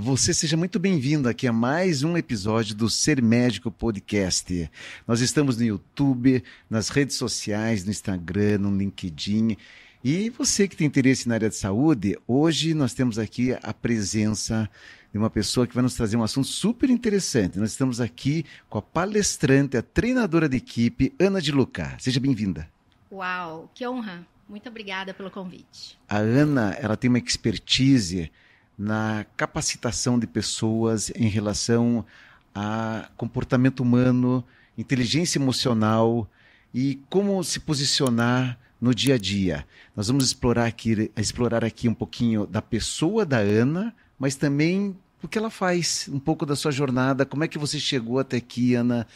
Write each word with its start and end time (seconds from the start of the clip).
você 0.00 0.32
seja 0.32 0.56
muito 0.56 0.78
bem-vindo 0.78 1.28
aqui 1.28 1.46
a 1.46 1.52
mais 1.52 2.02
um 2.02 2.16
episódio 2.16 2.74
do 2.74 2.88
Ser 2.88 3.20
Médico 3.20 3.70
Podcast. 3.70 4.70
Nós 5.06 5.20
estamos 5.20 5.58
no 5.58 5.64
YouTube, 5.64 6.42
nas 6.70 6.88
redes 6.88 7.16
sociais, 7.16 7.84
no 7.84 7.90
Instagram, 7.90 8.58
no 8.58 8.74
LinkedIn. 8.74 9.58
E 10.02 10.30
você 10.30 10.66
que 10.66 10.74
tem 10.74 10.86
interesse 10.86 11.28
na 11.28 11.34
área 11.34 11.50
de 11.50 11.54
saúde, 11.54 12.18
hoje 12.26 12.72
nós 12.72 12.94
temos 12.94 13.18
aqui 13.18 13.54
a 13.62 13.74
presença 13.74 14.70
de 15.12 15.18
uma 15.18 15.28
pessoa 15.28 15.66
que 15.66 15.74
vai 15.74 15.82
nos 15.82 15.94
trazer 15.94 16.16
um 16.16 16.22
assunto 16.22 16.48
super 16.48 16.88
interessante. 16.88 17.58
Nós 17.58 17.72
estamos 17.72 18.00
aqui 18.00 18.46
com 18.70 18.78
a 18.78 18.82
palestrante, 18.82 19.76
a 19.76 19.82
treinadora 19.82 20.48
de 20.48 20.56
equipe, 20.56 21.12
Ana 21.20 21.42
de 21.42 21.52
Luca. 21.52 21.94
Seja 21.98 22.18
bem-vinda. 22.18 22.66
Uau, 23.12 23.70
que 23.74 23.86
honra. 23.86 24.26
Muito 24.48 24.66
obrigada 24.66 25.12
pelo 25.12 25.30
convite. 25.30 25.98
A 26.08 26.16
Ana, 26.16 26.74
ela 26.80 26.96
tem 26.96 27.10
uma 27.10 27.18
expertise 27.18 28.32
na 28.80 29.26
capacitação 29.36 30.18
de 30.18 30.26
pessoas 30.26 31.10
em 31.14 31.28
relação 31.28 32.02
a 32.54 33.10
comportamento 33.14 33.80
humano, 33.80 34.42
inteligência 34.76 35.38
emocional 35.38 36.26
e 36.72 36.98
como 37.10 37.44
se 37.44 37.60
posicionar 37.60 38.58
no 38.80 38.94
dia 38.94 39.16
a 39.16 39.18
dia. 39.18 39.66
Nós 39.94 40.08
vamos 40.08 40.24
explorar 40.24 40.64
aqui, 40.64 41.12
explorar 41.14 41.62
aqui 41.62 41.90
um 41.90 41.94
pouquinho 41.94 42.46
da 42.46 42.62
pessoa 42.62 43.26
da 43.26 43.36
Ana, 43.36 43.94
mas 44.18 44.34
também 44.34 44.96
o 45.22 45.28
que 45.28 45.36
ela 45.36 45.50
faz, 45.50 46.08
um 46.10 46.18
pouco 46.18 46.46
da 46.46 46.56
sua 46.56 46.72
jornada, 46.72 47.26
como 47.26 47.44
é 47.44 47.48
que 47.48 47.58
você 47.58 47.78
chegou 47.78 48.18
até 48.18 48.38
aqui, 48.38 48.74
Ana? 48.74 49.06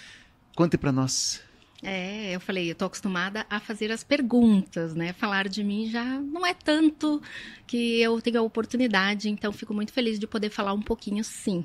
Conte 0.55 0.77
para 0.77 0.93
nós. 0.93 1.41
É, 1.85 2.35
eu 2.35 2.41
falei, 2.41 2.69
eu 2.69 2.73
estou 2.73 2.87
acostumada 2.87 3.45
a 3.49 3.61
fazer 3.61 3.93
as 3.93 4.03
perguntas, 4.03 4.95
né? 4.95 5.13
Falar 5.13 5.49
de 5.49 5.63
mim 5.63 5.91
já 5.91 6.05
não 6.05 6.45
é 6.45 6.55
tanto 6.55 7.21
que 7.67 8.01
eu 8.01 8.21
tenho 8.21 8.39
a 8.39 8.43
oportunidade, 8.43 9.29
então 9.29 9.53
fico 9.53 9.75
muito 9.75 9.93
feliz 9.93 10.19
de 10.19 10.27
poder 10.27 10.51
falar 10.51 10.73
um 10.73 10.83
pouquinho, 10.83 11.23
sim. 11.23 11.65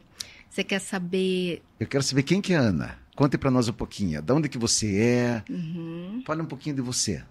Você 0.49 0.63
quer 0.63 0.79
saber? 0.79 1.61
Eu 1.79 1.87
quero 1.87 2.03
saber 2.03 2.23
quem 2.23 2.41
que 2.41 2.53
é 2.53 2.57
a 2.57 2.61
Ana. 2.61 2.99
Conte 3.15 3.37
para 3.37 3.51
nós 3.51 3.67
um 3.67 3.73
pouquinho. 3.73 4.21
De 4.21 4.33
onde 4.33 4.49
que 4.49 4.57
você 4.57 4.97
é? 4.97 5.43
Uhum. 5.49 6.23
Fale 6.25 6.41
um 6.41 6.45
pouquinho 6.45 6.75
de 6.75 6.81
você. 6.81 7.23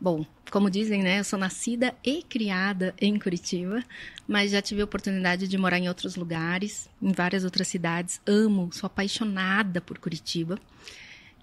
Bom, 0.00 0.26
como 0.50 0.68
dizem, 0.68 1.00
né? 1.00 1.20
Eu 1.20 1.24
sou 1.24 1.38
nascida 1.38 1.94
e 2.04 2.24
criada 2.24 2.92
em 3.00 3.16
Curitiba, 3.18 3.84
mas 4.26 4.50
já 4.50 4.60
tive 4.60 4.80
a 4.80 4.84
oportunidade 4.84 5.46
de 5.46 5.56
morar 5.56 5.78
em 5.78 5.88
outros 5.88 6.16
lugares, 6.16 6.90
em 7.00 7.12
várias 7.12 7.44
outras 7.44 7.68
cidades. 7.68 8.20
Amo, 8.26 8.68
sou 8.72 8.88
apaixonada 8.88 9.80
por 9.80 9.98
Curitiba. 9.98 10.58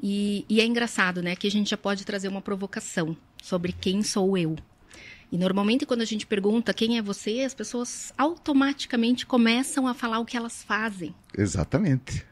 E, 0.02 0.46
e 0.48 0.62
é 0.62 0.66
engraçado, 0.66 1.22
né, 1.22 1.36
que 1.36 1.48
a 1.48 1.52
gente 1.52 1.70
já 1.70 1.78
pode 1.78 2.06
trazer 2.06 2.28
uma 2.28 2.42
provocação 2.42 3.16
sobre 3.42 3.74
quem 3.74 4.02
sou 4.02 4.38
eu. 4.38 4.56
E 5.32 5.38
normalmente 5.38 5.86
quando 5.86 6.02
a 6.02 6.06
gente 6.06 6.26
pergunta 6.26 6.74
quem 6.74 6.98
é 6.98 7.02
você, 7.02 7.42
as 7.42 7.54
pessoas 7.54 8.14
automaticamente 8.18 9.26
começam 9.26 9.88
a 9.88 9.94
falar 9.94 10.20
o 10.20 10.26
que 10.26 10.36
elas 10.36 10.64
fazem. 10.64 11.14
Exatamente. 11.38 12.26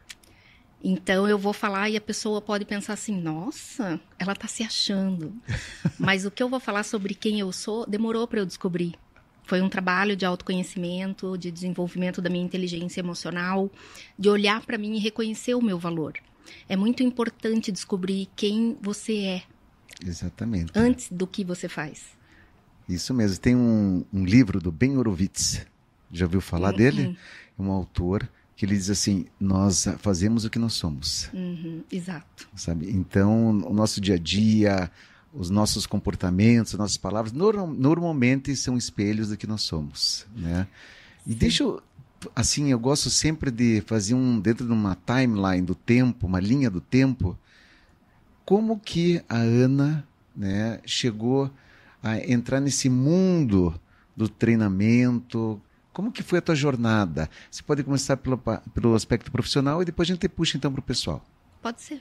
Então 0.82 1.28
eu 1.28 1.38
vou 1.38 1.52
falar 1.52 1.90
e 1.90 1.96
a 1.96 2.00
pessoa 2.00 2.40
pode 2.40 2.64
pensar 2.64 2.94
assim: 2.94 3.20
nossa, 3.20 4.00
ela 4.18 4.32
está 4.32 4.48
se 4.48 4.62
achando. 4.62 5.32
Mas 5.98 6.24
o 6.24 6.30
que 6.30 6.42
eu 6.42 6.48
vou 6.48 6.60
falar 6.60 6.84
sobre 6.84 7.14
quem 7.14 7.38
eu 7.40 7.52
sou 7.52 7.86
demorou 7.86 8.26
para 8.26 8.40
eu 8.40 8.46
descobrir. 8.46 8.94
Foi 9.44 9.62
um 9.62 9.68
trabalho 9.68 10.14
de 10.14 10.26
autoconhecimento, 10.26 11.38
de 11.38 11.50
desenvolvimento 11.50 12.20
da 12.20 12.28
minha 12.28 12.44
inteligência 12.44 13.00
emocional, 13.00 13.70
de 14.18 14.28
olhar 14.28 14.60
para 14.60 14.76
mim 14.76 14.94
e 14.94 14.98
reconhecer 14.98 15.54
o 15.54 15.62
meu 15.62 15.78
valor. 15.78 16.14
É 16.68 16.76
muito 16.76 17.02
importante 17.02 17.72
descobrir 17.72 18.28
quem 18.36 18.76
você 18.80 19.18
é. 19.18 19.42
Exatamente. 20.04 20.72
Antes 20.74 21.08
do 21.10 21.26
que 21.26 21.44
você 21.44 21.68
faz. 21.68 22.04
Isso 22.88 23.12
mesmo. 23.12 23.38
Tem 23.38 23.54
um, 23.54 24.04
um 24.12 24.24
livro 24.24 24.60
do 24.60 24.72
Ben 24.72 24.96
Horowitz. 24.96 25.66
Já 26.10 26.24
ouviu 26.24 26.40
falar 26.40 26.70
uhum. 26.70 26.76
dele? 26.76 27.18
É 27.58 27.62
um 27.62 27.70
autor 27.70 28.28
que 28.56 28.64
ele 28.64 28.74
diz 28.74 28.90
assim: 28.90 29.26
nós 29.38 29.86
fazemos 29.98 30.44
o 30.44 30.50
que 30.50 30.58
nós 30.58 30.72
somos. 30.72 31.30
Uhum, 31.32 31.84
exato. 31.92 32.48
Sabe? 32.56 32.90
Então, 32.90 33.50
o 33.50 33.72
nosso 33.72 34.00
dia 34.00 34.14
a 34.14 34.18
dia, 34.18 34.90
os 35.32 35.50
nossos 35.50 35.86
comportamentos, 35.86 36.74
as 36.74 36.78
nossas 36.78 36.96
palavras, 36.96 37.32
norm 37.32 37.72
normalmente 37.74 38.56
são 38.56 38.76
espelhos 38.76 39.28
do 39.28 39.36
que 39.36 39.46
nós 39.46 39.62
somos, 39.62 40.26
né? 40.34 40.66
E 41.26 41.32
Sim. 41.32 41.38
deixa 41.38 41.62
eu 41.62 41.82
assim, 42.34 42.70
eu 42.70 42.78
gosto 42.78 43.10
sempre 43.10 43.50
de 43.50 43.80
fazer 43.82 44.14
um 44.14 44.40
dentro 44.40 44.66
de 44.66 44.72
uma 44.72 44.96
timeline 44.96 45.62
do 45.62 45.74
tempo, 45.74 46.26
uma 46.26 46.40
linha 46.40 46.70
do 46.70 46.80
tempo, 46.80 47.38
como 48.44 48.78
que 48.78 49.22
a 49.28 49.36
Ana, 49.36 50.06
né, 50.34 50.80
chegou 50.86 51.50
a 52.02 52.18
entrar 52.18 52.60
nesse 52.60 52.88
mundo 52.88 53.78
do 54.16 54.28
treinamento? 54.28 55.60
Como 55.92 56.10
que 56.10 56.22
foi 56.22 56.38
a 56.38 56.42
tua 56.42 56.54
jornada? 56.54 57.28
Você 57.50 57.62
pode 57.62 57.82
começar 57.82 58.16
pelo, 58.16 58.38
pelo 58.72 58.94
aspecto 58.94 59.30
profissional 59.30 59.82
e 59.82 59.84
depois 59.84 60.08
a 60.08 60.14
gente 60.14 60.28
puxa 60.28 60.56
então 60.56 60.72
para 60.72 60.80
o 60.80 60.82
pessoal. 60.82 61.24
Pode 61.60 61.82
ser. 61.82 62.00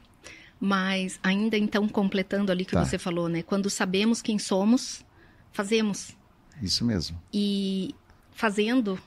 Mas 0.59 1.19
ainda 1.21 1.57
então 1.57 1.87
completando 1.87 2.51
ali 2.51 2.65
que 2.65 2.71
tá. 2.71 2.83
você 2.83 2.97
falou, 2.97 3.27
né? 3.27 3.43
Quando 3.43 3.69
sabemos 3.69 4.21
quem 4.21 4.39
somos, 4.39 5.05
fazemos. 5.51 6.15
Isso 6.61 6.83
mesmo. 6.85 7.21
E 7.33 7.93
fazendo, 8.31 8.99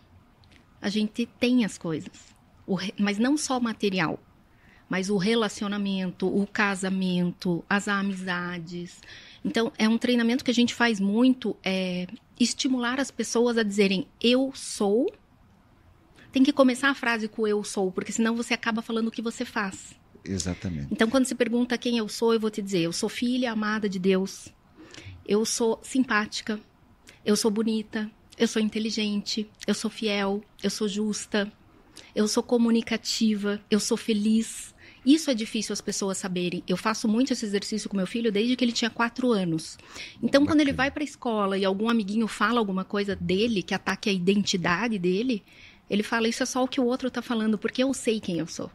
a 0.80 0.88
gente 0.88 1.26
tem 1.38 1.64
as 1.64 1.76
coisas. 1.76 2.34
Re... 2.68 2.94
Mas 2.98 3.18
não 3.18 3.36
só 3.36 3.58
o 3.58 3.62
material, 3.62 4.18
mas 4.88 5.10
o 5.10 5.16
relacionamento, 5.16 6.26
o 6.26 6.46
casamento, 6.46 7.64
as 7.68 7.88
amizades. 7.88 9.00
Então, 9.44 9.72
é 9.78 9.88
um 9.88 9.98
treinamento 9.98 10.44
que 10.44 10.50
a 10.50 10.54
gente 10.54 10.74
faz 10.74 10.98
muito, 10.98 11.56
é 11.62 12.06
estimular 12.38 12.98
as 12.98 13.10
pessoas 13.10 13.58
a 13.58 13.62
dizerem 13.62 14.06
eu 14.20 14.50
sou. 14.54 15.12
Tem 16.32 16.42
que 16.42 16.52
começar 16.52 16.91
a 16.91 16.94
frase 16.94 17.28
com 17.28 17.47
eu 17.47 17.62
sou, 17.64 17.91
porque 17.92 18.12
senão 18.12 18.36
você 18.36 18.54
acaba 18.54 18.82
falando 18.82 19.08
o 19.08 19.10
que 19.10 19.22
você 19.22 19.44
faz. 19.44 19.98
Exatamente. 20.24 20.88
Então, 20.91 21.08
quando 21.08 21.24
se 21.24 21.34
pergunta 21.34 21.78
quem 21.78 21.98
eu 21.98 22.08
sou, 22.08 22.34
eu 22.34 22.41
vou 22.41 22.50
te 22.50 22.62
dizer: 22.62 22.80
eu 22.80 22.92
sou 22.92 23.08
filha 23.08 23.52
amada 23.52 23.88
de 23.88 23.98
Deus. 23.98 24.48
Eu 25.26 25.44
sou 25.44 25.78
simpática. 25.82 26.60
Eu 27.24 27.36
sou 27.36 27.50
bonita 27.50 28.10
eu 28.40 28.48
sou 28.48 28.62
inteligente, 28.62 29.46
eu 29.66 29.74
sou 29.74 29.90
fiel, 29.90 30.42
eu 30.62 30.70
sou 30.70 30.88
justa, 30.88 31.52
eu 32.14 32.26
sou 32.26 32.42
comunicativa, 32.42 33.60
eu 33.70 33.78
sou 33.78 33.98
feliz. 33.98 34.74
Isso 35.04 35.30
é 35.30 35.34
difícil 35.34 35.74
as 35.74 35.80
pessoas 35.82 36.16
saberem. 36.16 36.64
Eu 36.66 36.76
faço 36.78 37.06
muito 37.06 37.34
esse 37.34 37.44
exercício 37.44 37.88
com 37.90 37.98
meu 37.98 38.06
filho 38.06 38.32
desde 38.32 38.56
que 38.56 38.64
ele 38.64 38.72
tinha 38.72 38.90
quatro 38.90 39.30
anos. 39.30 39.76
Então, 40.22 40.40
Bacana. 40.40 40.46
quando 40.46 40.60
ele 40.62 40.72
vai 40.72 40.90
para 40.90 41.02
a 41.02 41.04
escola 41.04 41.58
e 41.58 41.66
algum 41.66 41.90
amiguinho 41.90 42.26
fala 42.26 42.58
alguma 42.58 42.82
coisa 42.82 43.14
dele 43.14 43.62
que 43.62 43.74
ataque 43.74 44.08
a 44.08 44.12
identidade 44.12 44.98
dele, 44.98 45.44
ele 45.90 46.02
fala: 46.02 46.26
Isso 46.26 46.42
é 46.42 46.46
só 46.46 46.64
o 46.64 46.68
que 46.68 46.80
o 46.80 46.86
outro 46.86 47.08
está 47.08 47.20
falando, 47.20 47.58
porque 47.58 47.82
eu 47.82 47.92
sei 47.92 48.20
quem 48.20 48.38
eu 48.38 48.46
sou. 48.46 48.70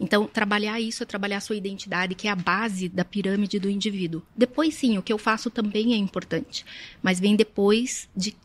Então, 0.00 0.26
trabalhar 0.26 0.80
isso 0.80 1.02
é 1.02 1.06
trabalhar 1.06 1.38
a 1.38 1.40
sua 1.40 1.56
identidade, 1.56 2.14
que 2.14 2.28
é 2.28 2.30
a 2.30 2.36
base 2.36 2.88
da 2.88 3.04
pirâmide 3.04 3.58
do 3.58 3.68
indivíduo. 3.68 4.22
Depois, 4.36 4.74
sim, 4.74 4.96
o 4.96 5.02
que 5.02 5.12
eu 5.12 5.18
faço 5.18 5.50
também 5.50 5.92
é 5.92 5.96
importante, 5.96 6.64
mas 7.02 7.18
vem 7.18 7.34
depois 7.34 8.08
de 8.16 8.36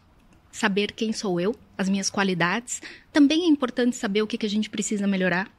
saber 0.51 0.91
quem 0.91 1.11
sou 1.13 1.39
eu, 1.39 1.55
as 1.77 1.89
minhas 1.89 2.09
qualidades. 2.09 2.81
Também 3.11 3.43
é 3.43 3.47
importante 3.47 3.95
saber 3.95 4.21
o 4.21 4.27
que, 4.27 4.37
que 4.37 4.45
a 4.45 4.49
gente 4.49 4.69
precisa 4.69 5.07
melhorar 5.07 5.51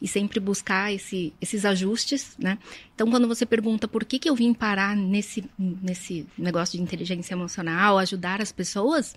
e 0.00 0.08
sempre 0.08 0.40
buscar 0.40 0.92
esse, 0.92 1.32
esses 1.40 1.64
ajustes, 1.64 2.34
né? 2.38 2.58
Então, 2.94 3.08
quando 3.08 3.28
você 3.28 3.46
pergunta 3.46 3.86
por 3.86 4.04
que, 4.04 4.18
que 4.18 4.28
eu 4.28 4.34
vim 4.34 4.52
parar 4.52 4.96
nesse, 4.96 5.44
nesse 5.58 6.26
negócio 6.36 6.76
de 6.76 6.82
inteligência 6.82 7.34
emocional, 7.34 7.98
ajudar 7.98 8.40
as 8.40 8.50
pessoas, 8.50 9.14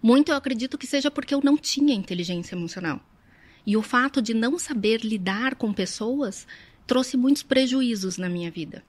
muito 0.00 0.30
eu 0.30 0.36
acredito 0.36 0.78
que 0.78 0.86
seja 0.86 1.10
porque 1.10 1.34
eu 1.34 1.40
não 1.42 1.56
tinha 1.56 1.94
inteligência 1.94 2.54
emocional. 2.54 3.00
E 3.66 3.76
o 3.76 3.82
fato 3.82 4.22
de 4.22 4.32
não 4.32 4.58
saber 4.58 5.00
lidar 5.00 5.56
com 5.56 5.72
pessoas 5.72 6.46
trouxe 6.86 7.16
muitos 7.16 7.42
prejuízos 7.42 8.16
na 8.16 8.28
minha 8.28 8.50
vida. 8.50 8.84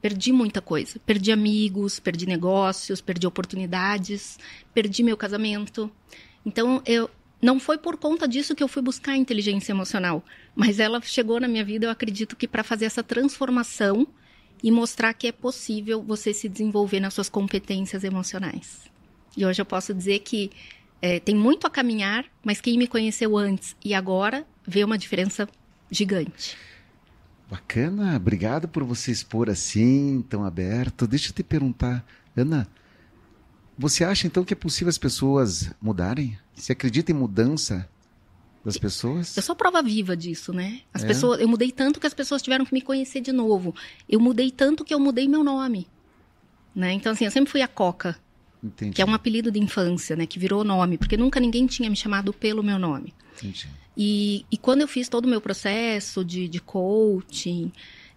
Perdi 0.00 0.32
muita 0.32 0.60
coisa. 0.60 0.98
Perdi 1.04 1.30
amigos, 1.30 2.00
perdi 2.00 2.26
negócios, 2.26 3.00
perdi 3.00 3.26
oportunidades, 3.26 4.38
perdi 4.72 5.02
meu 5.02 5.16
casamento. 5.16 5.90
Então, 6.44 6.82
eu 6.86 7.10
não 7.40 7.60
foi 7.60 7.76
por 7.76 7.98
conta 7.98 8.26
disso 8.26 8.54
que 8.54 8.62
eu 8.62 8.68
fui 8.68 8.80
buscar 8.80 9.12
a 9.12 9.16
inteligência 9.16 9.72
emocional, 9.72 10.24
mas 10.54 10.80
ela 10.80 11.00
chegou 11.02 11.38
na 11.38 11.46
minha 11.46 11.64
vida, 11.64 11.84
eu 11.84 11.90
acredito 11.90 12.36
que 12.36 12.48
para 12.48 12.64
fazer 12.64 12.86
essa 12.86 13.02
transformação 13.02 14.06
e 14.62 14.70
mostrar 14.70 15.12
que 15.12 15.26
é 15.26 15.32
possível 15.32 16.02
você 16.02 16.32
se 16.32 16.48
desenvolver 16.48 17.00
nas 17.00 17.12
suas 17.12 17.28
competências 17.28 18.02
emocionais. 18.02 18.90
E 19.36 19.44
hoje 19.44 19.60
eu 19.60 19.66
posso 19.66 19.92
dizer 19.92 20.20
que 20.20 20.50
é, 21.04 21.20
tem 21.20 21.34
muito 21.34 21.66
a 21.66 21.70
caminhar, 21.70 22.24
mas 22.42 22.62
quem 22.62 22.78
me 22.78 22.86
conheceu 22.86 23.36
antes 23.36 23.76
e 23.84 23.92
agora 23.92 24.46
vê 24.66 24.82
uma 24.82 24.96
diferença 24.96 25.46
gigante. 25.90 26.56
Bacana, 27.50 28.16
obrigado 28.16 28.66
por 28.66 28.82
você 28.84 29.12
expor 29.12 29.50
assim, 29.50 30.24
tão 30.30 30.46
aberto. 30.46 31.06
Deixa 31.06 31.28
eu 31.28 31.34
te 31.34 31.42
perguntar, 31.42 32.02
Ana, 32.34 32.66
você 33.76 34.02
acha 34.02 34.26
então 34.26 34.42
que 34.44 34.54
é 34.54 34.56
possível 34.56 34.88
as 34.88 34.96
pessoas 34.96 35.70
mudarem? 35.78 36.38
Você 36.54 36.72
acredita 36.72 37.12
em 37.12 37.14
mudança 37.14 37.86
das 38.64 38.78
pessoas? 38.78 39.36
Eu 39.36 39.42
sou 39.42 39.54
prova 39.54 39.82
viva 39.82 40.16
disso, 40.16 40.54
né? 40.54 40.80
As 40.94 41.04
é. 41.04 41.06
pessoas, 41.06 41.38
eu 41.38 41.46
mudei 41.46 41.70
tanto 41.70 42.00
que 42.00 42.06
as 42.06 42.14
pessoas 42.14 42.40
tiveram 42.40 42.64
que 42.64 42.72
me 42.72 42.80
conhecer 42.80 43.20
de 43.20 43.30
novo. 43.30 43.74
Eu 44.08 44.18
mudei 44.20 44.50
tanto 44.50 44.82
que 44.82 44.94
eu 44.94 44.98
mudei 44.98 45.28
meu 45.28 45.44
nome, 45.44 45.86
né? 46.74 46.94
Então 46.94 47.12
assim, 47.12 47.26
eu 47.26 47.30
sempre 47.30 47.50
fui 47.50 47.60
a 47.60 47.68
Coca 47.68 48.23
Entendi. 48.64 48.94
que 48.94 49.02
é 49.02 49.04
um 49.04 49.12
apelido 49.12 49.50
de 49.50 49.60
infância, 49.60 50.16
né? 50.16 50.24
Que 50.26 50.38
virou 50.38 50.64
nome, 50.64 50.96
porque 50.96 51.16
nunca 51.16 51.38
ninguém 51.38 51.66
tinha 51.66 51.90
me 51.90 51.96
chamado 51.96 52.32
pelo 52.32 52.62
meu 52.62 52.78
nome. 52.78 53.12
Entendi. 53.36 53.68
E, 53.96 54.46
e 54.50 54.56
quando 54.56 54.80
eu 54.80 54.88
fiz 54.88 55.08
todo 55.08 55.26
o 55.26 55.28
meu 55.28 55.40
processo 55.40 56.24
de, 56.24 56.48
de 56.48 56.60
coaching, 56.60 57.70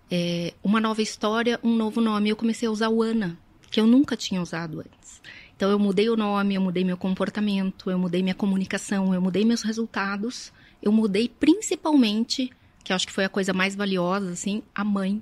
é, 0.10 0.54
uma 0.64 0.80
nova 0.80 1.02
história, 1.02 1.60
um 1.64 1.76
novo 1.76 2.00
nome, 2.00 2.30
eu 2.30 2.36
comecei 2.36 2.68
a 2.68 2.72
usar 2.72 2.90
o 2.90 3.04
Ana, 3.04 3.38
que 3.70 3.80
eu 3.80 3.86
nunca 3.86 4.16
tinha 4.16 4.42
usado 4.42 4.80
antes. 4.80 5.22
Então 5.56 5.70
eu 5.70 5.78
mudei 5.78 6.10
o 6.10 6.16
nome, 6.16 6.56
eu 6.56 6.62
mudei 6.62 6.84
meu 6.84 6.98
comportamento, 6.98 7.92
eu 7.92 8.00
mudei 8.00 8.24
minha 8.24 8.36
comunicação, 8.36 9.14
eu 9.14 9.22
mudei 9.22 9.44
meus 9.44 9.64
resultados, 9.64 10.54
eu 10.82 10.92
mudei 10.92 11.28
principalmente, 11.28 12.52
que 12.84 12.92
eu 12.92 12.96
acho 12.96 13.08
que 13.08 13.14
foi 13.14 13.26
a 13.26 13.30
coisa 13.30 13.54
mais 13.54 13.76
valiosa, 13.76 14.32
assim, 14.32 14.64
a 14.74 14.84
mãe 14.84 15.22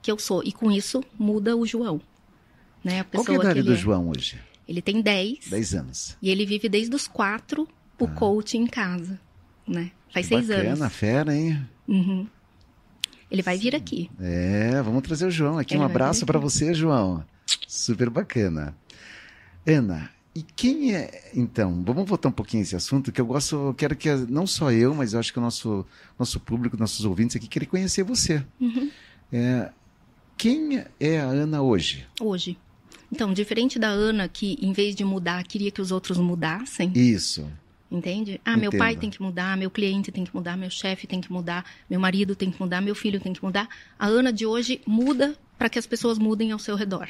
que 0.00 0.10
eu 0.10 0.18
sou. 0.18 0.42
E 0.44 0.52
com 0.52 0.70
isso 0.70 1.02
muda 1.18 1.56
o 1.56 1.66
João. 1.66 2.00
Né? 2.82 3.00
A 3.00 3.04
Qual 3.04 3.24
que 3.24 3.32
é 3.32 3.34
a 3.34 3.38
pessoa 3.38 3.52
idade 3.52 3.62
do 3.62 3.72
é. 3.72 3.76
João 3.76 4.10
hoje? 4.10 4.38
Ele 4.68 4.80
tem 4.82 5.00
10 5.02 5.48
10 5.50 5.74
anos. 5.74 6.16
e 6.22 6.30
ele 6.30 6.46
vive 6.46 6.68
desde 6.68 6.94
os 6.94 7.06
4 7.06 7.68
o 7.98 8.08
coaching 8.08 8.58
em 8.62 8.66
casa, 8.66 9.20
né? 9.66 9.90
Faz 10.12 10.26
Que 10.28 10.34
seis 10.36 10.48
Bacana, 10.48 10.84
anos. 10.84 10.92
fera, 10.94 11.34
hein? 11.36 11.66
Uhum. 11.88 12.26
Ele 13.30 13.42
vai 13.42 13.56
vir 13.56 13.74
aqui. 13.74 14.10
É, 14.20 14.80
vamos 14.82 15.02
trazer 15.02 15.26
o 15.26 15.30
João 15.30 15.58
aqui. 15.58 15.74
Ele 15.74 15.82
um 15.82 15.86
abraço 15.86 16.24
para 16.26 16.38
você, 16.38 16.72
João. 16.74 17.24
Super 17.66 18.10
bacana. 18.10 18.76
Ana, 19.66 20.10
e 20.34 20.42
quem 20.42 20.94
é. 20.94 21.30
Então, 21.34 21.82
vamos 21.84 22.08
voltar 22.08 22.28
um 22.28 22.32
pouquinho 22.32 22.62
esse 22.62 22.76
assunto, 22.76 23.10
que 23.10 23.20
eu 23.20 23.26
gosto, 23.26 23.54
eu 23.56 23.74
quero 23.74 23.96
que 23.96 24.08
não 24.28 24.46
só 24.46 24.70
eu, 24.70 24.94
mas 24.94 25.14
eu 25.14 25.20
acho 25.20 25.32
que 25.32 25.38
o 25.38 25.42
nosso, 25.42 25.84
nosso 26.18 26.38
público, 26.38 26.76
nossos 26.76 27.04
ouvintes 27.04 27.36
aqui 27.36 27.48
querem 27.48 27.68
conhecer 27.68 28.02
você. 28.04 28.44
Uhum. 28.60 28.90
É, 29.32 29.70
quem 30.36 30.84
é 31.00 31.18
a 31.20 31.24
Ana 31.24 31.62
hoje? 31.62 32.06
Hoje. 32.20 32.56
Então, 33.12 33.32
diferente 33.32 33.78
da 33.78 33.88
Ana, 33.88 34.28
que 34.28 34.58
em 34.60 34.72
vez 34.72 34.94
de 34.94 35.04
mudar, 35.04 35.42
queria 35.44 35.70
que 35.70 35.80
os 35.80 35.90
outros 35.92 36.18
mudassem, 36.18 36.90
Isso. 36.94 37.48
entende? 37.90 38.40
Ah, 38.44 38.56
meu 38.56 38.70
pai 38.70 38.90
Entendo. 38.92 39.00
tem 39.00 39.10
que 39.10 39.22
mudar, 39.22 39.56
meu 39.56 39.70
cliente 39.70 40.10
tem 40.10 40.24
que 40.24 40.34
mudar, 40.34 40.56
meu 40.56 40.70
chefe 40.70 41.06
tem 41.06 41.20
que 41.20 41.30
mudar, 41.32 41.64
meu 41.88 42.00
marido 42.00 42.34
tem 42.34 42.50
que 42.50 42.60
mudar, 42.60 42.80
meu 42.80 42.94
filho 42.94 43.20
tem 43.20 43.32
que 43.32 43.42
mudar. 43.44 43.68
A 43.98 44.06
Ana 44.06 44.32
de 44.32 44.44
hoje 44.46 44.80
muda 44.86 45.36
para 45.58 45.68
que 45.68 45.78
as 45.78 45.86
pessoas 45.86 46.18
mudem 46.18 46.50
ao 46.52 46.58
seu 46.58 46.74
redor. 46.76 47.08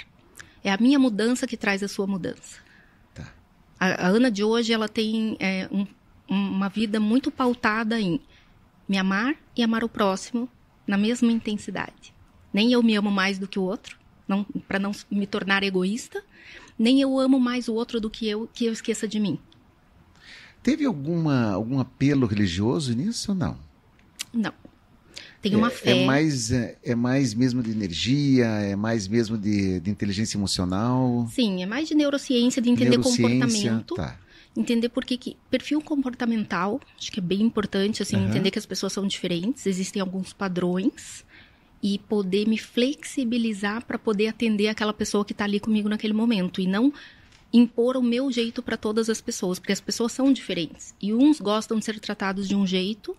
É 0.62 0.72
a 0.72 0.76
minha 0.78 0.98
mudança 0.98 1.46
que 1.46 1.56
traz 1.56 1.82
a 1.82 1.88
sua 1.88 2.06
mudança. 2.06 2.58
Tá. 3.14 3.32
A, 3.78 4.06
a 4.06 4.08
Ana 4.08 4.30
de 4.30 4.42
hoje, 4.44 4.72
ela 4.72 4.88
tem 4.88 5.36
é, 5.40 5.68
um- 5.72 5.86
uma 6.28 6.68
vida 6.68 6.98
muito 7.00 7.30
pautada 7.30 8.00
em 8.00 8.20
me 8.88 8.98
amar 8.98 9.34
e 9.56 9.62
amar 9.62 9.84
o 9.84 9.88
próximo 9.88 10.48
na 10.86 10.96
mesma 10.98 11.30
intensidade. 11.32 12.12
Nem 12.52 12.72
eu 12.72 12.82
me 12.82 12.94
amo 12.94 13.10
mais 13.10 13.38
do 13.38 13.48
que 13.48 13.58
o 13.58 13.62
outro, 13.62 13.98
não, 14.26 14.44
para 14.66 14.78
não 14.78 14.92
me 15.10 15.26
tornar 15.26 15.62
egoísta, 15.62 16.22
nem 16.78 17.00
eu 17.00 17.18
amo 17.18 17.38
mais 17.38 17.68
o 17.68 17.74
outro 17.74 18.00
do 18.00 18.10
que 18.10 18.28
eu, 18.28 18.48
que 18.52 18.64
eu 18.66 18.72
esqueça 18.72 19.06
de 19.06 19.20
mim. 19.20 19.38
Teve 20.62 20.84
alguma, 20.86 21.50
algum 21.52 21.78
apelo 21.78 22.26
religioso 22.26 22.94
nisso 22.94 23.32
ou 23.32 23.36
não? 23.36 23.58
Não. 24.32 24.54
Tem 25.42 25.54
uma 25.54 25.68
é, 25.68 25.70
fé. 25.70 25.90
É 25.90 26.06
mais, 26.06 26.50
é, 26.50 26.78
é 26.82 26.94
mais 26.94 27.34
mesmo 27.34 27.62
de 27.62 27.70
energia, 27.70 28.46
é 28.46 28.74
mais 28.74 29.06
mesmo 29.06 29.36
de, 29.36 29.78
de 29.78 29.90
inteligência 29.90 30.38
emocional, 30.38 31.28
Sim, 31.30 31.62
é 31.62 31.66
mais 31.66 31.86
de 31.86 31.94
neurociência, 31.94 32.62
de 32.62 32.70
entender 32.70 32.96
neurociência. 32.96 33.28
comportamento. 33.28 33.94
Tá. 33.94 34.18
entender 34.56 34.88
por 34.88 35.04
que, 35.04 35.18
que 35.18 35.36
perfil 35.50 35.82
comportamental, 35.82 36.80
acho 36.98 37.12
que 37.12 37.20
é 37.20 37.22
bem 37.22 37.42
importante 37.42 38.02
assim 38.02 38.16
Aham. 38.16 38.28
entender 38.28 38.50
que 38.50 38.58
as 38.58 38.64
pessoas 38.64 38.94
são 38.94 39.06
diferentes, 39.06 39.66
existem 39.66 40.00
alguns 40.00 40.32
padrões 40.32 41.26
e 41.84 41.98
poder 41.98 42.48
me 42.48 42.56
flexibilizar 42.56 43.84
para 43.84 43.98
poder 43.98 44.28
atender 44.28 44.68
aquela 44.68 44.94
pessoa 44.94 45.22
que 45.22 45.32
está 45.32 45.44
ali 45.44 45.60
comigo 45.60 45.86
naquele 45.86 46.14
momento 46.14 46.62
e 46.62 46.66
não 46.66 46.90
impor 47.52 47.94
o 47.94 48.02
meu 48.02 48.32
jeito 48.32 48.62
para 48.62 48.78
todas 48.78 49.10
as 49.10 49.20
pessoas, 49.20 49.58
porque 49.58 49.70
as 49.72 49.82
pessoas 49.82 50.10
são 50.10 50.32
diferentes 50.32 50.94
e 51.00 51.12
uns 51.12 51.42
gostam 51.42 51.78
de 51.78 51.84
ser 51.84 52.00
tratados 52.00 52.48
de 52.48 52.56
um 52.56 52.66
jeito, 52.66 53.14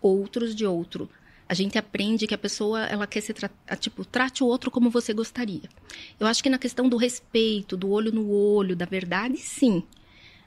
outros 0.00 0.54
de 0.54 0.64
outro. 0.64 1.10
A 1.48 1.54
gente 1.54 1.76
aprende 1.76 2.28
que 2.28 2.34
a 2.34 2.38
pessoa 2.38 2.84
ela 2.86 3.04
quer 3.04 3.20
ser 3.20 3.34
tipo 3.80 4.04
trate 4.04 4.44
o 4.44 4.46
outro 4.46 4.70
como 4.70 4.90
você 4.90 5.12
gostaria. 5.12 5.68
Eu 6.18 6.28
acho 6.28 6.40
que 6.40 6.48
na 6.48 6.56
questão 6.56 6.88
do 6.88 6.96
respeito, 6.96 7.76
do 7.76 7.90
olho 7.90 8.12
no 8.12 8.30
olho, 8.30 8.76
da 8.76 8.86
verdade, 8.86 9.38
sim. 9.38 9.82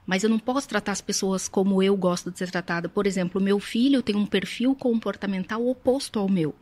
Mas 0.05 0.23
eu 0.23 0.29
não 0.29 0.39
posso 0.39 0.69
tratar 0.69 0.93
as 0.93 1.01
pessoas 1.01 1.49
como 1.49 1.83
eu 1.83 1.97
gosto 1.97 2.31
de 2.31 2.37
ser 2.39 2.49
tratada. 2.49 2.87
Por 2.87 3.05
exemplo, 3.05 3.41
meu 3.41 3.59
filho 3.59 4.01
tem 4.01 4.15
um 4.15 4.25
perfil 4.25 4.73
comportamental 4.73 5.67
oposto 5.67 6.17
ao 6.17 6.29
meu. 6.29 6.55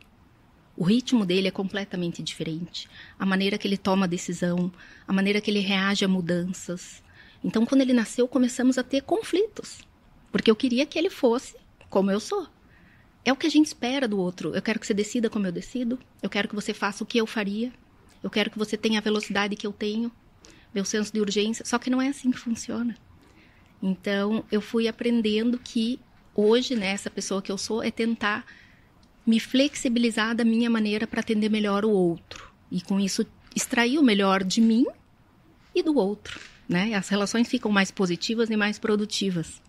O 0.76 0.84
ritmo 0.84 1.24
dele 1.24 1.48
é 1.48 1.50
completamente 1.50 2.22
diferente. 2.22 2.88
A 3.18 3.24
maneira 3.24 3.56
que 3.56 3.66
ele 3.66 3.78
toma 3.78 4.04
a 4.04 4.08
decisão, 4.08 4.70
a 5.08 5.12
maneira 5.12 5.40
que 5.40 5.50
ele 5.50 5.60
reage 5.60 6.04
a 6.04 6.08
mudanças. 6.08 7.02
Então, 7.42 7.64
quando 7.64 7.80
ele 7.80 7.94
nasceu, 7.94 8.28
começamos 8.28 8.76
a 8.76 8.82
ter 8.82 9.02
conflitos. 9.02 9.80
Porque 10.30 10.50
eu 10.50 10.56
queria 10.56 10.84
que 10.84 10.98
ele 10.98 11.08
fosse 11.08 11.56
como 11.88 12.10
eu 12.10 12.20
sou. 12.20 12.46
É 13.24 13.32
o 13.32 13.36
que 13.36 13.46
a 13.46 13.50
gente 13.50 13.66
espera 13.66 14.06
do 14.06 14.18
outro. 14.18 14.54
Eu 14.54 14.60
quero 14.60 14.78
que 14.78 14.86
você 14.86 14.92
decida 14.92 15.30
como 15.30 15.46
eu 15.46 15.52
decido. 15.52 15.98
Eu 16.22 16.28
quero 16.28 16.46
que 16.46 16.54
você 16.54 16.74
faça 16.74 17.02
o 17.02 17.06
que 17.06 17.18
eu 17.18 17.26
faria. 17.26 17.72
Eu 18.22 18.28
quero 18.28 18.50
que 18.50 18.58
você 18.58 18.76
tenha 18.76 18.98
a 18.98 19.02
velocidade 19.02 19.56
que 19.56 19.66
eu 19.66 19.72
tenho. 19.72 20.12
Meu 20.74 20.84
senso 20.84 21.12
de 21.12 21.20
urgência. 21.20 21.64
Só 21.64 21.78
que 21.78 21.88
não 21.88 22.02
é 22.02 22.08
assim 22.08 22.30
que 22.30 22.38
funciona. 22.38 22.94
Então, 23.82 24.44
eu 24.50 24.60
fui 24.60 24.88
aprendendo 24.88 25.58
que 25.58 25.98
hoje, 26.34 26.76
né, 26.76 26.88
essa 26.88 27.10
pessoa 27.10 27.40
que 27.40 27.50
eu 27.50 27.56
sou 27.56 27.82
é 27.82 27.90
tentar 27.90 28.44
me 29.26 29.40
flexibilizar 29.40 30.34
da 30.34 30.44
minha 30.44 30.70
maneira 30.70 31.06
para 31.06 31.20
atender 31.20 31.50
melhor 31.50 31.84
o 31.84 31.90
outro. 31.90 32.50
E 32.70 32.80
com 32.80 33.00
isso, 33.00 33.26
extrair 33.54 33.98
o 33.98 34.02
melhor 34.02 34.44
de 34.44 34.60
mim 34.60 34.86
e 35.74 35.82
do 35.82 35.96
outro. 35.96 36.40
Né? 36.68 36.94
As 36.94 37.08
relações 37.08 37.48
ficam 37.48 37.70
mais 37.70 37.90
positivas 37.90 38.50
e 38.50 38.56
mais 38.56 38.78
produtivas. 38.78 39.60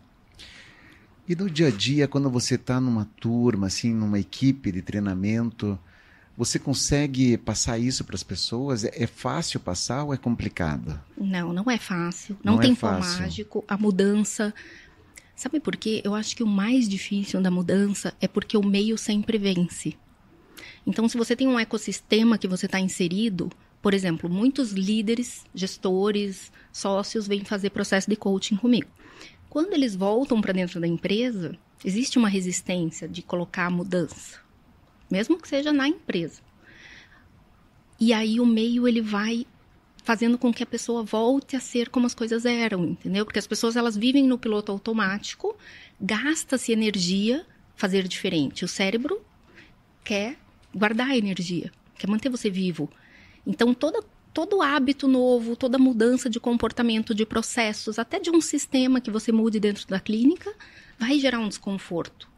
E 1.27 1.35
no 1.35 1.49
dia 1.49 1.67
a 1.67 1.71
dia, 1.71 2.07
quando 2.07 2.29
você 2.29 2.55
está 2.55 2.79
numa 2.79 3.05
turma, 3.19 3.67
assim, 3.67 3.93
numa 3.93 4.17
equipe 4.19 4.71
de 4.71 4.81
treinamento, 4.81 5.77
você 6.37 6.57
consegue 6.57 7.37
passar 7.37 7.77
isso 7.77 8.05
para 8.05 8.15
as 8.15 8.23
pessoas? 8.23 8.83
É, 8.85 8.91
é 9.03 9.07
fácil 9.07 9.59
passar 9.59 10.03
ou 10.03 10.13
é 10.13 10.17
complicado? 10.17 10.99
Não, 11.17 11.51
não 11.51 11.69
é 11.69 11.77
fácil. 11.77 12.37
Não, 12.43 12.53
Não 12.53 12.61
é 12.61 12.65
tem 12.65 12.75
pão 12.75 13.01
fácil. 13.01 13.21
mágico. 13.21 13.65
A 13.67 13.77
mudança. 13.77 14.53
Sabe 15.37 15.59
por 15.59 15.77
quê? 15.77 16.01
Eu 16.03 16.15
acho 16.15 16.35
que 16.35 16.41
o 16.41 16.47
mais 16.47 16.89
difícil 16.89 17.39
da 17.39 17.51
mudança 17.51 18.11
é 18.19 18.27
porque 18.27 18.57
o 18.57 18.65
meio 18.65 18.97
sempre 18.97 19.37
vence. 19.37 19.95
Então, 20.85 21.07
se 21.07 21.15
você 21.15 21.35
tem 21.35 21.47
um 21.47 21.59
ecossistema 21.59 22.39
que 22.39 22.47
você 22.47 22.65
está 22.65 22.79
inserido, 22.79 23.51
por 23.79 23.93
exemplo, 23.93 24.27
muitos 24.27 24.71
líderes, 24.71 25.45
gestores, 25.53 26.51
sócios 26.73 27.27
vêm 27.27 27.45
fazer 27.45 27.69
processo 27.69 28.09
de 28.09 28.15
coaching 28.15 28.55
comigo. 28.55 28.89
Quando 29.47 29.73
eles 29.73 29.95
voltam 29.95 30.41
para 30.41 30.53
dentro 30.53 30.79
da 30.81 30.87
empresa, 30.87 31.55
existe 31.85 32.17
uma 32.17 32.29
resistência 32.29 33.07
de 33.07 33.21
colocar 33.21 33.67
a 33.67 33.71
mudança, 33.71 34.39
mesmo 35.07 35.39
que 35.39 35.47
seja 35.47 35.71
na 35.71 35.87
empresa. 35.87 36.41
E 37.99 38.11
aí 38.11 38.39
o 38.39 38.45
meio 38.45 38.87
ele 38.87 39.01
vai 39.01 39.45
fazendo 40.07 40.37
com 40.37 40.53
que 40.53 40.63
a 40.63 40.65
pessoa 40.65 41.03
volte 41.03 41.57
a 41.57 41.59
ser 41.59 41.89
como 41.89 42.05
as 42.05 42.15
coisas 42.15 42.45
eram, 42.45 42.85
entendeu? 42.85 43.25
Porque 43.25 43.39
as 43.39 43.45
pessoas 43.45 43.75
elas 43.75 43.97
vivem 43.97 44.25
no 44.25 44.37
piloto 44.37 44.71
automático, 44.71 45.53
gasta-se 45.99 46.71
energia 46.71 47.45
fazer 47.75 48.07
diferente. 48.07 48.63
O 48.63 48.69
cérebro 48.69 49.19
quer 50.05 50.37
guardar 50.73 51.09
a 51.09 51.17
energia, 51.17 51.73
quer 51.97 52.07
manter 52.07 52.29
você 52.29 52.49
vivo. 52.49 52.89
Então 53.45 53.73
toda 53.73 54.01
todo 54.33 54.61
hábito 54.61 55.09
novo, 55.09 55.57
toda 55.57 55.77
mudança 55.77 56.29
de 56.29 56.39
comportamento, 56.39 57.13
de 57.13 57.25
processos, 57.25 57.99
até 57.99 58.17
de 58.17 58.29
um 58.29 58.39
sistema 58.39 59.01
que 59.01 59.11
você 59.11 59.33
mude 59.33 59.59
dentro 59.59 59.85
da 59.89 59.99
clínica, 59.99 60.53
vai 60.97 61.19
gerar 61.19 61.39
um 61.39 61.49
desconforto. 61.49 62.29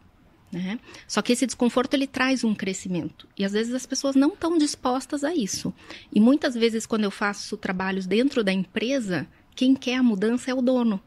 Né? 0.51 0.79
Só 1.07 1.21
que 1.21 1.33
esse 1.33 1.45
desconforto 1.45 1.93
ele 1.93 2.07
traz 2.07 2.43
um 2.43 2.55
crescimento 2.55 3.27
e 3.37 3.45
às 3.45 3.51
vezes 3.51 3.71
as 3.71 3.85
pessoas 3.85 4.15
não 4.15 4.29
estão 4.29 4.57
dispostas 4.57 5.23
a 5.23 5.33
isso. 5.33 5.71
E 6.11 6.19
muitas 6.19 6.55
vezes 6.55 6.87
quando 6.87 7.03
eu 7.03 7.11
faço 7.11 7.55
trabalhos 7.55 8.07
dentro 8.07 8.43
da 8.43 8.51
empresa, 8.51 9.27
quem 9.55 9.75
quer 9.75 9.97
a 9.97 10.03
mudança 10.03 10.49
é 10.49 10.53
o 10.53 10.61
dono. 10.61 10.99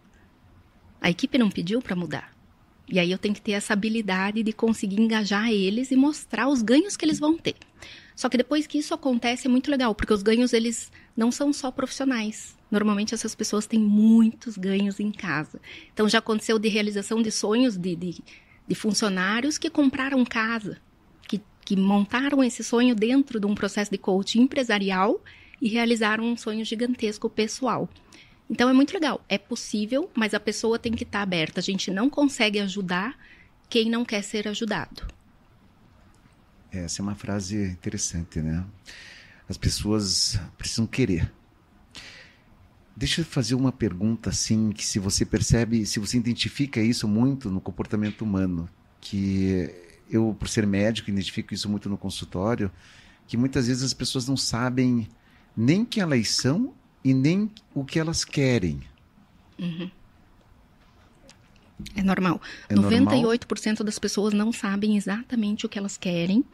A 1.01 1.11
equipe 1.11 1.39
não 1.39 1.51
pediu 1.51 1.83
para 1.83 1.97
mudar. 1.97 2.33
E 2.89 2.99
aí 2.99 3.11
eu 3.11 3.19
tenho 3.19 3.35
que 3.35 3.41
ter 3.41 3.53
essa 3.53 3.73
habilidade 3.73 4.43
de 4.43 4.53
conseguir 4.53 5.01
engajar 5.01 5.51
eles 5.51 5.91
e 5.91 5.97
mostrar 5.97 6.49
os 6.49 6.63
ganhos 6.63 6.97
que 6.97 7.05
eles 7.05 7.19
vão 7.19 7.37
ter. 7.37 7.57
Só 8.15 8.29
que 8.29 8.37
depois 8.37 8.67
que 8.67 8.79
isso 8.79 8.95
acontece 8.95 9.47
é 9.47 9.51
muito 9.51 9.71
legal, 9.71 9.95
porque 9.95 10.13
os 10.13 10.23
ganhos 10.23 10.53
eles 10.53 10.93
não 11.17 11.33
são 11.33 11.53
só 11.53 11.71
profissionais. 11.71 12.57
Normalmente 12.71 13.15
essas 13.15 13.35
pessoas 13.35 13.67
têm 13.67 13.81
muitos 13.81 14.57
ganhos 14.57 15.01
em 15.01 15.11
casa. 15.11 15.61
Então 15.93 16.09
já 16.09 16.19
aconteceu 16.19 16.59
de 16.59 16.69
realização 16.69 17.23
de 17.23 17.31
sonhos 17.31 17.77
de, 17.77 17.97
de, 17.97 18.23
de 18.73 18.75
funcionários 18.75 19.59
que 19.59 19.69
compraram 19.69 20.25
casa, 20.25 20.79
que, 21.29 21.39
que 21.63 21.77
montaram 21.77 22.43
esse 22.43 22.65
sonho 22.65 22.95
dentro 22.95 23.39
de 23.39 23.45
um 23.45 23.55
processo 23.55 23.91
de 23.91 23.99
coaching 23.99 24.41
empresarial 24.41 25.23
e 25.61 25.69
realizaram 25.69 26.25
um 26.25 26.35
sonho 26.39 26.65
gigantesco 26.65 27.29
pessoal. 27.29 27.87
Então 28.49 28.71
é 28.71 28.73
muito 28.73 28.95
legal. 28.95 29.23
É 29.29 29.37
possível, 29.37 30.11
mas 30.15 30.33
a 30.33 30.41
pessoa 30.41 30.79
tem 30.79 30.93
que 30.93 31.05
estar 31.05 31.21
aberta. 31.21 31.61
A 31.61 31.63
gente 31.63 31.91
não 31.91 32.09
consegue 32.09 32.61
ajudar 32.61 33.15
quem 33.69 33.91
não 33.91 34.07
quer 34.07 34.23
ser 34.23 34.49
ajudado. 34.49 35.07
Essa 36.71 37.03
é 37.03 37.03
uma 37.03 37.15
frase 37.15 37.63
interessante, 37.63 38.41
né? 38.41 38.65
As 39.47 39.59
pessoas 39.59 40.41
precisam 40.57 40.87
querer. 40.87 41.31
Deixa 42.95 43.23
eu 43.23 43.25
fazer 43.25 43.55
uma 43.55 43.73
pergunta 43.73 44.31
assim, 44.31 44.71
que 44.71 44.85
se 44.85 44.99
você 44.99 45.25
percebe, 45.25 45.87
se 45.87 45.99
você 45.99 46.17
identifica 46.19 46.81
isso 46.81 47.09
muito 47.09 47.51
no 47.51 47.61
comportamento 47.61 48.23
humano, 48.23 48.69
que 49.01 49.71
eu, 50.11 50.37
por 50.39 50.49
ser 50.49 50.67
médico, 50.67 51.11
identifico 51.11 51.55
isso 51.55 51.69
muito 51.69 51.89
no 51.89 51.97
consultório, 51.97 52.71
que 53.27 53.37
muitas 53.37 53.67
vezes 53.67 53.83
as 53.83 53.95
pessoas 53.95 54.29
não 54.29 54.37
sabem 54.37 55.09
nem 55.57 55.85
quem 55.85 56.03
elas 56.03 56.29
são 56.29 56.75
e 57.03 57.15
nem 57.15 57.51
o 57.75 57.85
que 57.85 57.99
elas 57.99 58.25
querem. 58.25 58.81
Uhum. 59.59 59.91
É 61.97 62.03
normal. 62.03 62.41
É 62.69 62.75
98% 62.75 63.67
normal? 63.67 63.85
das 63.85 63.99
pessoas 63.99 64.35
não 64.35 64.53
sabem 64.53 64.97
exatamente 64.97 65.67
o 65.67 65.69
que 65.69 65.79
elas 65.79 65.97
querem. 65.97 66.45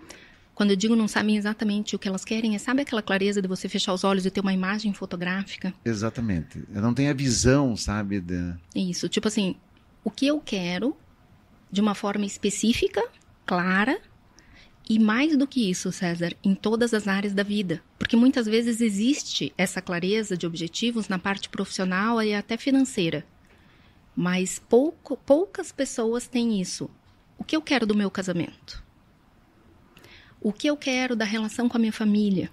Quando 0.58 0.70
eu 0.72 0.76
digo 0.76 0.96
não 0.96 1.06
sabem 1.06 1.36
exatamente 1.36 1.94
o 1.94 2.00
que 2.00 2.08
elas 2.08 2.24
querem, 2.24 2.56
é 2.56 2.58
sabe 2.58 2.82
aquela 2.82 3.00
clareza 3.00 3.40
de 3.40 3.46
você 3.46 3.68
fechar 3.68 3.94
os 3.94 4.02
olhos 4.02 4.26
e 4.26 4.30
ter 4.30 4.40
uma 4.40 4.52
imagem 4.52 4.92
fotográfica? 4.92 5.72
Exatamente. 5.84 6.64
Eu 6.74 6.82
não 6.82 6.92
tenho 6.92 7.12
a 7.12 7.14
visão, 7.14 7.76
sabe? 7.76 8.20
De... 8.20 8.56
Isso. 8.74 9.08
Tipo 9.08 9.28
assim, 9.28 9.54
o 10.02 10.10
que 10.10 10.26
eu 10.26 10.40
quero 10.40 10.96
de 11.70 11.80
uma 11.80 11.94
forma 11.94 12.26
específica, 12.26 13.00
clara, 13.46 14.00
e 14.90 14.98
mais 14.98 15.36
do 15.36 15.46
que 15.46 15.70
isso, 15.70 15.92
César, 15.92 16.34
em 16.42 16.56
todas 16.56 16.92
as 16.92 17.06
áreas 17.06 17.34
da 17.34 17.44
vida. 17.44 17.80
Porque 17.96 18.16
muitas 18.16 18.46
vezes 18.46 18.80
existe 18.80 19.52
essa 19.56 19.80
clareza 19.80 20.36
de 20.36 20.44
objetivos 20.44 21.08
na 21.08 21.20
parte 21.20 21.48
profissional 21.48 22.20
e 22.20 22.34
até 22.34 22.56
financeira. 22.56 23.24
Mas 24.16 24.58
pouco, 24.58 25.16
poucas 25.16 25.70
pessoas 25.70 26.26
têm 26.26 26.60
isso. 26.60 26.90
O 27.38 27.44
que 27.44 27.54
eu 27.54 27.62
quero 27.62 27.86
do 27.86 27.94
meu 27.94 28.10
casamento? 28.10 28.87
O 30.40 30.52
que 30.52 30.68
eu 30.68 30.76
quero 30.76 31.16
da 31.16 31.24
relação 31.24 31.68
com 31.68 31.76
a 31.76 31.80
minha 31.80 31.92
família? 31.92 32.50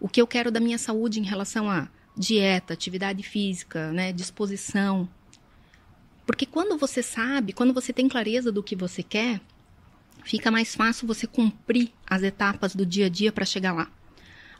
O 0.00 0.08
que 0.08 0.20
eu 0.20 0.26
quero 0.26 0.50
da 0.50 0.58
minha 0.58 0.78
saúde 0.78 1.20
em 1.20 1.24
relação 1.24 1.70
a 1.70 1.88
dieta, 2.16 2.74
atividade 2.74 3.22
física, 3.22 3.92
né, 3.92 4.12
disposição? 4.12 5.08
Porque 6.26 6.44
quando 6.44 6.76
você 6.76 7.02
sabe, 7.02 7.52
quando 7.52 7.72
você 7.72 7.92
tem 7.92 8.08
clareza 8.08 8.50
do 8.50 8.62
que 8.62 8.74
você 8.74 9.02
quer, 9.02 9.40
fica 10.24 10.50
mais 10.50 10.74
fácil 10.74 11.06
você 11.06 11.26
cumprir 11.26 11.92
as 12.06 12.22
etapas 12.22 12.74
do 12.74 12.84
dia 12.84 13.06
a 13.06 13.08
dia 13.08 13.30
para 13.30 13.44
chegar 13.44 13.72
lá. 13.72 13.88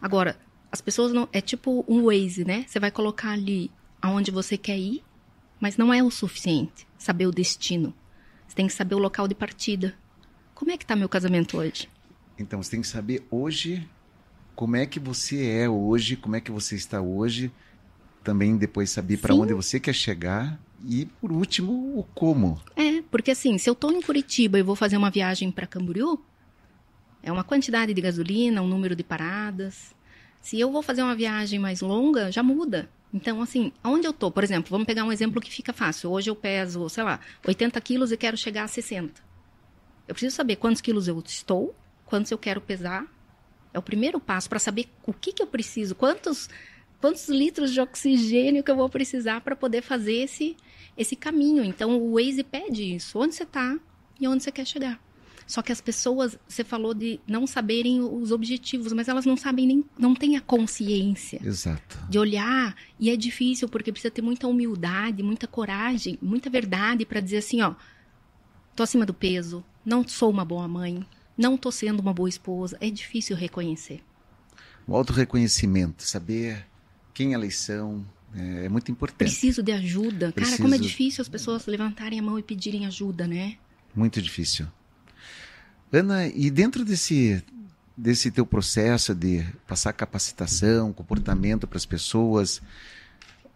Agora, 0.01 0.39
as 0.71 0.81
pessoas 0.81 1.13
não. 1.13 1.29
É 1.33 1.41
tipo 1.41 1.85
um 1.89 2.05
Waze, 2.05 2.45
né? 2.45 2.65
Você 2.67 2.81
vai 2.81 2.91
colocar 2.91 3.31
ali 3.31 3.71
aonde 4.01 4.31
você 4.31 4.57
quer 4.57 4.79
ir, 4.79 5.03
mas 5.61 5.77
não 5.77 5.93
é 5.93 6.03
o 6.03 6.11
suficiente 6.11 6.87
saber 6.97 7.27
o 7.27 7.33
destino. 7.33 7.95
Você 8.47 8.55
tem 8.55 8.67
que 8.67 8.73
saber 8.73 8.95
o 8.95 8.99
local 8.99 9.27
de 9.27 9.35
partida. 9.35 9.95
Como 10.55 10.71
é 10.71 10.77
que 10.77 10.85
está 10.85 10.95
meu 10.95 11.09
casamento 11.09 11.59
hoje? 11.59 11.89
Então, 12.39 12.63
você 12.63 12.73
tem 12.73 12.81
que 12.81 12.89
saber 12.89 13.27
hoje 13.31 13.89
como 14.55 14.77
é 14.77 14.87
que 14.87 15.01
você 15.01 15.47
é 15.47 15.69
hoje, 15.69 16.17
como 16.17 16.37
é 16.37 16.41
que 16.41 16.51
você 16.51 16.75
está 16.75 17.01
hoje. 17.01 17.51
Também 18.23 18.57
depois 18.57 18.91
saber 18.91 19.17
para 19.17 19.35
onde 19.35 19.53
você 19.53 19.81
quer 19.81 19.95
chegar 19.95 20.61
e, 20.85 21.07
por 21.21 21.33
último, 21.33 21.99
o 21.99 22.05
como. 22.15 22.61
É, 22.77 23.03
porque 23.11 23.33
assim, 23.33 23.59
se 23.59 23.69
eu 23.69 23.73
estou 23.73 23.91
em 23.91 24.01
Curitiba 24.01 24.59
e 24.59 24.63
vou 24.63 24.77
fazer 24.77 24.97
uma 24.97 25.11
viagem 25.11 25.51
para 25.51 25.67
Camboriú, 25.67 26.21
é 27.23 27.33
uma 27.33 27.43
quantidade 27.43 27.93
de 27.93 28.01
gasolina, 28.01 28.63
um 28.63 28.69
número 28.69 28.95
de 28.95 29.03
paradas. 29.03 29.95
Se 30.41 30.59
eu 30.59 30.71
vou 30.71 30.83
fazer 30.83 31.03
uma 31.03 31.15
viagem 31.15 31.59
mais 31.59 31.81
longa, 31.81 32.31
já 32.31 32.43
muda. 32.43 32.89
Então, 33.13 33.43
assim, 33.43 33.73
aonde 33.83 34.07
eu 34.07 34.11
estou? 34.11 34.31
Por 34.31 34.43
exemplo, 34.43 34.71
vamos 34.71 34.87
pegar 34.87 35.05
um 35.05 35.13
exemplo 35.13 35.41
que 35.41 35.51
fica 35.51 35.73
fácil. 35.73 36.11
Hoje 36.11 36.31
eu 36.31 36.37
peso, 36.37 36.89
sei 36.89 37.05
lá, 37.05 37.21
80 37.47 37.81
quilos 37.81 38.11
e 38.11 38.17
quero 38.17 38.37
chegar 38.37 38.65
a 38.65 38.69
60. 38.69 39.21
Eu 40.09 40.15
preciso 40.15 40.35
saber 40.35 40.57
quantos 40.57 40.81
quilos 40.81 41.07
eu 41.07 41.23
estou, 41.25 41.75
quantos 42.13 42.31
eu 42.31 42.37
quero 42.37 42.61
pesar. 42.61 43.07
É 43.73 43.79
o 43.79 43.83
primeiro 43.83 44.21
passo 44.21 44.47
para 44.47 44.59
saber 44.59 44.87
o 45.07 45.15
que, 45.15 45.33
que 45.33 45.43
eu 45.43 45.47
preciso, 45.47 45.95
quantos, 45.95 46.47
quantos 47.01 47.27
litros 47.27 47.73
de 47.73 47.81
oxigênio 47.81 48.63
que 48.63 48.71
eu 48.71 48.77
vou 48.77 48.91
precisar 48.91 49.41
para 49.41 49.57
poder 49.57 49.81
fazer 49.81 50.17
esse, 50.17 50.55
esse 50.95 51.17
caminho. 51.17 51.65
Então 51.65 51.99
o 51.99 52.13
Waze 52.13 52.45
pede 52.45 52.95
isso, 52.97 53.19
onde 53.19 53.35
você 53.35 53.45
está 53.45 53.79
e 54.21 54.29
onde 54.29 54.43
você 54.43 54.53
quer 54.53 54.67
chegar. 54.67 55.03
Só 55.47 55.63
que 55.63 55.73
as 55.73 55.81
pessoas, 55.81 56.39
você 56.47 56.63
falou 56.63 56.93
de 56.93 57.19
não 57.27 57.47
saberem 57.47 58.03
os 58.03 58.31
objetivos, 58.31 58.93
mas 58.93 59.09
elas 59.09 59.25
não 59.25 59.37
sabem 59.37 59.67
nem, 59.67 59.85
não 59.99 60.15
têm 60.15 60.37
a 60.37 60.41
consciência 60.43 61.41
Exato. 61.43 61.99
de 62.11 62.19
olhar. 62.19 62.77
E 63.01 63.09
é 63.09 63.17
difícil 63.17 63.71
porque 63.71 63.91
precisa 63.91 64.13
ter 64.13 64.21
muita 64.21 64.47
humildade, 64.47 65.23
muita 65.23 65.47
coragem, 65.47 66.19
muita 66.21 66.51
verdade 66.51 67.07
para 67.07 67.21
dizer 67.21 67.39
assim, 67.39 67.63
ó, 67.63 67.75
tô 68.77 68.83
acima 68.83 69.07
do 69.07 69.15
peso, 69.15 69.65
não 69.83 70.07
sou 70.07 70.31
uma 70.31 70.45
boa 70.45 70.69
mãe, 70.69 71.07
não 71.43 71.59
tô 71.59 71.73
sendo 71.73 72.01
uma 72.01 72.15
boa 72.15 72.29
esposa. 72.29 72.79
É 72.81 72.89
difícil 72.89 73.37
reconhecer. 73.37 74.01
O 74.87 74.97
auto-reconhecimento, 74.97 76.03
saber 76.03 76.65
quem 77.13 77.35
elas 77.35 77.57
são, 77.57 78.07
é, 78.35 78.67
é 78.67 78.69
muito 78.69 78.91
importante. 78.91 79.19
Preciso 79.19 79.63
de 79.63 79.73
ajuda. 79.73 80.33
Preciso... 80.33 80.57
Cara, 80.57 80.63
como 80.63 80.75
é 80.75 80.79
difícil 80.79 81.21
as 81.21 81.29
pessoas 81.29 81.67
levantarem 81.67 82.19
a 82.19 82.23
mão 82.23 82.39
e 82.39 82.43
pedirem 82.43 82.87
ajuda, 82.87 83.27
né? 83.27 83.57
Muito 83.95 84.23
difícil. 84.23 84.67
Ana, 85.93 86.27
e 86.27 86.51
dentro 86.51 86.85
desse, 86.85 87.43
desse 87.97 88.31
teu 88.31 88.47
processo 88.47 89.15
de 89.15 89.45
passar 89.67 89.93
capacitação, 89.93 90.93
comportamento 90.93 91.67
para 91.67 91.77
as 91.77 91.85
pessoas, 91.85 92.63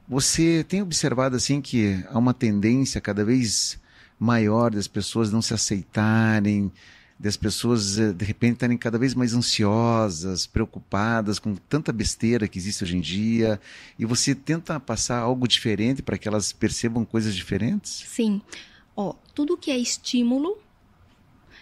você 0.07 0.63
tem 0.63 0.83
observado 0.83 1.35
assim 1.37 1.61
que 1.63 2.05
há 2.09 2.19
uma 2.19 2.35
tendência 2.35 3.01
cada 3.01 3.25
vez 3.25 3.81
maior 4.19 4.71
das 4.71 4.87
pessoas 4.87 5.33
não 5.33 5.41
se 5.41 5.55
aceitarem, 5.55 6.71
das 7.19 7.37
pessoas 7.37 7.99
eh, 7.99 8.13
de 8.13 8.25
repente 8.25 8.55
estarem 8.55 8.77
cada 8.77 8.99
vez 8.99 9.15
mais 9.15 9.33
ansiosas, 9.35 10.47
preocupadas 10.47 11.39
com 11.39 11.55
tanta 11.55 11.93
besteira 11.93 12.47
que 12.47 12.59
existe 12.59 12.85
hoje 12.85 12.97
em 12.97 13.01
dia, 13.01 13.61
e 13.99 14.05
você 14.05 14.35
tenta 14.35 14.79
passar 14.79 15.19
algo 15.19 15.49
diferente 15.49 16.03
para 16.03 16.19
que 16.19 16.29
elas 16.29 16.53
percebam 16.53 17.05
coisas 17.05 17.35
diferentes? 17.35 18.05
Sim. 18.07 18.43
Ó, 18.95 19.15
tudo 19.35 19.57
que 19.57 19.71
é 19.71 19.79
estímulo, 19.79 20.59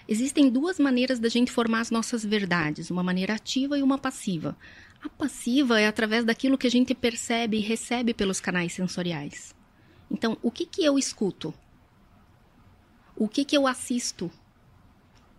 existem 0.09 0.51
duas 0.51 0.79
maneiras 0.79 1.19
da 1.19 1.29
gente 1.29 1.53
formar 1.53 1.81
as 1.81 1.91
nossas 1.91 2.25
verdades, 2.25 2.91
uma 2.91 3.03
maneira 3.03 3.35
ativa 3.35 3.79
e 3.79 3.83
uma 3.83 3.99
passiva. 3.99 4.57
A 5.03 5.09
passiva 5.09 5.81
é 5.81 5.87
através 5.87 6.25
daquilo 6.25 6.59
que 6.59 6.67
a 6.67 6.71
gente 6.71 6.95
percebe 6.95 7.59
e 7.59 7.61
recebe 7.61 8.15
pelos 8.15 8.41
canais 8.41 8.73
sensoriais. 8.73 9.55
Então, 10.11 10.37
o 10.43 10.51
que 10.51 10.67
que 10.67 10.85
eu 10.85 10.99
escuto? 10.99 11.55
O 13.17 13.29
que 13.29 13.45
que 13.45 13.57
eu 13.57 13.67
assisto? 13.67 14.31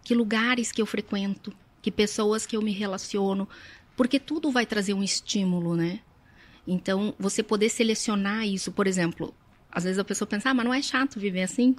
Que 0.05 0.13
lugares 0.13 0.71
que 0.71 0.81
eu 0.81 0.85
frequento, 0.85 1.51
que 1.81 1.91
pessoas 1.91 2.45
que 2.45 2.55
eu 2.55 2.61
me 2.61 2.71
relaciono, 2.71 3.49
porque 3.97 4.19
tudo 4.19 4.51
vai 4.51 4.65
trazer 4.65 4.93
um 4.93 5.03
estímulo, 5.03 5.75
né? 5.75 5.99
Então, 6.67 7.13
você 7.19 7.41
poder 7.41 7.69
selecionar 7.69 8.45
isso, 8.47 8.71
por 8.71 8.85
exemplo, 8.87 9.33
às 9.71 9.83
vezes 9.83 9.97
a 9.97 10.03
pessoa 10.03 10.27
pensa, 10.27 10.51
ah, 10.51 10.53
mas 10.53 10.65
não 10.65 10.73
é 10.73 10.81
chato 10.81 11.19
viver 11.19 11.41
assim? 11.41 11.75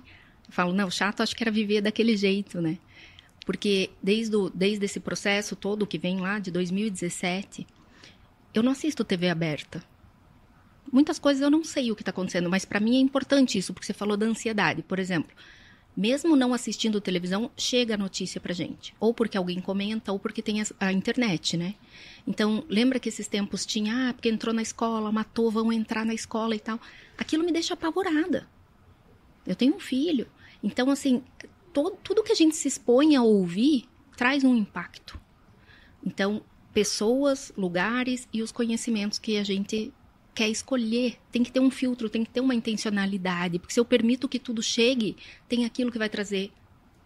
Eu 0.47 0.52
falo, 0.52 0.73
não, 0.73 0.90
chato 0.90 1.23
acho 1.23 1.35
que 1.37 1.42
era 1.42 1.52
viver 1.52 1.80
daquele 1.80 2.16
jeito, 2.16 2.61
né? 2.61 2.78
Porque 3.45 3.90
desde, 4.02 4.35
o, 4.35 4.50
desde 4.50 4.85
esse 4.85 4.99
processo 4.99 5.54
todo 5.54 5.87
que 5.87 5.97
vem 5.97 6.18
lá 6.18 6.40
de 6.40 6.50
2017, 6.50 7.64
eu 8.52 8.62
não 8.62 8.73
assisto 8.73 9.04
TV 9.04 9.28
aberta. 9.28 9.83
Muitas 10.92 11.18
coisas 11.18 11.42
eu 11.42 11.50
não 11.50 11.62
sei 11.62 11.92
o 11.92 11.97
que 11.97 12.02
está 12.02 12.11
acontecendo, 12.11 12.50
mas 12.50 12.64
para 12.64 12.80
mim 12.80 12.97
é 12.97 13.00
importante 13.00 13.56
isso, 13.56 13.73
porque 13.73 13.87
você 13.87 13.92
falou 13.92 14.16
da 14.16 14.26
ansiedade. 14.26 14.83
Por 14.83 14.99
exemplo, 14.99 15.30
mesmo 15.96 16.36
não 16.36 16.52
assistindo 16.52 17.00
televisão, 17.00 17.50
chega 17.56 17.94
a 17.94 17.96
notícia 17.96 18.40
pra 18.40 18.52
gente. 18.52 18.94
Ou 19.00 19.14
porque 19.14 19.38
alguém 19.38 19.60
comenta, 19.60 20.12
ou 20.12 20.18
porque 20.18 20.42
tem 20.42 20.60
a, 20.60 20.66
a, 20.78 20.92
internet, 20.92 21.56
né? 21.56 21.74
Então, 22.26 22.64
lembra 22.68 23.00
que 23.00 23.08
esses 23.08 23.26
tempos 23.26 23.64
tinha, 23.64 24.10
ah, 24.10 24.12
porque 24.12 24.28
entrou 24.28 24.52
na 24.52 24.60
escola, 24.60 25.10
matou, 25.10 25.50
vão 25.50 25.72
entrar 25.72 26.04
na 26.04 26.12
escola 26.12 26.54
e 26.54 26.60
tal. 26.60 26.78
Aquilo 27.16 27.44
me 27.44 27.52
deixa 27.52 27.74
apavorada. 27.74 28.46
Eu 29.46 29.56
tenho 29.56 29.74
um 29.74 29.80
filho. 29.80 30.26
Então, 30.62 30.90
assim, 30.90 31.22
todo, 31.72 31.96
tudo 32.02 32.22
que 32.22 32.32
a 32.32 32.36
gente 32.36 32.56
se 32.56 32.68
expõe 32.68 33.16
a 33.16 33.22
ouvir 33.22 33.88
traz 34.16 34.44
um 34.44 34.54
impacto. 34.54 35.18
Então, 36.04 36.42
pessoas, 36.74 37.52
lugares 37.56 38.28
e 38.32 38.42
os 38.42 38.52
conhecimentos 38.52 39.18
que 39.18 39.38
a 39.38 39.44
gente 39.44 39.94
quer 40.36 40.50
escolher, 40.50 41.16
tem 41.32 41.42
que 41.42 41.50
ter 41.50 41.60
um 41.60 41.70
filtro, 41.70 42.10
tem 42.10 42.22
que 42.22 42.30
ter 42.30 42.42
uma 42.42 42.54
intencionalidade, 42.54 43.58
porque 43.58 43.72
se 43.72 43.80
eu 43.80 43.86
permito 43.86 44.28
que 44.28 44.38
tudo 44.38 44.62
chegue, 44.62 45.16
tem 45.48 45.64
aquilo 45.64 45.90
que 45.90 45.98
vai 45.98 46.10
trazer 46.10 46.52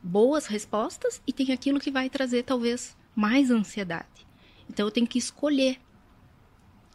boas 0.02 0.46
respostas 0.46 1.22
e 1.24 1.32
tem 1.32 1.52
aquilo 1.52 1.78
que 1.78 1.92
vai 1.92 2.10
trazer 2.10 2.42
talvez 2.42 2.96
mais 3.14 3.48
ansiedade. 3.48 4.26
Então 4.68 4.84
eu 4.84 4.90
tenho 4.90 5.06
que 5.06 5.18
escolher 5.18 5.78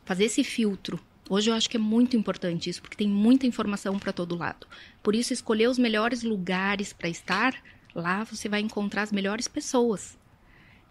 fazer 0.04 0.26
esse 0.26 0.44
filtro. 0.44 1.00
Hoje 1.30 1.50
eu 1.50 1.56
acho 1.56 1.70
que 1.70 1.78
é 1.78 1.80
muito 1.80 2.18
importante 2.18 2.70
isso, 2.70 2.82
porque 2.82 2.98
tem 2.98 3.08
muita 3.08 3.48
informação 3.48 3.98
para 3.98 4.12
todo 4.12 4.38
lado. 4.38 4.68
Por 5.02 5.16
isso 5.16 5.32
escolher 5.32 5.70
os 5.70 5.80
melhores 5.80 6.22
lugares 6.22 6.92
para 6.92 7.08
estar, 7.08 7.56
lá 7.96 8.26
você 8.26 8.50
vai 8.50 8.60
encontrar 8.60 9.04
as 9.04 9.12
melhores 9.14 9.48
pessoas 9.48 10.18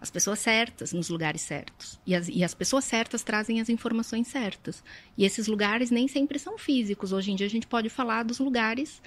as 0.04 0.11
pessoas 0.11 0.38
certas 0.38 0.92
nos 0.92 1.08
lugares 1.08 1.40
certos. 1.40 1.99
E 2.06 2.14
as, 2.14 2.28
e 2.28 2.44
as 2.44 2.52
pessoas 2.52 2.84
certas 2.84 3.23
trazem 3.23 3.58
as 3.58 3.70
informações 3.70 4.28
certas. 4.28 4.84
E 5.16 5.25
esses 5.25 5.46
lugares 5.46 5.90
nem 5.90 6.06
sempre 6.06 6.38
são 6.38 6.58
físicos. 6.58 7.11
Hoje 7.11 7.32
em 7.32 7.37
dia 7.37 7.46
a 7.46 7.50
gente 7.50 7.66
pode 7.66 7.88
falar 7.88 8.23
dos 8.23 8.38
lugares 8.38 9.00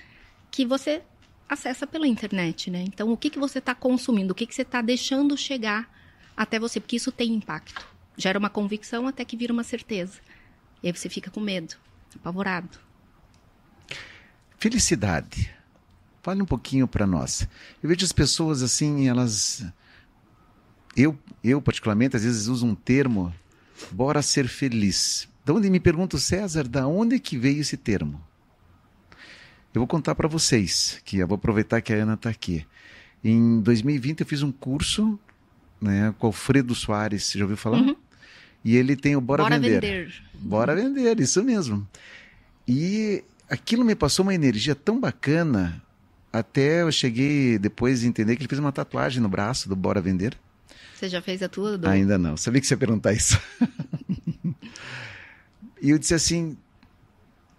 que 0.50 0.66
você 0.66 1.04
acessa 1.48 1.86
pela 1.86 2.08
internet, 2.08 2.72
né? 2.72 2.82
Então, 2.82 3.12
o 3.12 3.16
que, 3.16 3.30
que 3.30 3.38
você 3.38 3.60
está 3.60 3.76
consumindo? 3.76 4.32
O 4.32 4.36
que, 4.36 4.48
que 4.48 4.56
você 4.56 4.64
está 4.64 4.82
deixando 4.82 5.38
chegar 5.38 5.88
até 6.36 6.60
você? 6.60 6.80
Porque 6.80 6.96
isso 6.96 7.12
tem 7.12 7.32
impacto. 7.32 7.88
Gera 8.18 8.40
uma 8.40 8.50
convicção 8.50 9.06
até 9.06 9.24
que 9.24 9.38
vira 9.38 9.54
uma 9.54 9.64
certeza. 9.64 10.20
E 10.82 10.88
aí 10.88 10.94
você 10.94 11.10
fica 11.10 11.30
com 11.30 11.40
medo, 11.40 11.76
apavorado. 12.16 12.80
Felicidade. 14.58 15.54
Fale 16.24 16.42
um 16.42 16.46
pouquinho 16.46 16.88
para 16.88 17.06
nós. 17.06 17.48
Eu 17.84 17.88
vejo 17.88 18.04
as 18.04 18.12
pessoas 18.12 18.64
assim, 18.64 19.08
elas. 19.08 19.64
Eu, 20.98 21.16
eu, 21.44 21.62
particularmente, 21.62 22.16
às 22.16 22.24
vezes 22.24 22.48
uso 22.48 22.66
um 22.66 22.74
termo, 22.74 23.32
bora 23.92 24.24
ser 24.24 24.48
feliz. 24.48 25.30
De 25.46 25.52
onde 25.52 25.70
me 25.70 25.80
pergunto, 25.80 26.18
César, 26.18 26.68
da 26.68 26.88
onde 26.88 27.20
que 27.20 27.38
veio 27.38 27.62
esse 27.62 27.78
termo? 27.78 28.20
Eu 29.74 29.82
vou 29.82 29.88
contar 29.88 30.16
para 30.16 30.28
vocês, 30.28 31.00
que 31.06 31.20
eu 31.20 31.28
vou 31.28 31.36
aproveitar 31.36 31.82
que 31.82 31.94
a 31.94 31.98
Ana 31.98 32.16
está 32.16 32.32
aqui. 32.32 32.66
Em 33.24 33.62
2020 33.62 34.22
eu 34.22 34.26
fiz 34.26 34.42
um 34.42 34.52
curso 34.52 35.20
né, 35.80 36.16
com 36.18 36.26
o 36.26 36.30
Alfredo 36.30 36.74
Soares, 36.74 37.26
você 37.26 37.38
já 37.38 37.46
ouviu 37.46 37.58
falar? 37.58 37.82
Uhum. 37.82 37.96
E 38.64 38.76
ele 38.76 38.96
tem 38.96 39.16
o 39.16 39.22
Bora, 39.22 39.44
Bora 39.44 39.60
vender. 39.60 39.82
vender. 39.82 40.24
Bora 40.34 40.76
Vender, 40.76 41.20
isso 41.20 41.44
mesmo. 41.44 41.88
E 42.68 43.24
aquilo 43.48 43.86
me 43.86 43.94
passou 43.96 44.24
uma 44.24 44.34
energia 44.34 44.74
tão 44.74 45.00
bacana, 45.00 45.82
até 46.34 46.82
eu 46.82 46.92
cheguei 46.92 47.60
depois 47.60 48.04
a 48.04 48.08
entender 48.08 48.36
que 48.36 48.42
ele 48.42 48.50
fez 48.50 48.60
uma 48.60 48.72
tatuagem 48.72 49.22
no 49.22 49.30
braço 49.30 49.70
do 49.70 49.76
Bora 49.76 50.02
Vender. 50.02 50.38
Você 50.98 51.10
já 51.10 51.22
fez 51.22 51.44
a 51.44 51.48
tua? 51.48 51.78
Do... 51.78 51.88
Ainda 51.88 52.18
não. 52.18 52.36
Sabia 52.36 52.60
que 52.60 52.66
você 52.66 52.74
ia 52.74 52.78
perguntar 52.78 53.14
isso. 53.14 53.40
e 55.80 55.92
eu 55.92 56.00
disse 56.00 56.16
assim, 56.16 56.58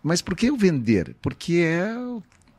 mas 0.03 0.21
por 0.21 0.37
que 0.37 0.51
o 0.51 0.57
vender? 0.57 1.15
Porque 1.23 1.55
é 1.59 1.95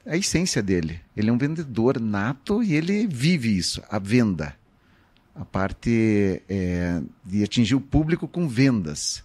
a 0.05 0.15
essência 0.15 0.63
dele. 0.63 1.01
Ele 1.17 1.29
é 1.29 1.33
um 1.33 1.37
vendedor 1.37 1.99
nato 1.99 2.63
e 2.63 2.75
ele 2.75 3.05
vive 3.07 3.57
isso, 3.57 3.83
a 3.89 3.99
venda. 3.99 4.55
A 5.35 5.43
parte 5.43 6.41
é, 6.47 7.01
de 7.25 7.43
atingir 7.43 7.75
o 7.75 7.81
público 7.81 8.25
com 8.25 8.47
vendas. 8.47 9.21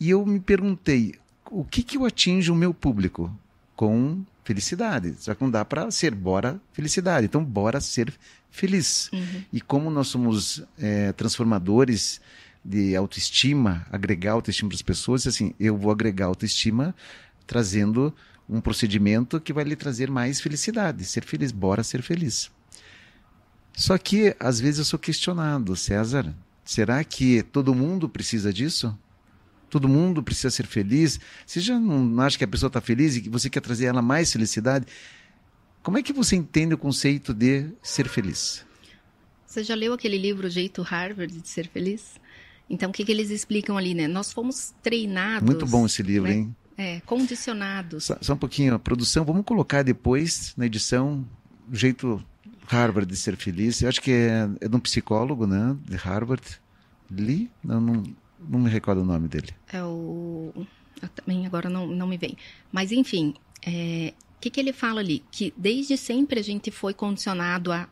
E 0.00 0.10
eu 0.10 0.26
me 0.26 0.40
perguntei, 0.40 1.14
o 1.48 1.64
que, 1.64 1.84
que 1.84 1.96
eu 1.96 2.04
atinjo 2.04 2.52
o 2.52 2.56
meu 2.56 2.74
público? 2.74 3.32
Com 3.76 4.24
felicidade. 4.42 5.14
Só 5.18 5.32
que 5.32 5.42
não 5.42 5.50
dá 5.50 5.64
para 5.64 5.88
ser 5.92 6.12
bora 6.12 6.60
felicidade. 6.72 7.26
Então, 7.26 7.44
bora 7.44 7.80
ser 7.80 8.12
feliz. 8.50 9.10
Uhum. 9.12 9.44
E 9.52 9.60
como 9.60 9.90
nós 9.90 10.08
somos 10.08 10.62
é, 10.78 11.12
transformadores 11.12 12.20
de 12.64 12.94
autoestima, 12.94 13.86
agregar 13.90 14.32
autoestima 14.32 14.68
para 14.68 14.76
as 14.76 14.82
pessoas, 14.82 15.26
assim, 15.26 15.54
eu 15.58 15.76
vou 15.76 15.90
agregar 15.90 16.26
autoestima 16.26 16.94
trazendo 17.46 18.14
um 18.48 18.60
procedimento 18.60 19.40
que 19.40 19.52
vai 19.52 19.64
lhe 19.64 19.76
trazer 19.76 20.10
mais 20.10 20.40
felicidade. 20.40 21.04
Ser 21.04 21.24
feliz, 21.24 21.52
bora 21.52 21.82
ser 21.82 22.02
feliz. 22.02 22.50
Só 23.72 23.96
que, 23.96 24.36
às 24.38 24.60
vezes, 24.60 24.80
eu 24.80 24.84
sou 24.84 24.98
questionado, 24.98 25.74
César, 25.76 26.34
será 26.64 27.02
que 27.02 27.42
todo 27.42 27.74
mundo 27.74 28.08
precisa 28.08 28.52
disso? 28.52 28.96
todo 29.70 29.88
mundo 29.88 30.22
precisa 30.22 30.50
ser 30.50 30.66
feliz. 30.66 31.18
Você 31.46 31.60
já 31.60 31.78
não 31.78 32.20
acha 32.20 32.36
que 32.36 32.44
a 32.44 32.48
pessoa 32.48 32.66
está 32.66 32.80
feliz 32.80 33.16
e 33.16 33.22
que 33.22 33.30
você 33.30 33.48
quer 33.48 33.60
trazer 33.60 33.86
ela 33.86 34.02
mais 34.02 34.32
felicidade? 34.32 34.84
Como 35.82 35.98
é 35.98 36.02
que 36.02 36.12
você 36.12 36.36
entende 36.36 36.74
o 36.74 36.78
conceito 36.78 37.32
de 37.32 37.70
ser 37.82 38.08
feliz? 38.08 38.64
Você 39.46 39.64
já 39.64 39.74
leu 39.74 39.92
aquele 39.92 40.18
livro 40.18 40.46
o 40.46 40.50
Jeito 40.50 40.82
Harvard 40.82 41.40
de 41.40 41.48
Ser 41.48 41.66
Feliz? 41.66 42.20
Então, 42.68 42.90
o 42.90 42.92
que, 42.92 43.04
que 43.04 43.10
eles 43.10 43.30
explicam 43.30 43.76
ali, 43.76 43.94
né? 43.94 44.06
Nós 44.06 44.32
fomos 44.32 44.72
treinados. 44.80 45.44
Muito 45.44 45.66
bom 45.66 45.86
esse 45.86 46.02
livro, 46.02 46.28
né? 46.28 46.36
hein? 46.36 46.56
É, 46.78 47.00
condicionados. 47.00 48.04
Só, 48.04 48.16
só, 48.20 48.34
um 48.34 48.36
pouquinho, 48.36 48.74
a 48.74 48.78
produção, 48.78 49.24
vamos 49.24 49.44
colocar 49.44 49.82
depois 49.82 50.54
na 50.56 50.66
edição 50.66 51.26
o 51.68 51.74
jeito 51.74 52.24
Harvard 52.68 53.10
de 53.10 53.16
ser 53.16 53.36
feliz. 53.36 53.82
Eu 53.82 53.88
acho 53.88 54.00
que 54.00 54.12
é, 54.12 54.48
é 54.60 54.68
de 54.68 54.76
um 54.76 54.80
psicólogo, 54.80 55.46
né? 55.46 55.76
De 55.84 55.96
Harvard. 55.96 56.42
Lee? 57.10 57.50
Não, 57.64 57.80
não, 57.80 58.02
não 58.38 58.60
me 58.60 58.70
recordo 58.70 59.02
o 59.02 59.04
nome 59.04 59.26
dele. 59.26 59.48
É 59.72 59.82
o. 59.82 60.52
Eu 61.02 61.08
também 61.08 61.44
agora 61.44 61.68
não, 61.68 61.88
não 61.88 62.06
me 62.06 62.16
vem. 62.16 62.36
Mas, 62.70 62.92
enfim, 62.92 63.34
é... 63.66 64.14
o 64.40 64.42
que, 64.42 64.48
que 64.48 64.58
ele 64.58 64.72
fala 64.72 65.00
ali? 65.00 65.22
Que 65.30 65.52
desde 65.54 65.98
sempre 65.98 66.40
a 66.40 66.42
gente 66.42 66.70
foi 66.70 66.94
condicionado 66.94 67.70
a, 67.70 67.86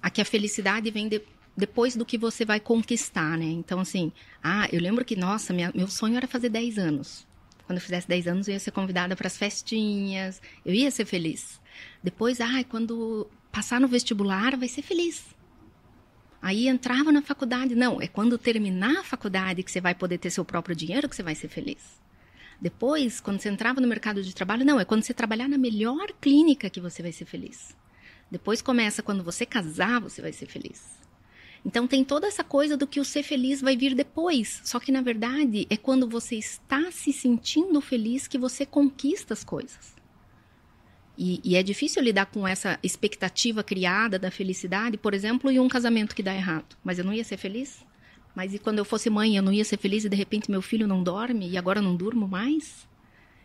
a 0.00 0.08
que 0.08 0.20
a 0.20 0.24
felicidade 0.24 0.88
vem 0.88 1.08
de, 1.08 1.20
depois 1.56 1.96
do 1.96 2.04
que 2.04 2.16
você 2.16 2.44
vai 2.44 2.60
conquistar, 2.60 3.36
né? 3.36 3.46
Então, 3.46 3.80
assim, 3.80 4.12
ah, 4.40 4.68
eu 4.72 4.80
lembro 4.80 5.04
que, 5.04 5.16
nossa, 5.16 5.52
minha, 5.52 5.72
meu 5.74 5.88
sonho 5.88 6.16
era 6.16 6.28
fazer 6.28 6.48
10 6.48 6.78
anos. 6.78 7.26
Quando 7.66 7.78
eu 7.78 7.82
fizesse 7.82 8.06
10 8.06 8.28
anos, 8.28 8.46
eu 8.46 8.54
ia 8.54 8.60
ser 8.60 8.70
convidada 8.70 9.16
para 9.16 9.26
as 9.26 9.36
festinhas, 9.36 10.40
eu 10.64 10.72
ia 10.72 10.92
ser 10.92 11.06
feliz. 11.06 11.60
Depois, 12.00 12.40
ah, 12.40 12.62
quando 12.68 13.28
passar 13.50 13.80
no 13.80 13.88
vestibular, 13.88 14.56
vai 14.56 14.68
ser 14.68 14.82
feliz. 14.82 15.24
Aí 16.40 16.68
entrava 16.68 17.10
na 17.10 17.20
faculdade. 17.20 17.74
Não, 17.74 18.00
é 18.00 18.06
quando 18.06 18.38
terminar 18.38 19.00
a 19.00 19.02
faculdade 19.02 19.64
que 19.64 19.72
você 19.72 19.80
vai 19.80 19.96
poder 19.96 20.18
ter 20.18 20.30
seu 20.30 20.44
próprio 20.44 20.76
dinheiro 20.76 21.08
que 21.08 21.16
você 21.16 21.22
vai 21.24 21.34
ser 21.34 21.48
feliz. 21.48 22.00
Depois, 22.60 23.20
quando 23.20 23.40
você 23.40 23.48
entrava 23.48 23.80
no 23.80 23.88
mercado 23.88 24.22
de 24.22 24.34
trabalho, 24.34 24.64
não, 24.64 24.80
é 24.80 24.84
quando 24.84 25.02
você 25.02 25.14
trabalhar 25.14 25.48
na 25.48 25.58
melhor 25.58 26.12
clínica 26.20 26.70
que 26.70 26.80
você 26.80 27.02
vai 27.02 27.12
ser 27.12 27.24
feliz. 27.24 27.76
Depois 28.30 28.62
começa 28.62 29.02
quando 29.02 29.22
você 29.22 29.44
casar, 29.44 30.00
você 30.00 30.22
vai 30.22 30.32
ser 30.32 30.46
feliz. 30.46 31.04
Então 31.64 31.86
tem 31.86 32.04
toda 32.04 32.26
essa 32.26 32.44
coisa 32.44 32.76
do 32.76 32.86
que 32.86 33.00
o 33.00 33.04
ser 33.04 33.22
feliz 33.22 33.60
vai 33.60 33.76
vir 33.76 33.94
depois. 33.94 34.60
Só 34.64 34.78
que 34.78 34.92
na 34.92 35.00
verdade 35.00 35.66
é 35.70 35.76
quando 35.76 36.08
você 36.08 36.36
está 36.36 36.90
se 36.90 37.12
sentindo 37.12 37.80
feliz 37.80 38.28
que 38.28 38.36
você 38.36 38.66
conquista 38.66 39.32
as 39.32 39.42
coisas. 39.42 39.94
E, 41.16 41.40
e, 41.44 41.54
é 41.54 41.62
difícil 41.62 42.02
lidar 42.02 42.26
com 42.26 42.46
essa 42.46 42.76
expectativa 42.82 43.62
criada 43.62 44.18
da 44.18 44.32
felicidade, 44.32 44.96
por 44.96 45.14
exemplo, 45.14 45.48
em 45.48 45.60
um 45.60 45.68
casamento 45.68 46.14
que 46.14 46.24
dá 46.24 46.34
errado. 46.34 46.76
Mas 46.82 46.98
eu 46.98 47.04
não 47.04 47.12
ia 47.12 47.22
ser 47.22 47.36
feliz? 47.36 47.86
Mas 48.34 48.52
e 48.52 48.58
quando 48.58 48.78
eu 48.78 48.84
fosse 48.84 49.08
mãe, 49.08 49.36
eu 49.36 49.42
não 49.42 49.52
ia 49.52 49.64
ser 49.64 49.78
feliz 49.78 50.04
e 50.04 50.08
de 50.08 50.16
repente 50.16 50.50
meu 50.50 50.60
filho 50.60 50.86
não 50.86 51.02
dorme 51.02 51.48
e 51.48 51.56
agora 51.56 51.80
não 51.80 51.94
durmo 51.94 52.26
mais? 52.26 52.86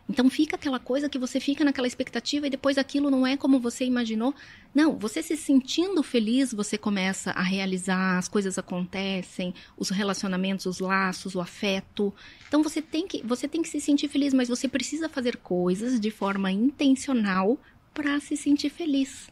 Então 0.09 0.27
fica 0.27 0.55
aquela 0.55 0.79
coisa 0.79 1.07
que 1.07 1.19
você 1.19 1.39
fica 1.39 1.63
naquela 1.63 1.85
expectativa 1.85 2.47
e 2.47 2.49
depois 2.49 2.79
aquilo 2.79 3.11
não 3.11 3.27
é 3.27 3.37
como 3.37 3.59
você 3.59 3.85
imaginou. 3.85 4.33
Não, 4.73 4.97
você 4.97 5.21
se 5.21 5.37
sentindo 5.37 6.01
feliz, 6.01 6.51
você 6.51 6.79
começa 6.79 7.29
a 7.31 7.43
realizar, 7.43 8.17
as 8.17 8.27
coisas 8.27 8.57
acontecem, 8.57 9.53
os 9.77 9.91
relacionamentos, 9.91 10.65
os 10.65 10.79
laços, 10.79 11.35
o 11.35 11.39
afeto. 11.39 12.11
Então 12.47 12.63
você 12.63 12.81
tem 12.81 13.07
que, 13.07 13.21
você 13.21 13.47
tem 13.47 13.61
que 13.61 13.69
se 13.69 13.79
sentir 13.79 14.07
feliz, 14.07 14.33
mas 14.33 14.49
você 14.49 14.67
precisa 14.67 15.07
fazer 15.07 15.37
coisas 15.37 15.99
de 15.99 16.09
forma 16.09 16.51
intencional 16.51 17.59
para 17.93 18.19
se 18.19 18.35
sentir 18.35 18.71
feliz. 18.71 19.29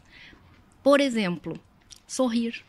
Por 0.80 1.00
exemplo, 1.00 1.58
sorrir. 2.06 2.64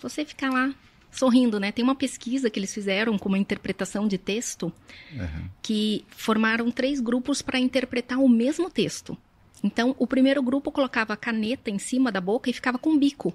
Você 0.00 0.24
ficar 0.24 0.50
lá 0.50 0.74
sorrindo, 1.14 1.60
né? 1.60 1.70
Tem 1.72 1.84
uma 1.84 1.94
pesquisa 1.94 2.50
que 2.50 2.58
eles 2.58 2.74
fizeram 2.74 3.16
com 3.16 3.28
uma 3.28 3.38
interpretação 3.38 4.06
de 4.06 4.18
texto 4.18 4.72
uhum. 5.12 5.48
que 5.62 6.04
formaram 6.10 6.70
três 6.70 7.00
grupos 7.00 7.40
para 7.40 7.58
interpretar 7.58 8.18
o 8.18 8.28
mesmo 8.28 8.68
texto. 8.68 9.16
Então, 9.62 9.94
o 9.98 10.06
primeiro 10.06 10.42
grupo 10.42 10.70
colocava 10.70 11.14
a 11.14 11.16
caneta 11.16 11.70
em 11.70 11.78
cima 11.78 12.12
da 12.12 12.20
boca 12.20 12.50
e 12.50 12.52
ficava 12.52 12.78
com 12.78 12.98
bico. 12.98 13.34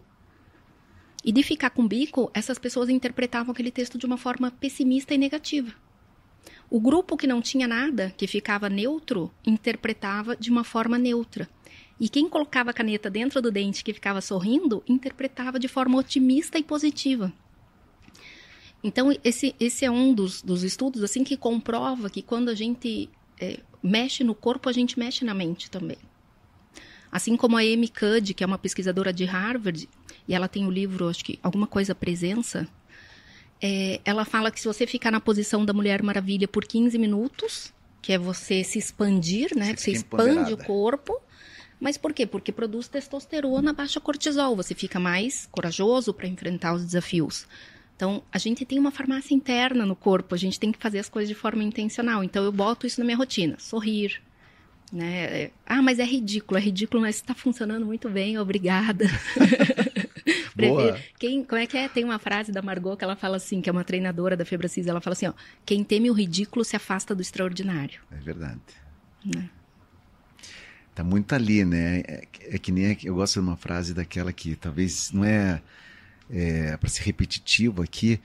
E 1.24 1.32
de 1.32 1.42
ficar 1.42 1.72
com 1.72 1.88
bico, 1.88 2.30
essas 2.34 2.60
pessoas 2.60 2.90
interpretavam 2.90 3.52
aquele 3.52 3.72
texto 3.72 3.98
de 3.98 4.06
uma 4.06 4.18
forma 4.18 4.52
pessimista 4.52 5.14
e 5.14 5.18
negativa. 5.18 5.74
O 6.70 6.80
grupo 6.80 7.18
que 7.18 7.28
não 7.28 7.42
tinha 7.42 7.68
nada, 7.68 8.14
que 8.16 8.28
ficava 8.28 8.70
neutro, 8.70 9.32
interpretava 9.46 10.36
de 10.36 10.52
uma 10.52 10.64
forma 10.64 10.98
neutra. 10.98 11.50
E 12.00 12.08
quem 12.08 12.30
colocava 12.30 12.70
a 12.70 12.74
caneta 12.74 13.10
dentro 13.10 13.42
do 13.42 13.52
dente 13.52 13.84
que 13.84 13.94
ficava 13.94 14.22
sorrindo, 14.22 14.84
interpretava 14.88 15.60
de 15.60 15.68
forma 15.68 15.98
otimista 15.98 16.58
e 16.58 16.64
positiva. 16.64 17.34
Então, 18.84 19.14
esse, 19.24 19.56
esse 19.60 19.86
é 19.86 19.92
um 19.92 20.14
dos, 20.14 20.42
dos 20.42 20.64
estudos 20.64 21.04
assim 21.04 21.24
que 21.24 21.36
comprova 21.36 22.10
que 22.10 22.22
quando 22.22 22.50
a 22.50 22.56
gente 22.56 23.10
é, 23.40 23.60
mexe 23.84 24.24
no 24.24 24.34
corpo, 24.34 24.70
a 24.70 24.72
gente 24.72 24.98
mexe 24.98 25.26
na 25.26 25.34
mente 25.34 25.70
também. 25.70 25.98
Assim 27.12 27.36
como 27.36 27.58
a 27.58 27.62
Amy 27.62 27.90
Cuddy, 27.90 28.34
que 28.34 28.44
é 28.44 28.48
uma 28.48 28.58
pesquisadora 28.58 29.12
de 29.12 29.26
Harvard, 29.26 29.90
e 30.28 30.34
ela 30.34 30.48
tem 30.48 30.66
o 30.66 30.72
livro, 30.72 31.10
acho 31.10 31.26
que 31.26 31.40
alguma 31.42 31.66
coisa 31.66 31.96
presença, 31.96 32.68
é, 33.62 34.00
ela 34.06 34.24
fala 34.24 34.52
que 34.52 34.60
se 34.60 34.68
você 34.68 34.86
ficar 34.86 35.12
na 35.12 35.20
posição 35.20 35.66
da 35.66 35.74
Mulher 35.74 36.02
Maravilha 36.04 36.48
por 36.48 36.66
15 36.66 36.98
minutos, 36.98 37.74
que 38.02 38.14
é 38.14 38.18
você 38.18 38.64
se 38.64 38.80
expandir, 38.80 39.56
né? 39.56 39.76
Você, 39.76 39.86
você 39.86 39.92
expande 39.92 40.54
o 40.54 40.58
corpo. 40.58 41.20
Mas 41.80 41.98
por 41.98 42.14
quê? 42.14 42.26
Porque 42.26 42.52
produz 42.52 42.88
testosterona, 42.88 43.74
baixa 43.74 44.00
cortisol. 44.00 44.56
Você 44.56 44.76
fica 44.76 45.00
mais 45.00 45.48
corajoso 45.52 46.14
para 46.14 46.28
enfrentar 46.28 46.74
os 46.74 46.86
desafios. 46.86 47.48
Então, 48.00 48.24
a 48.32 48.38
gente 48.38 48.64
tem 48.64 48.80
uma 48.80 48.92
farmácia 48.92 49.36
interna 49.36 49.86
no 49.86 49.94
corpo, 49.94 50.34
a 50.34 50.38
gente 50.38 50.58
tem 50.58 50.72
que 50.72 50.80
fazer 50.80 51.00
as 51.00 51.10
coisas 51.10 51.28
de 51.28 51.36
forma 51.36 51.62
intencional. 51.66 52.24
Então, 52.24 52.46
eu 52.46 52.52
boto 52.52 52.88
isso 52.88 52.98
na 53.02 53.06
minha 53.06 53.18
rotina, 53.18 53.58
sorrir. 53.60 54.22
Né? 54.90 55.26
É, 55.26 55.52
ah, 55.66 55.82
mas 55.82 56.00
é 56.00 56.06
ridículo, 56.06 56.58
é 56.58 56.62
ridículo, 56.64 57.02
mas 57.02 57.18
está 57.18 57.36
funcionando 57.36 57.86
muito 57.86 58.10
bem, 58.10 58.38
obrigada. 58.38 59.04
Boa. 60.56 60.98
Quem, 61.20 61.44
como 61.44 61.60
é 61.60 61.68
que 61.68 61.76
é? 61.76 61.90
Tem 61.90 62.06
uma 62.06 62.18
frase 62.20 62.54
da 62.54 62.62
Margot 62.62 62.96
que 62.96 63.04
ela 63.04 63.18
fala 63.18 63.36
assim, 63.36 63.60
que 63.60 63.70
é 63.70 63.74
uma 63.74 63.84
treinadora 63.84 64.38
da 64.38 64.46
Febracis, 64.46 64.88
ela 64.88 65.02
fala 65.02 65.12
assim, 65.12 65.28
ó, 65.28 65.34
quem 65.66 65.84
teme 65.84 66.10
o 66.10 66.14
ridículo 66.14 66.64
se 66.64 66.78
afasta 66.78 67.14
do 67.14 67.22
extraordinário. 67.22 68.00
É 68.14 68.16
verdade. 68.16 68.62
Né? 69.26 69.50
Tá 70.96 71.04
muito 71.04 71.36
ali, 71.36 71.66
né? 71.66 72.00
É, 72.08 72.28
é 72.52 72.58
que 72.58 72.72
nem 72.72 72.98
eu 73.04 73.16
gosto 73.16 73.34
de 73.34 73.40
uma 73.42 73.58
frase 73.58 73.94
daquela 73.94 74.32
que 74.32 74.56
talvez 74.56 75.12
não 75.12 75.26
é 75.26 75.62
é, 76.30 76.78
para 76.78 76.90
ser 76.90 77.04
repetitivo 77.04 77.82
aqui, 77.82 78.20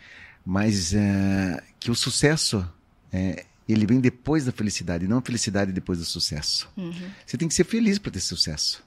mas 0.44 0.94
é, 0.94 1.62
que 1.80 1.90
o 1.90 1.94
sucesso 1.94 2.68
é, 3.12 3.44
ele 3.68 3.86
vem 3.86 4.00
depois 4.00 4.44
da 4.44 4.52
felicidade, 4.52 5.08
não 5.08 5.18
a 5.18 5.22
felicidade 5.22 5.72
depois 5.72 5.98
do 5.98 6.04
sucesso. 6.04 6.68
Uhum. 6.76 6.92
Você 7.24 7.36
tem 7.36 7.48
que 7.48 7.54
ser 7.54 7.64
feliz 7.64 7.98
para 7.98 8.12
ter 8.12 8.20
sucesso. 8.20 8.84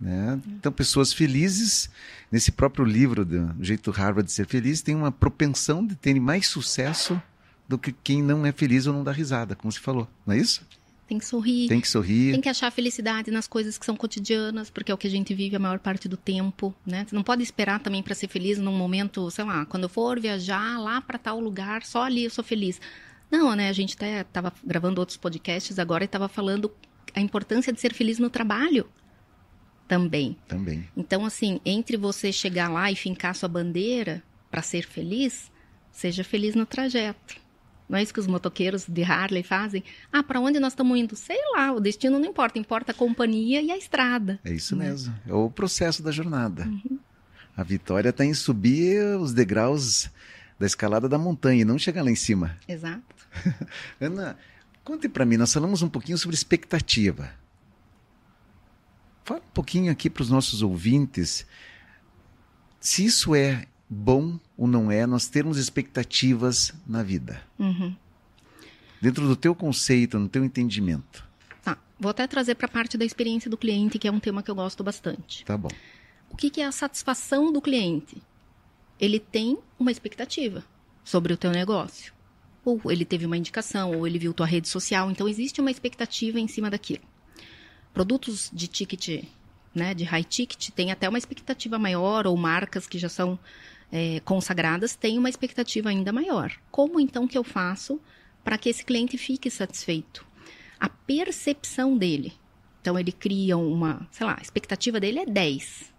Né? 0.00 0.40
Então, 0.46 0.72
pessoas 0.72 1.12
felizes, 1.12 1.90
nesse 2.32 2.50
próprio 2.50 2.84
livro 2.84 3.24
do 3.24 3.54
Jeito 3.62 3.90
Harvard 3.90 4.26
de 4.26 4.32
Ser 4.32 4.46
Feliz, 4.46 4.80
tem 4.80 4.94
uma 4.94 5.12
propensão 5.12 5.86
de 5.86 5.94
terem 5.94 6.20
mais 6.20 6.46
sucesso 6.46 7.20
do 7.68 7.78
que 7.78 7.92
quem 7.92 8.22
não 8.22 8.46
é 8.46 8.50
feliz 8.50 8.86
ou 8.86 8.94
não 8.94 9.04
dá 9.04 9.12
risada, 9.12 9.54
como 9.54 9.70
você 9.70 9.78
falou, 9.78 10.08
não 10.26 10.34
é 10.34 10.38
isso? 10.38 10.66
Tem 11.10 11.18
que 11.18 11.26
sorrir. 11.26 11.66
Tem 11.66 11.80
que 11.80 11.88
sorrir. 11.88 12.30
Tem 12.30 12.40
que 12.40 12.48
achar 12.48 12.70
felicidade 12.70 13.32
nas 13.32 13.48
coisas 13.48 13.76
que 13.76 13.84
são 13.84 13.96
cotidianas, 13.96 14.70
porque 14.70 14.92
é 14.92 14.94
o 14.94 14.96
que 14.96 15.08
a 15.08 15.10
gente 15.10 15.34
vive 15.34 15.56
a 15.56 15.58
maior 15.58 15.80
parte 15.80 16.08
do 16.08 16.16
tempo, 16.16 16.72
né? 16.86 17.04
Você 17.04 17.16
não 17.16 17.24
pode 17.24 17.42
esperar 17.42 17.80
também 17.80 18.00
para 18.00 18.14
ser 18.14 18.28
feliz 18.28 18.58
num 18.58 18.72
momento, 18.72 19.28
sei 19.28 19.44
lá, 19.44 19.66
quando 19.66 19.82
eu 19.82 19.88
for 19.88 20.20
viajar 20.20 20.78
lá 20.78 21.00
para 21.00 21.18
tal 21.18 21.40
lugar, 21.40 21.82
só 21.84 22.04
ali 22.04 22.22
eu 22.22 22.30
sou 22.30 22.44
feliz. 22.44 22.80
Não, 23.28 23.56
né? 23.56 23.68
A 23.68 23.72
gente 23.72 23.96
até 23.96 24.20
estava 24.20 24.52
gravando 24.64 25.00
outros 25.00 25.16
podcasts 25.16 25.80
agora 25.80 26.04
e 26.04 26.06
estava 26.06 26.28
falando 26.28 26.70
a 27.12 27.20
importância 27.20 27.72
de 27.72 27.80
ser 27.80 27.92
feliz 27.92 28.20
no 28.20 28.30
trabalho 28.30 28.88
também. 29.88 30.36
Também. 30.46 30.88
Então, 30.96 31.24
assim, 31.24 31.60
entre 31.64 31.96
você 31.96 32.30
chegar 32.30 32.68
lá 32.68 32.88
e 32.92 32.94
fincar 32.94 33.34
sua 33.34 33.48
bandeira 33.48 34.22
para 34.48 34.62
ser 34.62 34.86
feliz, 34.86 35.50
seja 35.90 36.22
feliz 36.22 36.54
no 36.54 36.64
trajeto. 36.64 37.34
Não 37.90 37.98
é 37.98 38.02
isso 38.04 38.14
que 38.14 38.20
os 38.20 38.28
motoqueiros 38.28 38.86
de 38.86 39.02
Harley 39.02 39.42
fazem? 39.42 39.82
Ah, 40.12 40.22
para 40.22 40.38
onde 40.38 40.60
nós 40.60 40.74
estamos 40.74 40.96
indo? 40.96 41.16
Sei 41.16 41.36
lá, 41.56 41.72
o 41.72 41.80
destino 41.80 42.20
não 42.20 42.28
importa, 42.28 42.56
importa 42.56 42.92
a 42.92 42.94
companhia 42.94 43.60
e 43.60 43.68
a 43.72 43.76
estrada. 43.76 44.38
É 44.44 44.52
isso 44.52 44.76
né? 44.76 44.88
mesmo. 44.88 45.12
É 45.26 45.34
o 45.34 45.50
processo 45.50 46.00
da 46.00 46.12
jornada. 46.12 46.66
Uhum. 46.66 47.00
A 47.56 47.64
vitória 47.64 48.10
está 48.10 48.24
em 48.24 48.32
subir 48.32 49.02
os 49.18 49.34
degraus 49.34 50.08
da 50.56 50.66
escalada 50.66 51.08
da 51.08 51.18
montanha 51.18 51.62
e 51.62 51.64
não 51.64 51.76
chegar 51.80 52.04
lá 52.04 52.10
em 52.12 52.14
cima. 52.14 52.56
Exato. 52.68 53.02
Ana, 54.00 54.38
conte 54.84 55.08
para 55.08 55.24
mim, 55.24 55.36
nós 55.36 55.52
falamos 55.52 55.82
um 55.82 55.88
pouquinho 55.88 56.16
sobre 56.16 56.36
expectativa. 56.36 57.28
Fala 59.24 59.40
um 59.40 59.52
pouquinho 59.52 59.90
aqui 59.90 60.08
para 60.08 60.22
os 60.22 60.30
nossos 60.30 60.62
ouvintes 60.62 61.44
se 62.78 63.04
isso 63.04 63.34
é 63.34 63.66
bom 63.90 64.38
ou 64.56 64.68
não 64.68 64.88
é 64.88 65.04
nós 65.04 65.28
termos 65.28 65.58
expectativas 65.58 66.72
na 66.86 67.02
vida. 67.02 67.42
Uhum. 67.58 67.96
Dentro 69.02 69.26
do 69.26 69.34
teu 69.34 69.52
conceito, 69.52 70.16
no 70.16 70.28
teu 70.28 70.44
entendimento. 70.44 71.26
Tá, 71.64 71.76
vou 71.98 72.10
até 72.10 72.26
trazer 72.28 72.54
para 72.54 72.66
a 72.66 72.70
parte 72.70 72.96
da 72.96 73.04
experiência 73.04 73.50
do 73.50 73.58
cliente, 73.58 73.98
que 73.98 74.06
é 74.06 74.12
um 74.12 74.20
tema 74.20 74.42
que 74.42 74.50
eu 74.50 74.54
gosto 74.54 74.84
bastante. 74.84 75.44
Tá 75.44 75.56
bom. 75.58 75.70
O 76.30 76.36
que, 76.36 76.48
que 76.48 76.60
é 76.60 76.66
a 76.66 76.72
satisfação 76.72 77.52
do 77.52 77.60
cliente? 77.60 78.22
Ele 79.00 79.18
tem 79.18 79.58
uma 79.78 79.90
expectativa 79.90 80.62
sobre 81.02 81.32
o 81.32 81.36
teu 81.36 81.50
negócio. 81.50 82.12
Ou 82.64 82.80
ele 82.90 83.04
teve 83.04 83.26
uma 83.26 83.36
indicação, 83.36 83.96
ou 83.96 84.06
ele 84.06 84.18
viu 84.18 84.32
tua 84.32 84.46
rede 84.46 84.68
social. 84.68 85.10
Então, 85.10 85.28
existe 85.28 85.60
uma 85.60 85.70
expectativa 85.70 86.38
em 86.38 86.46
cima 86.46 86.70
daquilo. 86.70 87.02
Produtos 87.92 88.50
de 88.52 88.68
ticket, 88.68 89.24
né, 89.74 89.94
de 89.94 90.04
high 90.04 90.22
ticket, 90.22 90.70
tem 90.70 90.92
até 90.92 91.08
uma 91.08 91.18
expectativa 91.18 91.78
maior, 91.78 92.26
ou 92.26 92.36
marcas 92.36 92.86
que 92.86 92.98
já 92.98 93.08
são 93.08 93.38
é, 93.92 94.20
consagradas 94.20 94.94
têm 94.94 95.18
uma 95.18 95.28
expectativa 95.28 95.88
ainda 95.88 96.12
maior. 96.12 96.52
Como 96.70 97.00
então 97.00 97.26
que 97.26 97.36
eu 97.36 97.44
faço 97.44 98.00
para 98.44 98.56
que 98.56 98.68
esse 98.68 98.84
cliente 98.84 99.18
fique 99.18 99.50
satisfeito? 99.50 100.26
A 100.78 100.88
percepção 100.88 101.96
dele. 101.96 102.32
Então 102.80 102.98
ele 102.98 103.12
cria 103.12 103.56
uma, 103.56 104.06
sei 104.10 104.26
lá, 104.26 104.36
a 104.38 104.42
expectativa 104.42 105.00
dele 105.00 105.20
é 105.20 105.26
10. 105.26 105.90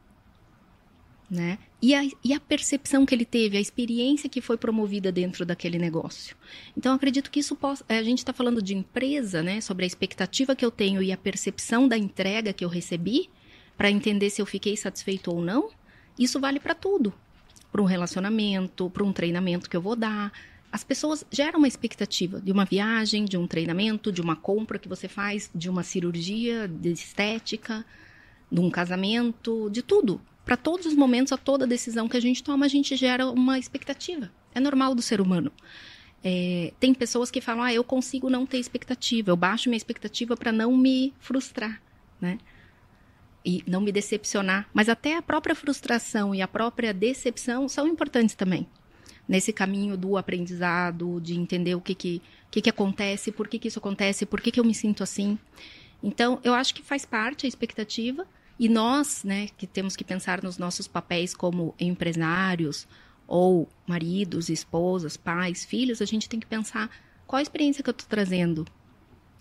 Né? 1.29 1.59
E 1.81 1.95
a, 1.95 2.03
e 2.23 2.33
a 2.33 2.39
percepção 2.41 3.05
que 3.05 3.15
ele 3.15 3.23
teve, 3.23 3.57
a 3.57 3.61
experiência 3.61 4.29
que 4.29 4.41
foi 4.41 4.57
promovida 4.57 5.13
dentro 5.13 5.45
daquele 5.45 5.79
negócio. 5.79 6.35
Então, 6.75 6.93
acredito 6.93 7.31
que 7.31 7.39
isso 7.39 7.55
possa. 7.55 7.85
A 7.87 8.03
gente 8.03 8.17
está 8.17 8.33
falando 8.33 8.61
de 8.61 8.75
empresa, 8.75 9.41
né? 9.41 9.61
Sobre 9.61 9.85
a 9.85 9.87
expectativa 9.87 10.57
que 10.57 10.65
eu 10.65 10.69
tenho 10.69 11.01
e 11.01 11.09
a 11.09 11.15
percepção 11.15 11.87
da 11.87 11.97
entrega 11.97 12.51
que 12.51 12.65
eu 12.65 12.67
recebi, 12.69 13.29
para 13.77 13.89
entender 13.89 14.29
se 14.29 14.41
eu 14.41 14.45
fiquei 14.45 14.75
satisfeito 14.75 15.31
ou 15.31 15.41
não. 15.41 15.69
Isso 16.19 16.37
vale 16.37 16.59
para 16.59 16.75
tudo 16.75 17.13
para 17.71 17.81
um 17.81 17.85
relacionamento, 17.85 18.89
para 18.89 19.03
um 19.03 19.13
treinamento 19.13 19.69
que 19.69 19.77
eu 19.77 19.81
vou 19.81 19.95
dar. 19.95 20.31
As 20.71 20.83
pessoas 20.83 21.25
geram 21.31 21.59
uma 21.59 21.67
expectativa 21.67 22.39
de 22.39 22.51
uma 22.51 22.65
viagem, 22.65 23.25
de 23.25 23.37
um 23.37 23.47
treinamento, 23.47 24.11
de 24.11 24.21
uma 24.21 24.35
compra 24.35 24.79
que 24.79 24.87
você 24.87 25.07
faz, 25.07 25.49
de 25.53 25.69
uma 25.69 25.83
cirurgia, 25.83 26.67
de 26.67 26.91
estética, 26.91 27.85
de 28.51 28.59
um 28.59 28.69
casamento, 28.69 29.69
de 29.69 29.81
tudo. 29.81 30.21
Para 30.45 30.57
todos 30.57 30.85
os 30.85 30.95
momentos, 30.95 31.31
a 31.31 31.37
toda 31.37 31.67
decisão 31.67 32.07
que 32.07 32.17
a 32.17 32.21
gente 32.21 32.43
toma, 32.43 32.65
a 32.65 32.69
gente 32.69 32.95
gera 32.95 33.29
uma 33.29 33.59
expectativa. 33.59 34.31
É 34.53 34.59
normal 34.59 34.95
do 34.95 35.01
ser 35.01 35.21
humano. 35.21 35.51
É, 36.23 36.73
tem 36.79 36.93
pessoas 36.93 37.31
que 37.31 37.41
falam, 37.41 37.63
ah, 37.63 37.73
eu 37.73 37.83
consigo 37.83 38.29
não 38.29 38.45
ter 38.45 38.59
expectativa, 38.59 39.31
eu 39.31 39.35
baixo 39.35 39.69
minha 39.69 39.77
expectativa 39.77 40.37
para 40.37 40.51
não 40.51 40.75
me 40.75 41.13
frustrar, 41.19 41.81
né? 42.19 42.37
E 43.43 43.63
não 43.67 43.81
me 43.81 43.91
decepcionar. 43.91 44.69
Mas 44.73 44.89
até 44.89 45.17
a 45.17 45.21
própria 45.21 45.55
frustração 45.55 46.33
e 46.33 46.41
a 46.41 46.47
própria 46.47 46.93
decepção 46.93 47.67
são 47.67 47.87
importantes 47.87 48.35
também. 48.35 48.67
Nesse 49.27 49.53
caminho 49.53 49.95
do 49.95 50.17
aprendizado, 50.17 51.19
de 51.21 51.35
entender 51.35 51.75
o 51.75 51.81
que, 51.81 51.95
que, 51.95 52.21
que, 52.49 52.61
que 52.61 52.69
acontece, 52.69 53.31
por 53.31 53.47
que, 53.47 53.59
que 53.59 53.67
isso 53.67 53.79
acontece, 53.79 54.25
por 54.25 54.41
que, 54.41 54.51
que 54.51 54.59
eu 54.59 54.65
me 54.65 54.73
sinto 54.73 55.03
assim. 55.03 55.37
Então, 56.03 56.39
eu 56.43 56.53
acho 56.53 56.73
que 56.73 56.83
faz 56.83 57.05
parte 57.05 57.45
a 57.45 57.49
expectativa. 57.49 58.25
E 58.59 58.69
nós, 58.69 59.23
né, 59.23 59.47
que 59.57 59.65
temos 59.65 59.95
que 59.95 60.03
pensar 60.03 60.43
nos 60.43 60.57
nossos 60.57 60.87
papéis 60.87 61.33
como 61.33 61.73
empresários, 61.79 62.87
ou 63.31 63.69
maridos, 63.87 64.49
esposas, 64.49 65.15
pais, 65.15 65.63
filhos, 65.63 66.01
a 66.01 66.05
gente 66.05 66.27
tem 66.27 66.37
que 66.37 66.45
pensar 66.45 66.89
qual 67.25 67.39
a 67.39 67.41
experiência 67.41 67.81
que 67.81 67.89
eu 67.89 67.93
estou 67.93 68.09
trazendo 68.09 68.67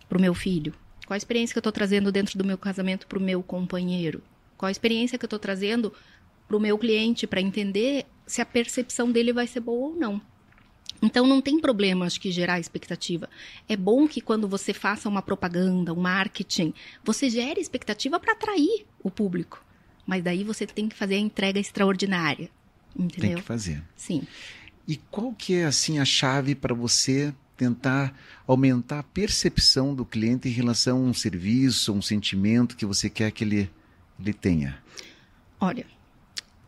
para 0.08 0.16
o 0.16 0.20
meu 0.20 0.32
filho, 0.32 0.72
qual 1.11 1.16
a 1.16 1.18
experiência 1.18 1.53
que 1.53 1.59
eu 1.59 1.61
estou 1.61 1.73
trazendo 1.73 2.12
dentro 2.12 2.38
do 2.38 2.44
meu 2.44 2.57
casamento 2.57 3.05
para 3.09 3.18
o 3.18 3.20
meu 3.20 3.42
companheiro? 3.42 4.23
Qual 4.57 4.68
a 4.68 4.70
experiência 4.70 5.18
que 5.18 5.25
eu 5.25 5.27
estou 5.27 5.40
trazendo 5.40 5.92
para 6.46 6.57
o 6.57 6.61
meu 6.61 6.79
cliente 6.79 7.27
para 7.27 7.40
entender 7.40 8.07
se 8.29 8.40
a 8.40 8.46
percepção 8.46 9.11
dele 9.11 9.33
vai 9.33 9.49
ser 9.49 9.59
boa 9.59 9.88
ou 9.88 9.96
não? 9.96 10.23
Então 11.03 11.27
não 11.27 11.40
tem 11.40 11.59
problema, 11.59 12.07
acho 12.07 12.20
que 12.20 12.31
gerar 12.31 12.61
expectativa. 12.61 13.29
É 13.68 13.77
bom 13.77 14.07
que 14.07 14.20
quando 14.20 14.46
você 14.46 14.73
faça 14.73 15.09
uma 15.09 15.20
propaganda, 15.20 15.92
um 15.92 16.01
marketing, 16.01 16.73
você 17.03 17.29
gere 17.29 17.61
expectativa 17.61 18.20
para 18.20 18.35
atrair 18.35 18.87
o 19.03 19.11
público. 19.11 19.64
Mas 20.07 20.23
daí 20.23 20.44
você 20.44 20.64
tem 20.64 20.88
que 20.88 20.94
fazer 20.94 21.16
a 21.16 21.18
entrega 21.18 21.59
extraordinária. 21.59 22.49
Entendeu? 22.94 23.31
Tem 23.31 23.37
que 23.38 23.42
fazer. 23.42 23.83
Sim. 23.96 24.23
E 24.87 24.96
qual 25.11 25.33
que 25.33 25.55
é 25.55 25.64
assim 25.64 25.99
a 25.99 26.05
chave 26.05 26.55
para 26.55 26.73
você 26.73 27.35
tentar 27.61 28.18
aumentar 28.46 29.01
a 29.01 29.03
percepção 29.03 29.94
do 29.94 30.03
cliente 30.03 30.49
em 30.49 30.51
relação 30.51 30.96
a 30.96 31.01
um 31.03 31.12
serviço, 31.12 31.92
um 31.92 32.01
sentimento 32.01 32.75
que 32.75 32.87
você 32.87 33.11
quer 33.11 33.31
que 33.31 33.44
ele, 33.44 33.70
ele 34.18 34.33
tenha? 34.33 34.83
Olha, 35.61 35.85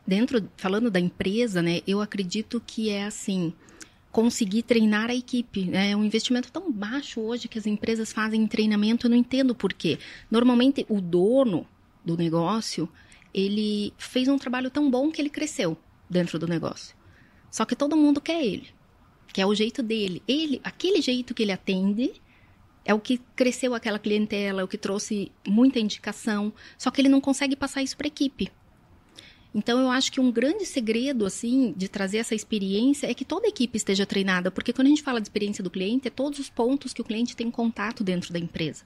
dentro, 0.06 0.46
falando 0.58 0.90
da 0.90 1.00
empresa, 1.00 1.62
né, 1.62 1.80
eu 1.86 2.02
acredito 2.02 2.62
que 2.66 2.90
é 2.90 3.06
assim, 3.06 3.54
conseguir 4.10 4.64
treinar 4.64 5.08
a 5.08 5.14
equipe. 5.14 5.64
Né? 5.64 5.92
É 5.92 5.96
um 5.96 6.04
investimento 6.04 6.52
tão 6.52 6.70
baixo 6.70 7.22
hoje 7.22 7.48
que 7.48 7.58
as 7.58 7.66
empresas 7.66 8.12
fazem 8.12 8.42
em 8.42 8.46
treinamento, 8.46 9.06
eu 9.06 9.10
não 9.10 9.16
entendo 9.16 9.54
por 9.54 9.72
quê. 9.72 9.98
Normalmente, 10.30 10.84
o 10.90 11.00
dono 11.00 11.66
do 12.04 12.18
negócio, 12.18 12.86
ele 13.32 13.94
fez 13.96 14.28
um 14.28 14.36
trabalho 14.36 14.70
tão 14.70 14.90
bom 14.90 15.10
que 15.10 15.22
ele 15.22 15.30
cresceu 15.30 15.74
dentro 16.10 16.38
do 16.38 16.46
negócio. 16.46 16.94
Só 17.50 17.64
que 17.64 17.74
todo 17.74 17.96
mundo 17.96 18.20
quer 18.20 18.44
ele 18.44 18.81
que 19.32 19.40
é 19.40 19.46
o 19.46 19.54
jeito 19.54 19.82
dele. 19.82 20.22
Ele, 20.26 20.60
aquele 20.64 21.00
jeito 21.00 21.34
que 21.34 21.42
ele 21.42 21.52
atende 21.52 22.12
é 22.84 22.92
o 22.92 23.00
que 23.00 23.18
cresceu 23.36 23.74
aquela 23.74 23.98
clientela, 23.98 24.60
é 24.60 24.64
o 24.64 24.68
que 24.68 24.78
trouxe 24.78 25.30
muita 25.46 25.78
indicação, 25.78 26.52
só 26.76 26.90
que 26.90 27.00
ele 27.00 27.08
não 27.08 27.20
consegue 27.20 27.54
passar 27.54 27.82
isso 27.82 27.96
para 27.96 28.06
a 28.06 28.08
equipe. 28.08 28.50
Então 29.54 29.78
eu 29.78 29.90
acho 29.90 30.10
que 30.10 30.20
um 30.20 30.32
grande 30.32 30.64
segredo 30.64 31.26
assim 31.26 31.74
de 31.76 31.88
trazer 31.88 32.18
essa 32.18 32.34
experiência 32.34 33.10
é 33.10 33.14
que 33.14 33.24
toda 33.24 33.46
a 33.46 33.50
equipe 33.50 33.76
esteja 33.76 34.06
treinada, 34.06 34.50
porque 34.50 34.72
quando 34.72 34.86
a 34.86 34.90
gente 34.90 35.02
fala 35.02 35.20
de 35.20 35.26
experiência 35.26 35.62
do 35.62 35.70
cliente, 35.70 36.08
é 36.08 36.10
todos 36.10 36.38
os 36.38 36.48
pontos 36.48 36.92
que 36.92 37.02
o 37.02 37.04
cliente 37.04 37.36
tem 37.36 37.50
contato 37.50 38.02
dentro 38.02 38.32
da 38.32 38.38
empresa. 38.38 38.84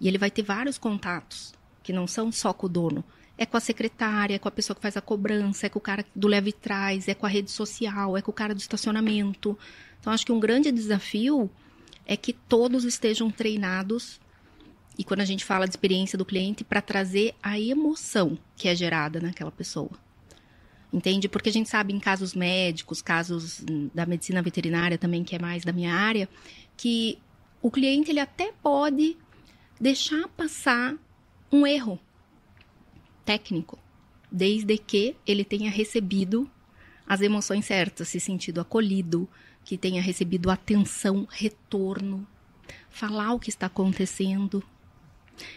E 0.00 0.06
ele 0.06 0.18
vai 0.18 0.30
ter 0.30 0.42
vários 0.42 0.78
contatos, 0.78 1.52
que 1.82 1.92
não 1.92 2.06
são 2.06 2.30
só 2.30 2.52
com 2.52 2.66
o 2.66 2.68
dono. 2.68 3.04
É 3.36 3.44
com 3.44 3.56
a 3.56 3.60
secretária, 3.60 4.36
é 4.36 4.38
com 4.38 4.48
a 4.48 4.52
pessoa 4.52 4.76
que 4.76 4.82
faz 4.82 4.96
a 4.96 5.00
cobrança, 5.00 5.66
é 5.66 5.68
com 5.68 5.78
o 5.78 5.82
cara 5.82 6.04
do 6.14 6.28
leve 6.28 6.52
trás, 6.52 7.08
é 7.08 7.14
com 7.14 7.26
a 7.26 7.28
rede 7.28 7.50
social, 7.50 8.16
é 8.16 8.22
com 8.22 8.30
o 8.30 8.34
cara 8.34 8.54
do 8.54 8.60
estacionamento. 8.60 9.58
Então, 9.98 10.12
acho 10.12 10.24
que 10.24 10.32
um 10.32 10.38
grande 10.38 10.70
desafio 10.70 11.50
é 12.06 12.16
que 12.16 12.32
todos 12.32 12.84
estejam 12.84 13.30
treinados 13.30 14.20
e 14.96 15.02
quando 15.02 15.20
a 15.20 15.24
gente 15.24 15.44
fala 15.44 15.66
de 15.66 15.72
experiência 15.72 16.16
do 16.16 16.24
cliente 16.24 16.62
para 16.62 16.80
trazer 16.80 17.34
a 17.42 17.58
emoção 17.58 18.38
que 18.56 18.68
é 18.68 18.76
gerada 18.76 19.20
naquela 19.20 19.50
pessoa. 19.50 19.90
Entende? 20.92 21.28
Porque 21.28 21.48
a 21.48 21.52
gente 21.52 21.68
sabe 21.68 21.92
em 21.92 21.98
casos 21.98 22.34
médicos, 22.34 23.02
casos 23.02 23.64
da 23.92 24.06
medicina 24.06 24.40
veterinária 24.40 24.96
também, 24.96 25.24
que 25.24 25.34
é 25.34 25.38
mais 25.40 25.64
da 25.64 25.72
minha 25.72 25.92
área, 25.92 26.28
que 26.76 27.18
o 27.60 27.68
cliente 27.70 28.10
ele 28.10 28.20
até 28.20 28.52
pode 28.62 29.16
deixar 29.80 30.28
passar 30.28 30.94
um 31.50 31.66
erro 31.66 31.98
técnico, 33.24 33.78
desde 34.30 34.76
que 34.78 35.16
ele 35.26 35.44
tenha 35.44 35.70
recebido 35.70 36.50
as 37.06 37.20
emoções 37.20 37.64
certas, 37.66 38.08
se 38.08 38.18
sentido 38.18 38.60
acolhido, 38.60 39.28
que 39.64 39.78
tenha 39.78 40.02
recebido 40.02 40.50
atenção, 40.50 41.26
retorno, 41.30 42.26
falar 42.90 43.32
o 43.32 43.40
que 43.40 43.50
está 43.50 43.66
acontecendo. 43.66 44.62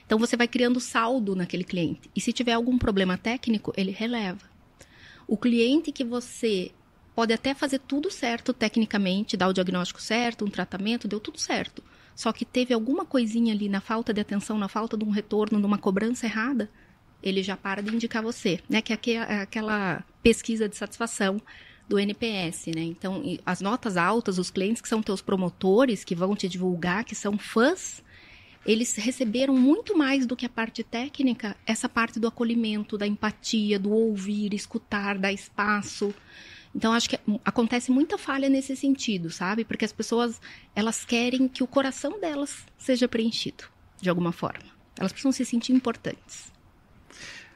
Então 0.05 0.17
você 0.17 0.35
vai 0.35 0.47
criando 0.47 0.79
saldo 0.79 1.35
naquele 1.35 1.63
cliente. 1.63 2.09
E 2.15 2.21
se 2.21 2.33
tiver 2.33 2.53
algum 2.53 2.77
problema 2.77 3.17
técnico, 3.17 3.73
ele 3.77 3.91
releva. 3.91 4.45
O 5.27 5.37
cliente 5.37 5.91
que 5.91 6.03
você 6.03 6.71
pode 7.13 7.33
até 7.33 7.53
fazer 7.53 7.79
tudo 7.79 8.11
certo 8.11 8.53
tecnicamente, 8.53 9.35
dar 9.35 9.47
o 9.47 9.53
diagnóstico 9.53 10.01
certo, 10.01 10.45
um 10.45 10.49
tratamento, 10.49 11.07
deu 11.07 11.19
tudo 11.19 11.39
certo. 11.39 11.83
Só 12.15 12.31
que 12.31 12.45
teve 12.45 12.73
alguma 12.73 13.05
coisinha 13.05 13.53
ali 13.53 13.67
na 13.67 13.81
falta 13.81 14.13
de 14.13 14.21
atenção, 14.21 14.57
na 14.57 14.67
falta 14.67 14.95
de 14.97 15.03
um 15.03 15.09
retorno, 15.09 15.59
numa 15.59 15.77
cobrança 15.77 16.25
errada, 16.25 16.69
ele 17.21 17.43
já 17.43 17.57
para 17.57 17.81
de 17.81 17.93
indicar 17.93 18.21
você, 18.21 18.59
né? 18.69 18.81
Que 18.81 19.11
é 19.11 19.41
aquela 19.41 20.03
pesquisa 20.21 20.67
de 20.69 20.75
satisfação 20.75 21.41
do 21.87 21.97
NPS, 21.97 22.67
né? 22.67 22.81
Então, 22.81 23.23
as 23.45 23.61
notas 23.61 23.95
altas, 23.97 24.37
os 24.37 24.49
clientes 24.49 24.81
que 24.81 24.89
são 24.89 25.01
teus 25.01 25.21
promotores, 25.21 26.03
que 26.03 26.15
vão 26.15 26.35
te 26.35 26.47
divulgar, 26.47 27.03
que 27.03 27.15
são 27.15 27.37
fãs, 27.37 28.03
eles 28.65 28.95
receberam 28.97 29.55
muito 29.55 29.97
mais 29.97 30.25
do 30.25 30.35
que 30.35 30.45
a 30.45 30.49
parte 30.49 30.83
técnica, 30.83 31.55
essa 31.65 31.87
parte 31.87 32.19
do 32.19 32.27
acolhimento, 32.27 32.97
da 32.97 33.07
empatia, 33.07 33.79
do 33.79 33.91
ouvir, 33.91 34.53
escutar, 34.53 35.17
dar 35.17 35.31
espaço. 35.31 36.13
Então, 36.75 36.91
acho 36.91 37.09
que 37.09 37.17
acontece 37.45 37.89
muita 37.89 38.17
falha 38.17 38.49
nesse 38.49 38.75
sentido, 38.75 39.31
sabe? 39.31 39.63
Porque 39.63 39.85
as 39.85 39.93
pessoas, 39.93 40.41
elas 40.75 41.05
querem 41.05 41.47
que 41.47 41.63
o 41.63 41.67
coração 41.67 42.19
delas 42.19 42.65
seja 42.77 43.07
preenchido, 43.07 43.63
de 44.01 44.09
alguma 44.09 44.33
forma. 44.33 44.65
Elas 44.99 45.13
precisam 45.13 45.31
se 45.31 45.45
sentir 45.45 45.71
importantes. 45.71 46.51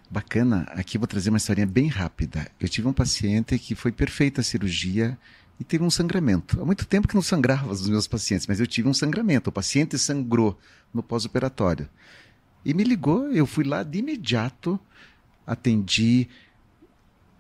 Bacana. 0.10 0.64
Aqui 0.72 0.98
vou 0.98 1.08
trazer 1.08 1.30
uma 1.30 1.38
historinha 1.38 1.66
bem 1.66 1.88
rápida. 1.88 2.52
Eu 2.60 2.68
tive 2.68 2.88
um 2.88 2.94
paciente 2.94 3.58
que 3.58 3.76
foi 3.76 3.92
perfeita 3.92 4.42
a 4.42 4.44
cirurgia 4.44 5.18
e 5.60 5.64
teve 5.64 5.84
um 5.84 5.90
sangramento. 5.90 6.62
Há 6.62 6.66
muito 6.66 6.86
tempo 6.86 7.08
que 7.08 7.16
não 7.16 7.22
sangrava 7.22 7.72
os 7.72 7.88
meus 7.88 8.08
pacientes, 8.08 8.48
mas 8.48 8.60
eu 8.60 8.68
tive 8.68 8.90
um 8.90 8.94
sangramento. 8.94 9.50
O 9.50 9.54
paciente 9.54 9.98
sangrou 9.98 10.60
no 10.94 11.02
pós-operatório. 11.02 11.88
E 12.66 12.74
me 12.74 12.84
ligou, 12.84 13.32
eu 13.32 13.46
fui 13.46 13.64
lá 13.64 13.84
de 13.84 14.00
imediato, 14.00 14.80
atendi, 15.48 16.28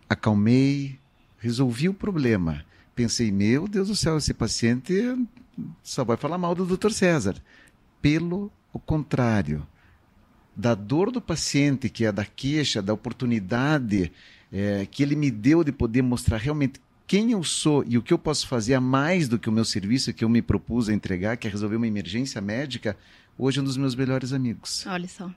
acalmei, 0.07 0.99
resolvi 1.39 1.89
o 1.89 1.93
problema. 1.93 2.63
Pensei, 2.95 3.31
meu 3.31 3.67
Deus 3.67 3.87
do 3.87 3.95
céu, 3.95 4.17
esse 4.17 4.33
paciente 4.33 4.93
só 5.83 6.03
vai 6.03 6.17
falar 6.17 6.37
mal 6.37 6.55
do 6.55 6.65
Dr. 6.65 6.91
César. 6.91 7.35
Pelo 8.01 8.51
contrário, 8.85 9.67
da 10.55 10.75
dor 10.75 11.11
do 11.11 11.21
paciente, 11.21 11.89
que 11.89 12.05
é 12.05 12.11
da 12.11 12.25
queixa, 12.25 12.81
da 12.81 12.93
oportunidade 12.93 14.11
é, 14.51 14.85
que 14.89 15.01
ele 15.01 15.15
me 15.15 15.31
deu 15.31 15.63
de 15.63 15.71
poder 15.71 16.01
mostrar 16.01 16.37
realmente 16.37 16.79
quem 17.07 17.31
eu 17.31 17.43
sou 17.43 17.83
e 17.87 17.97
o 17.97 18.01
que 18.01 18.13
eu 18.13 18.17
posso 18.17 18.47
fazer 18.47 18.73
a 18.73 18.81
mais 18.81 19.27
do 19.27 19.37
que 19.37 19.49
o 19.49 19.51
meu 19.51 19.65
serviço 19.65 20.13
que 20.13 20.23
eu 20.23 20.29
me 20.29 20.41
propus 20.41 20.89
a 20.89 20.93
entregar, 20.93 21.37
que 21.37 21.47
é 21.47 21.51
resolver 21.51 21.75
uma 21.75 21.87
emergência 21.87 22.39
médica, 22.39 22.97
hoje 23.37 23.59
é 23.59 23.61
um 23.61 23.65
dos 23.65 23.77
meus 23.77 23.95
melhores 23.95 24.33
amigos. 24.33 24.85
Olha 24.87 25.07
só. 25.07 25.29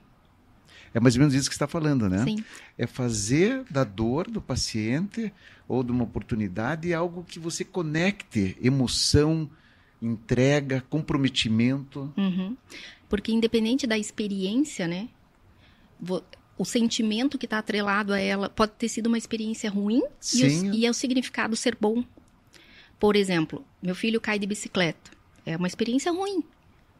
É 0.93 0.99
mais 1.01 1.15
ou 1.15 1.19
menos 1.19 1.33
isso 1.33 1.49
que 1.49 1.55
está 1.55 1.67
falando, 1.67 2.07
né? 2.07 2.23
Sim. 2.23 2.43
É 2.77 2.87
fazer 2.87 3.65
da 3.69 3.83
dor 3.83 4.31
do 4.31 4.41
paciente 4.41 5.33
ou 5.67 5.83
de 5.83 5.91
uma 5.91 6.05
oportunidade 6.05 6.93
algo 6.93 7.25
que 7.27 7.37
você 7.37 7.65
conecte 7.65 8.55
emoção, 8.61 9.49
entrega, 10.01 10.81
comprometimento. 10.89 12.13
Uhum. 12.15 12.55
Porque 13.09 13.31
independente 13.31 13.85
da 13.85 13.97
experiência, 13.97 14.87
né? 14.87 15.09
O 16.57 16.65
sentimento 16.65 17.37
que 17.37 17.45
está 17.45 17.59
atrelado 17.59 18.13
a 18.13 18.19
ela 18.19 18.49
pode 18.49 18.73
ter 18.73 18.87
sido 18.89 19.07
uma 19.07 19.17
experiência 19.17 19.69
ruim 19.69 20.01
e 20.33 20.43
o, 20.43 20.73
e 20.73 20.85
é 20.85 20.89
o 20.89 20.93
significado 20.93 21.55
ser 21.55 21.77
bom. 21.79 22.03
Por 22.99 23.15
exemplo, 23.15 23.65
meu 23.81 23.93
filho 23.93 24.21
cai 24.21 24.39
de 24.39 24.47
bicicleta. 24.47 25.11
É 25.45 25.55
uma 25.57 25.67
experiência 25.67 26.11
ruim. 26.11 26.43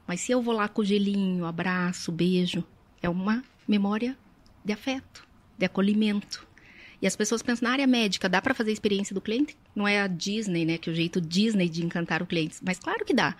Mas 0.05 0.21
se 0.21 0.31
eu 0.31 0.41
vou 0.41 0.53
lá 0.53 0.67
com 0.67 0.83
gelinho, 0.83 1.45
abraço, 1.45 2.11
beijo, 2.11 2.63
é 3.01 3.09
uma 3.09 3.43
memória 3.67 4.17
de 4.63 4.71
afeto, 4.71 5.27
de 5.57 5.65
acolhimento. 5.65 6.45
E 7.01 7.07
as 7.07 7.15
pessoas 7.15 7.41
pensam 7.41 7.67
na 7.67 7.73
área 7.73 7.87
médica, 7.87 8.29
dá 8.29 8.41
para 8.41 8.53
fazer 8.53 8.69
a 8.69 8.73
experiência 8.73 9.13
do 9.13 9.21
cliente? 9.21 9.57
Não 9.75 9.87
é 9.87 10.01
a 10.01 10.07
Disney, 10.07 10.65
né? 10.65 10.77
Que 10.77 10.89
é 10.89 10.93
o 10.93 10.95
jeito 10.95 11.19
Disney 11.19 11.69
de 11.69 11.83
encantar 11.83 12.21
o 12.21 12.25
cliente. 12.25 12.57
Mas 12.63 12.79
claro 12.79 13.03
que 13.03 13.13
dá. 13.13 13.35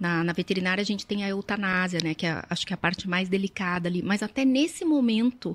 Na, 0.00 0.24
na 0.24 0.32
veterinária 0.32 0.80
a 0.80 0.84
gente 0.84 1.06
tem 1.06 1.22
a 1.22 1.28
eutanásia, 1.28 2.00
né? 2.02 2.14
Que 2.14 2.24
é, 2.24 2.42
acho 2.48 2.66
que 2.66 2.72
é 2.72 2.74
a 2.74 2.78
parte 2.78 3.06
mais 3.06 3.28
delicada 3.28 3.86
ali. 3.86 4.02
Mas 4.02 4.22
até 4.22 4.46
nesse 4.46 4.82
momento 4.82 5.54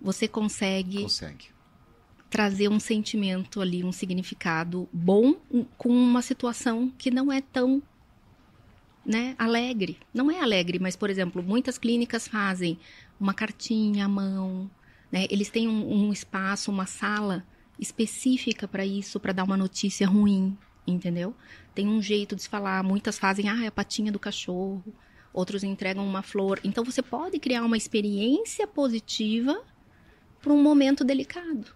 você 0.00 0.26
consegue, 0.26 1.02
consegue. 1.02 1.48
trazer 2.30 2.68
um 2.68 2.80
sentimento 2.80 3.60
ali, 3.60 3.84
um 3.84 3.92
significado 3.92 4.88
bom 4.90 5.34
com 5.76 5.90
uma 5.90 6.22
situação 6.22 6.90
que 6.96 7.10
não 7.10 7.30
é 7.30 7.42
tão 7.42 7.82
né, 9.04 9.34
alegre. 9.38 9.98
Não 10.14 10.30
é 10.30 10.40
alegre, 10.40 10.78
mas, 10.78 10.96
por 10.96 11.10
exemplo, 11.10 11.42
muitas 11.42 11.76
clínicas 11.76 12.26
fazem 12.26 12.78
uma 13.20 13.34
cartinha 13.34 14.06
à 14.06 14.08
mão, 14.08 14.70
né? 15.10 15.26
Eles 15.30 15.50
têm 15.50 15.68
um, 15.68 16.06
um 16.06 16.12
espaço, 16.12 16.70
uma 16.70 16.86
sala 16.86 17.44
específica 17.78 18.66
para 18.66 18.86
isso, 18.86 19.20
para 19.20 19.32
dar 19.32 19.44
uma 19.44 19.56
notícia 19.56 20.06
ruim, 20.06 20.56
entendeu? 20.86 21.34
Tem 21.74 21.88
um 21.88 22.02
jeito 22.02 22.36
de 22.36 22.42
se 22.42 22.48
falar. 22.48 22.82
Muitas 22.82 23.18
fazem, 23.18 23.48
ah, 23.48 23.64
é 23.64 23.68
a 23.68 23.72
patinha 23.72 24.12
do 24.12 24.18
cachorro. 24.18 24.84
Outros 25.32 25.64
entregam 25.64 26.06
uma 26.06 26.22
flor. 26.22 26.60
Então 26.62 26.84
você 26.84 27.00
pode 27.00 27.38
criar 27.38 27.62
uma 27.62 27.76
experiência 27.76 28.66
positiva 28.66 29.62
para 30.40 30.52
um 30.52 30.62
momento 30.62 31.04
delicado, 31.04 31.66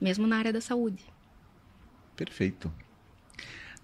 mesmo 0.00 0.26
na 0.26 0.38
área 0.38 0.52
da 0.52 0.60
saúde. 0.60 1.04
Perfeito. 2.16 2.72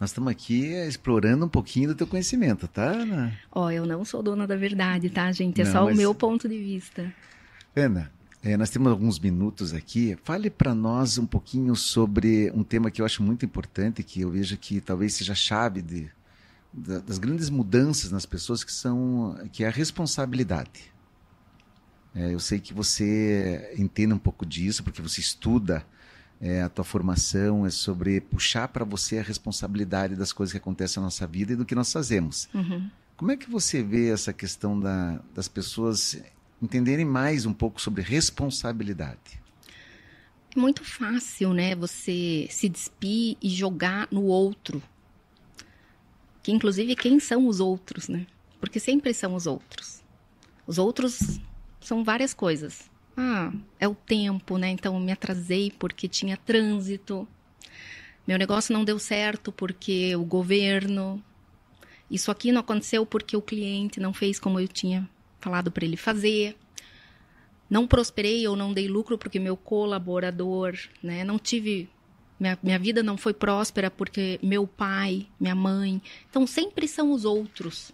Nós 0.00 0.10
estamos 0.10 0.32
aqui 0.32 0.64
explorando 0.88 1.44
um 1.44 1.48
pouquinho 1.48 1.90
do 1.90 1.94
teu 1.94 2.08
conhecimento, 2.08 2.66
tá, 2.66 2.86
Ana? 2.86 3.38
Ó, 3.52 3.66
oh, 3.66 3.70
eu 3.70 3.86
não 3.86 4.04
sou 4.04 4.20
dona 4.20 4.48
da 4.48 4.56
verdade, 4.56 5.08
tá, 5.10 5.30
gente? 5.30 5.60
É 5.60 5.64
não, 5.64 5.72
só 5.72 5.84
mas... 5.84 5.94
o 5.94 5.96
meu 5.96 6.12
ponto 6.12 6.48
de 6.48 6.58
vista. 6.58 7.14
Ana, 7.76 8.10
é, 8.42 8.56
nós 8.56 8.70
temos 8.70 8.90
alguns 8.90 9.18
minutos 9.18 9.72
aqui. 9.72 10.18
Fale 10.24 10.50
para 10.50 10.74
nós 10.74 11.16
um 11.16 11.26
pouquinho 11.26 11.76
sobre 11.76 12.50
um 12.54 12.64
tema 12.64 12.90
que 12.90 13.00
eu 13.00 13.06
acho 13.06 13.22
muito 13.22 13.44
importante, 13.44 14.02
que 14.02 14.22
eu 14.22 14.30
vejo 14.30 14.56
que 14.56 14.80
talvez 14.80 15.14
seja 15.14 15.32
a 15.32 15.36
chave 15.36 15.80
de, 15.80 16.10
das 16.72 17.18
grandes 17.18 17.48
mudanças 17.48 18.10
nas 18.10 18.26
pessoas, 18.26 18.64
que 18.64 18.72
são 18.72 19.38
que 19.52 19.62
é 19.62 19.68
a 19.68 19.70
responsabilidade. 19.70 20.92
É, 22.14 22.34
eu 22.34 22.40
sei 22.40 22.58
que 22.58 22.74
você 22.74 23.72
entende 23.78 24.12
um 24.12 24.18
pouco 24.18 24.44
disso, 24.44 24.82
porque 24.82 25.00
você 25.00 25.20
estuda 25.20 25.86
é, 26.40 26.62
a 26.62 26.68
tua 26.68 26.84
formação 26.84 27.64
é 27.64 27.70
sobre 27.70 28.20
puxar 28.20 28.66
para 28.66 28.84
você 28.84 29.18
a 29.18 29.22
responsabilidade 29.22 30.16
das 30.16 30.32
coisas 30.32 30.50
que 30.50 30.58
acontecem 30.58 31.00
na 31.00 31.06
nossa 31.06 31.28
vida 31.28 31.52
e 31.52 31.56
do 31.56 31.64
que 31.64 31.76
nós 31.76 31.92
fazemos. 31.92 32.48
Uhum. 32.52 32.90
Como 33.16 33.30
é 33.30 33.36
que 33.36 33.48
você 33.48 33.84
vê 33.84 34.10
essa 34.10 34.32
questão 34.32 34.78
da, 34.78 35.20
das 35.32 35.46
pessoas 35.46 36.20
entenderem 36.62 37.04
mais 37.04 37.44
um 37.44 37.52
pouco 37.52 37.80
sobre 37.80 38.02
responsabilidade? 38.02 39.42
É 40.54 40.60
muito 40.60 40.84
fácil, 40.84 41.52
né? 41.52 41.74
Você 41.74 42.46
se 42.50 42.68
despir 42.68 43.36
e 43.42 43.50
jogar 43.50 44.06
no 44.10 44.24
outro. 44.24 44.80
Que 46.42 46.52
inclusive 46.52 46.94
quem 46.94 47.18
são 47.18 47.48
os 47.48 47.58
outros, 47.58 48.08
né? 48.08 48.26
Porque 48.60 48.78
sempre 48.78 49.12
são 49.12 49.34
os 49.34 49.46
outros. 49.46 50.02
Os 50.66 50.78
outros 50.78 51.40
são 51.80 52.04
várias 52.04 52.32
coisas. 52.32 52.90
Ah, 53.16 53.52
é 53.80 53.88
o 53.88 53.94
tempo, 53.94 54.56
né? 54.56 54.70
Então 54.70 54.98
me 55.00 55.10
atrasei 55.10 55.72
porque 55.76 56.06
tinha 56.06 56.36
trânsito. 56.36 57.26
Meu 58.26 58.38
negócio 58.38 58.72
não 58.72 58.84
deu 58.84 58.98
certo 58.98 59.50
porque 59.50 60.14
o 60.14 60.24
governo. 60.24 61.22
Isso 62.10 62.30
aqui 62.30 62.52
não 62.52 62.60
aconteceu 62.60 63.04
porque 63.04 63.36
o 63.36 63.42
cliente 63.42 63.98
não 63.98 64.12
fez 64.12 64.38
como 64.38 64.60
eu 64.60 64.68
tinha 64.68 65.08
falado 65.42 65.70
para 65.70 65.84
ele 65.84 65.96
fazer. 65.96 66.56
Não 67.68 67.86
prosperei 67.86 68.46
ou 68.46 68.54
não 68.54 68.72
dei 68.72 68.86
lucro 68.86 69.18
porque 69.18 69.38
meu 69.38 69.56
colaborador, 69.56 70.78
né? 71.02 71.24
Não 71.24 71.38
tive 71.38 71.90
minha, 72.38 72.58
minha 72.62 72.78
vida 72.78 73.02
não 73.02 73.16
foi 73.16 73.34
próspera 73.34 73.90
porque 73.90 74.38
meu 74.42 74.66
pai, 74.66 75.26
minha 75.38 75.54
mãe. 75.54 76.00
Então 76.30 76.46
sempre 76.46 76.86
são 76.86 77.12
os 77.12 77.24
outros. 77.24 77.92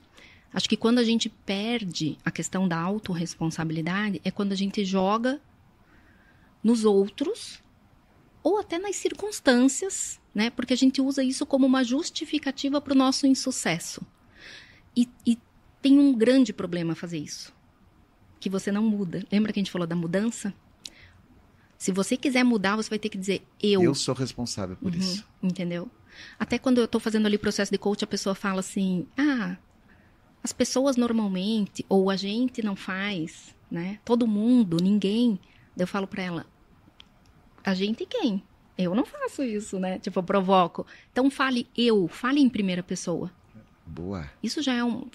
Acho 0.53 0.69
que 0.69 0.77
quando 0.77 0.99
a 0.99 1.05
gente 1.05 1.29
perde 1.29 2.19
a 2.25 2.31
questão 2.31 2.67
da 2.69 2.79
autorresponsabilidade 2.79 4.21
é 4.25 4.31
quando 4.31 4.53
a 4.53 4.57
gente 4.57 4.85
joga 4.85 5.41
nos 6.63 6.85
outros 6.85 7.63
ou 8.43 8.59
até 8.59 8.79
nas 8.79 8.97
circunstâncias, 8.97 10.21
né? 10.35 10.51
Porque 10.51 10.73
a 10.73 10.77
gente 10.77 11.01
usa 11.01 11.23
isso 11.23 11.47
como 11.47 11.67
uma 11.67 11.85
justificativa 11.85 12.81
para 12.81 12.95
o 12.95 12.97
nosso 12.97 13.27
insucesso. 13.27 14.01
E, 14.97 15.09
e 15.27 15.39
tem 15.81 15.99
um 15.99 16.12
grande 16.14 16.53
problema 16.53 16.95
fazer 16.95 17.19
isso. 17.19 17.55
Que 18.41 18.49
você 18.49 18.71
não 18.71 18.83
muda. 18.83 19.25
Lembra 19.31 19.53
que 19.53 19.59
a 19.59 19.62
gente 19.62 19.71
falou 19.71 19.87
da 19.87 19.97
mudança? 19.97 20.55
Se 21.77 21.93
você 21.93 22.17
quiser 22.17 22.45
mudar, 22.45 22.77
você 22.77 22.91
vai 22.91 22.99
ter 22.99 23.09
que 23.09 23.19
dizer 23.19 23.43
eu. 23.62 23.83
Eu 23.83 23.95
sou 23.95 24.14
responsável 24.14 24.77
por 24.77 24.93
uhum, 24.93 24.99
isso. 24.99 25.25
Entendeu? 25.43 25.88
Até 26.38 26.59
quando 26.59 26.79
eu 26.79 26.85
estou 26.85 27.01
fazendo 27.01 27.27
ali 27.27 27.38
processo 27.38 27.71
de 27.71 27.79
coach, 27.79 28.03
a 28.03 28.07
pessoa 28.07 28.35
fala 28.35 28.61
assim: 28.61 29.07
ah, 29.17 29.57
as 30.43 30.53
pessoas 30.53 30.97
normalmente, 30.97 31.87
ou 31.88 32.11
a 32.11 32.17
gente 32.17 32.62
não 32.62 32.75
faz, 32.75 33.55
né? 33.71 34.01
Todo 34.05 34.27
mundo, 34.27 34.79
ninguém. 34.83 35.38
Eu 35.77 35.87
falo 35.87 36.09
para 36.09 36.23
ela: 36.23 36.47
a 37.64 37.75
gente 37.75 38.05
quem? 38.07 38.43
Eu 38.77 38.95
não 38.95 39.05
faço 39.05 39.43
isso, 39.43 39.79
né? 39.79 39.99
Tipo, 39.99 40.19
eu 40.21 40.23
provoco. 40.23 40.87
Então 41.12 41.31
fale 41.31 41.69
eu, 41.77 42.09
fale 42.09 42.41
em 42.41 42.49
primeira 42.49 42.83
pessoa. 42.83 43.31
Boa. 43.88 44.31
Isso 44.42 44.61
já 44.61 44.74
é 44.74 44.85
um. 44.85 45.09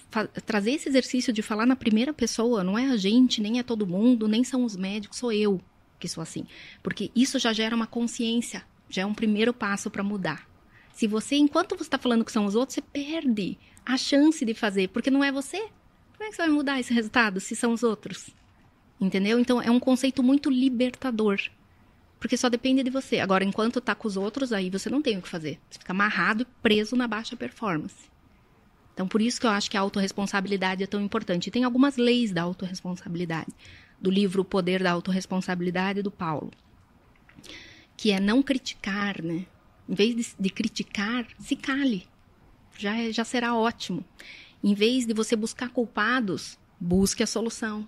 Trazer 0.44 0.72
esse 0.72 0.88
exercício 0.88 1.32
de 1.32 1.42
falar 1.42 1.64
na 1.64 1.76
primeira 1.76 2.12
pessoa, 2.12 2.64
não 2.64 2.76
é 2.76 2.86
a 2.90 2.96
gente, 2.96 3.40
nem 3.40 3.58
é 3.58 3.62
todo 3.62 3.86
mundo, 3.86 4.26
nem 4.26 4.42
são 4.42 4.64
os 4.64 4.76
médicos, 4.76 5.18
sou 5.18 5.32
eu 5.32 5.60
que 5.98 6.08
sou 6.08 6.22
assim. 6.22 6.44
Porque 6.82 7.10
isso 7.14 7.38
já 7.38 7.52
gera 7.52 7.74
uma 7.74 7.86
consciência, 7.86 8.64
já 8.90 9.02
é 9.02 9.06
um 9.06 9.14
primeiro 9.14 9.54
passo 9.54 9.90
para 9.90 10.02
mudar. 10.02 10.46
Se 10.92 11.06
você, 11.06 11.36
enquanto 11.36 11.76
você 11.76 11.84
está 11.84 11.98
falando 11.98 12.24
que 12.24 12.32
são 12.32 12.44
os 12.44 12.54
outros, 12.54 12.74
você 12.74 12.82
perde 12.82 13.56
a 13.86 13.96
chance 13.96 14.44
de 14.44 14.54
fazer, 14.54 14.88
porque 14.88 15.10
não 15.10 15.24
é 15.24 15.32
você. 15.32 15.58
Como 15.58 16.24
é 16.24 16.28
que 16.28 16.36
você 16.36 16.42
vai 16.42 16.50
mudar 16.50 16.80
esse 16.80 16.92
resultado 16.92 17.40
se 17.40 17.56
são 17.56 17.72
os 17.72 17.82
outros? 17.82 18.30
Entendeu? 19.00 19.38
Então 19.38 19.62
é 19.62 19.70
um 19.70 19.80
conceito 19.80 20.22
muito 20.22 20.50
libertador. 20.50 21.40
Porque 22.20 22.36
só 22.36 22.48
depende 22.48 22.82
de 22.82 22.90
você. 22.90 23.18
Agora, 23.18 23.44
enquanto 23.44 23.80
tá 23.80 23.94
com 23.94 24.08
os 24.08 24.16
outros, 24.16 24.52
aí 24.52 24.70
você 24.70 24.88
não 24.88 25.02
tem 25.02 25.18
o 25.18 25.22
que 25.22 25.28
fazer. 25.28 25.60
Você 25.68 25.78
fica 25.78 25.92
amarrado 25.92 26.42
e 26.42 26.62
preso 26.62 26.96
na 26.96 27.06
baixa 27.06 27.36
performance. 27.36 28.13
Então, 28.94 29.08
por 29.08 29.20
isso 29.20 29.40
que 29.40 29.46
eu 29.46 29.50
acho 29.50 29.68
que 29.68 29.76
a 29.76 29.80
autorresponsabilidade 29.80 30.84
é 30.84 30.86
tão 30.86 31.00
importante. 31.00 31.48
E 31.48 31.50
tem 31.50 31.64
algumas 31.64 31.96
leis 31.96 32.32
da 32.32 32.42
autorresponsabilidade. 32.42 33.52
Do 34.00 34.10
livro 34.10 34.42
O 34.42 34.44
Poder 34.44 34.82
da 34.82 34.92
Autoresponsabilidade, 34.92 36.00
do 36.00 36.10
Paulo. 36.10 36.52
Que 37.96 38.12
é 38.12 38.20
não 38.20 38.42
criticar, 38.42 39.20
né? 39.20 39.46
Em 39.88 39.94
vez 39.94 40.14
de, 40.14 40.26
de 40.38 40.50
criticar, 40.50 41.26
se 41.40 41.56
cale. 41.56 42.06
Já, 42.78 42.96
é, 42.96 43.12
já 43.12 43.24
será 43.24 43.54
ótimo. 43.56 44.04
Em 44.62 44.74
vez 44.74 45.06
de 45.06 45.12
você 45.12 45.34
buscar 45.34 45.70
culpados, 45.70 46.58
busque 46.80 47.22
a 47.22 47.26
solução. 47.26 47.86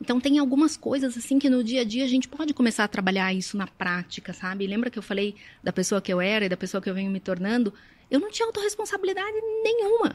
Então 0.00 0.20
tem 0.20 0.38
algumas 0.38 0.76
coisas 0.76 1.16
assim 1.16 1.38
que 1.38 1.48
no 1.48 1.62
dia 1.62 1.82
a 1.82 1.84
dia 1.84 2.04
a 2.04 2.08
gente 2.08 2.26
pode 2.26 2.52
começar 2.52 2.82
a 2.82 2.88
trabalhar 2.88 3.32
isso 3.32 3.56
na 3.56 3.66
prática, 3.68 4.32
sabe? 4.32 4.66
Lembra 4.66 4.90
que 4.90 4.98
eu 4.98 5.02
falei 5.02 5.36
da 5.62 5.72
pessoa 5.72 6.00
que 6.00 6.12
eu 6.12 6.20
era 6.20 6.44
e 6.44 6.48
da 6.48 6.56
pessoa 6.56 6.80
que 6.80 6.90
eu 6.90 6.94
venho 6.94 7.10
me 7.10 7.20
tornando? 7.20 7.72
Eu 8.12 8.20
não 8.20 8.30
tinha 8.30 8.44
autorresponsabilidade 8.44 9.40
nenhuma. 9.64 10.14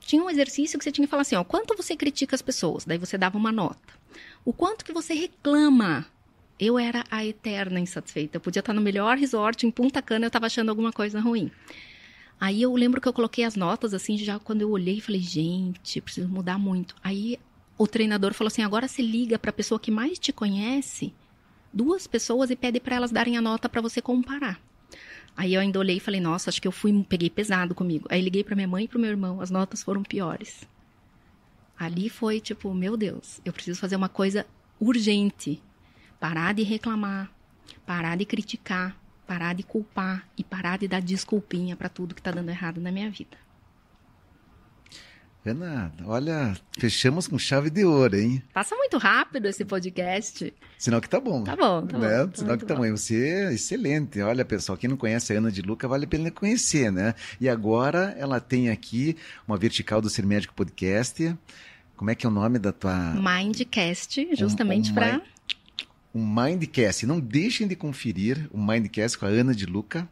Tinha 0.00 0.24
um 0.24 0.30
exercício 0.30 0.78
que 0.78 0.84
você 0.84 0.90
tinha 0.90 1.06
que 1.06 1.10
falar 1.10 1.20
assim, 1.20 1.36
ó, 1.36 1.44
quanto 1.44 1.76
você 1.76 1.94
critica 1.94 2.34
as 2.34 2.40
pessoas? 2.40 2.86
Daí 2.86 2.96
você 2.96 3.18
dava 3.18 3.36
uma 3.36 3.52
nota. 3.52 3.92
O 4.42 4.54
quanto 4.54 4.82
que 4.82 4.92
você 4.92 5.12
reclama? 5.12 6.06
Eu 6.58 6.78
era 6.78 7.04
a 7.10 7.22
eterna 7.22 7.78
insatisfeita. 7.78 8.38
Eu 8.38 8.40
podia 8.40 8.60
estar 8.60 8.72
no 8.72 8.80
melhor 8.80 9.18
resort 9.18 9.66
em 9.66 9.70
Punta 9.70 10.00
Cana, 10.00 10.24
eu 10.24 10.28
estava 10.28 10.46
achando 10.46 10.70
alguma 10.70 10.92
coisa 10.94 11.20
ruim. 11.20 11.50
Aí 12.40 12.62
eu 12.62 12.74
lembro 12.74 13.02
que 13.02 13.08
eu 13.08 13.12
coloquei 13.12 13.44
as 13.44 13.54
notas 13.54 13.92
assim, 13.92 14.16
já 14.16 14.38
quando 14.38 14.62
eu 14.62 14.70
olhei, 14.70 14.98
falei, 14.98 15.20
gente, 15.20 16.00
preciso 16.00 16.26
mudar 16.26 16.58
muito. 16.58 16.96
Aí 17.04 17.38
o 17.76 17.86
treinador 17.86 18.32
falou 18.32 18.48
assim: 18.48 18.62
agora 18.62 18.88
se 18.88 19.02
liga 19.02 19.38
para 19.38 19.50
a 19.50 19.54
pessoa 19.54 19.78
que 19.78 19.90
mais 19.90 20.18
te 20.18 20.32
conhece, 20.32 21.12
duas 21.70 22.06
pessoas, 22.06 22.48
e 22.48 22.56
pede 22.56 22.80
para 22.80 22.96
elas 22.96 23.12
darem 23.12 23.36
a 23.36 23.42
nota 23.42 23.68
para 23.68 23.82
você 23.82 24.00
comparar. 24.00 24.58
Aí 25.36 25.54
eu 25.54 25.60
ainda 25.60 25.78
olhei 25.78 25.96
e 25.96 26.00
falei: 26.00 26.20
nossa, 26.20 26.50
acho 26.50 26.60
que 26.60 26.68
eu 26.68 26.72
fui, 26.72 27.04
peguei 27.08 27.28
pesado 27.28 27.74
comigo. 27.74 28.06
Aí 28.10 28.20
liguei 28.20 28.44
para 28.44 28.54
minha 28.54 28.68
mãe 28.68 28.84
e 28.84 28.88
para 28.88 28.98
meu 28.98 29.10
irmão, 29.10 29.40
as 29.40 29.50
notas 29.50 29.82
foram 29.82 30.02
piores. 30.02 30.66
Ali 31.78 32.08
foi 32.08 32.40
tipo: 32.40 32.72
meu 32.72 32.96
Deus, 32.96 33.40
eu 33.44 33.52
preciso 33.52 33.80
fazer 33.80 33.96
uma 33.96 34.08
coisa 34.08 34.46
urgente. 34.80 35.62
Parar 36.20 36.54
de 36.54 36.62
reclamar, 36.62 37.30
parar 37.84 38.16
de 38.16 38.24
criticar, 38.24 38.96
parar 39.26 39.54
de 39.54 39.62
culpar 39.62 40.26
e 40.38 40.44
parar 40.44 40.78
de 40.78 40.88
dar 40.88 41.02
desculpinha 41.02 41.76
para 41.76 41.88
tudo 41.88 42.14
que 42.14 42.20
está 42.20 42.30
dando 42.30 42.48
errado 42.48 42.80
na 42.80 42.92
minha 42.92 43.10
vida. 43.10 43.43
Ana, 45.46 45.92
olha, 46.06 46.56
fechamos 46.78 47.28
com 47.28 47.38
chave 47.38 47.68
de 47.68 47.84
ouro, 47.84 48.16
hein? 48.16 48.42
Passa 48.54 48.74
muito 48.74 48.96
rápido 48.96 49.46
esse 49.46 49.62
podcast. 49.62 50.54
Sinal 50.78 51.02
que 51.02 51.08
tá 51.08 51.20
bom. 51.20 51.44
Tá 51.44 51.54
bom, 51.54 51.86
tá 51.86 51.98
né? 51.98 52.18
bom. 52.18 52.28
Tá 52.28 52.36
Sinal 52.38 52.56
que 52.56 52.64
tá 52.64 52.74
bom. 52.74 52.90
Você 52.90 53.28
é 53.28 53.52
excelente. 53.52 54.22
Olha, 54.22 54.42
pessoal, 54.42 54.78
quem 54.78 54.88
não 54.88 54.96
conhece 54.96 55.34
a 55.34 55.36
Ana 55.36 55.52
de 55.52 55.60
Luca, 55.60 55.86
vale 55.86 56.06
a 56.06 56.08
pena 56.08 56.30
conhecer, 56.30 56.90
né? 56.90 57.14
E 57.38 57.46
agora 57.46 58.16
ela 58.18 58.40
tem 58.40 58.70
aqui 58.70 59.18
uma 59.46 59.58
vertical 59.58 60.00
do 60.00 60.08
Ser 60.08 60.24
Médico 60.24 60.54
Podcast. 60.54 61.36
Como 61.94 62.10
é 62.10 62.14
que 62.14 62.24
é 62.24 62.28
o 62.28 62.32
nome 62.32 62.58
da 62.58 62.72
tua... 62.72 63.12
Mindcast, 63.14 64.30
justamente 64.32 64.88
um, 64.88 64.92
um 64.92 64.94
para... 64.94 65.22
Um 66.14 66.26
Mindcast. 66.26 67.04
Não 67.04 67.20
deixem 67.20 67.68
de 67.68 67.76
conferir 67.76 68.48
o 68.50 68.58
Mindcast 68.58 69.18
com 69.18 69.26
a 69.26 69.28
Ana 69.28 69.54
de 69.54 69.66
Luca. 69.66 70.08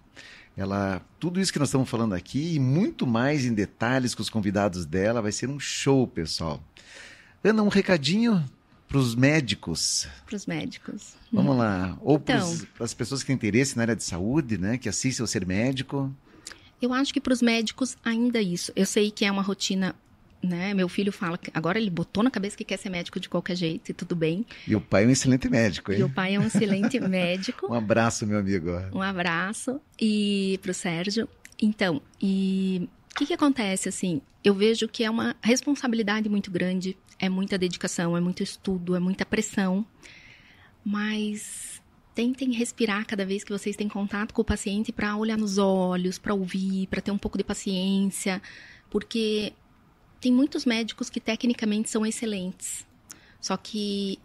Ela, 0.56 1.00
tudo 1.18 1.40
isso 1.40 1.52
que 1.52 1.58
nós 1.58 1.68
estamos 1.68 1.88
falando 1.88 2.14
aqui 2.14 2.54
e 2.54 2.60
muito 2.60 3.06
mais 3.06 3.44
em 3.44 3.54
detalhes 3.54 4.14
com 4.14 4.22
os 4.22 4.28
convidados 4.28 4.84
dela, 4.84 5.22
vai 5.22 5.32
ser 5.32 5.48
um 5.48 5.58
show, 5.58 6.06
pessoal. 6.06 6.62
Ana, 7.42 7.62
um 7.62 7.68
recadinho 7.68 8.44
para 8.86 8.98
os 8.98 9.14
médicos. 9.14 10.06
Para 10.26 10.36
os 10.36 10.46
médicos. 10.46 11.14
Vamos 11.32 11.56
lá. 11.56 11.96
Ou 12.02 12.16
então, 12.16 12.58
para 12.74 12.84
as 12.84 12.92
pessoas 12.92 13.22
que 13.22 13.28
têm 13.28 13.36
interesse 13.36 13.76
na 13.76 13.84
área 13.84 13.96
de 13.96 14.04
saúde, 14.04 14.58
né, 14.58 14.76
que 14.76 14.88
assistem 14.88 15.24
ao 15.24 15.26
ser 15.26 15.46
médico. 15.46 16.14
Eu 16.80 16.92
acho 16.92 17.14
que 17.14 17.20
para 17.20 17.32
os 17.32 17.40
médicos 17.40 17.96
ainda 18.04 18.42
isso. 18.42 18.70
Eu 18.76 18.84
sei 18.84 19.10
que 19.10 19.24
é 19.24 19.32
uma 19.32 19.42
rotina 19.42 19.94
né? 20.42 20.74
Meu 20.74 20.88
filho 20.88 21.12
fala 21.12 21.38
que 21.38 21.50
agora 21.54 21.78
ele 21.78 21.90
botou 21.90 22.22
na 22.22 22.30
cabeça 22.30 22.56
que 22.56 22.64
quer 22.64 22.76
ser 22.76 22.90
médico 22.90 23.20
de 23.20 23.28
qualquer 23.28 23.54
jeito 23.56 23.90
e 23.90 23.94
tudo 23.94 24.16
bem. 24.16 24.44
E 24.66 24.74
o 24.74 24.80
pai 24.80 25.04
é 25.04 25.06
um 25.06 25.10
excelente 25.10 25.48
médico, 25.48 25.92
hein? 25.92 26.00
E 26.00 26.02
o 26.02 26.10
pai 26.10 26.34
é 26.34 26.40
um 26.40 26.46
excelente 26.46 26.98
médico. 27.00 27.72
um 27.72 27.74
abraço, 27.74 28.26
meu 28.26 28.38
amigo. 28.38 28.70
Um 28.92 29.00
abraço 29.00 29.80
e 30.00 30.58
pro 30.62 30.74
Sérgio. 30.74 31.28
Então, 31.60 32.02
e 32.20 32.88
o 33.12 33.14
que, 33.14 33.26
que 33.26 33.34
acontece 33.34 33.88
assim? 33.88 34.20
Eu 34.42 34.54
vejo 34.54 34.88
que 34.88 35.04
é 35.04 35.10
uma 35.10 35.36
responsabilidade 35.40 36.28
muito 36.28 36.50
grande, 36.50 36.96
é 37.18 37.28
muita 37.28 37.56
dedicação, 37.56 38.16
é 38.16 38.20
muito 38.20 38.42
estudo, 38.42 38.96
é 38.96 38.98
muita 38.98 39.24
pressão, 39.24 39.86
mas 40.84 41.80
tentem 42.14 42.52
respirar 42.52 43.06
cada 43.06 43.24
vez 43.24 43.44
que 43.44 43.52
vocês 43.52 43.76
têm 43.76 43.88
contato 43.88 44.34
com 44.34 44.42
o 44.42 44.44
paciente 44.44 44.92
para 44.92 45.16
olhar 45.16 45.38
nos 45.38 45.56
olhos, 45.56 46.18
para 46.18 46.34
ouvir, 46.34 46.88
para 46.88 47.00
ter 47.00 47.10
um 47.10 47.18
pouco 47.18 47.38
de 47.38 47.44
paciência, 47.44 48.42
porque 48.90 49.52
tem 50.22 50.32
muitos 50.32 50.64
médicos 50.64 51.10
que 51.10 51.20
tecnicamente 51.20 51.90
são 51.90 52.06
excelentes. 52.06 52.86
Só 53.40 53.56
que 53.56 54.20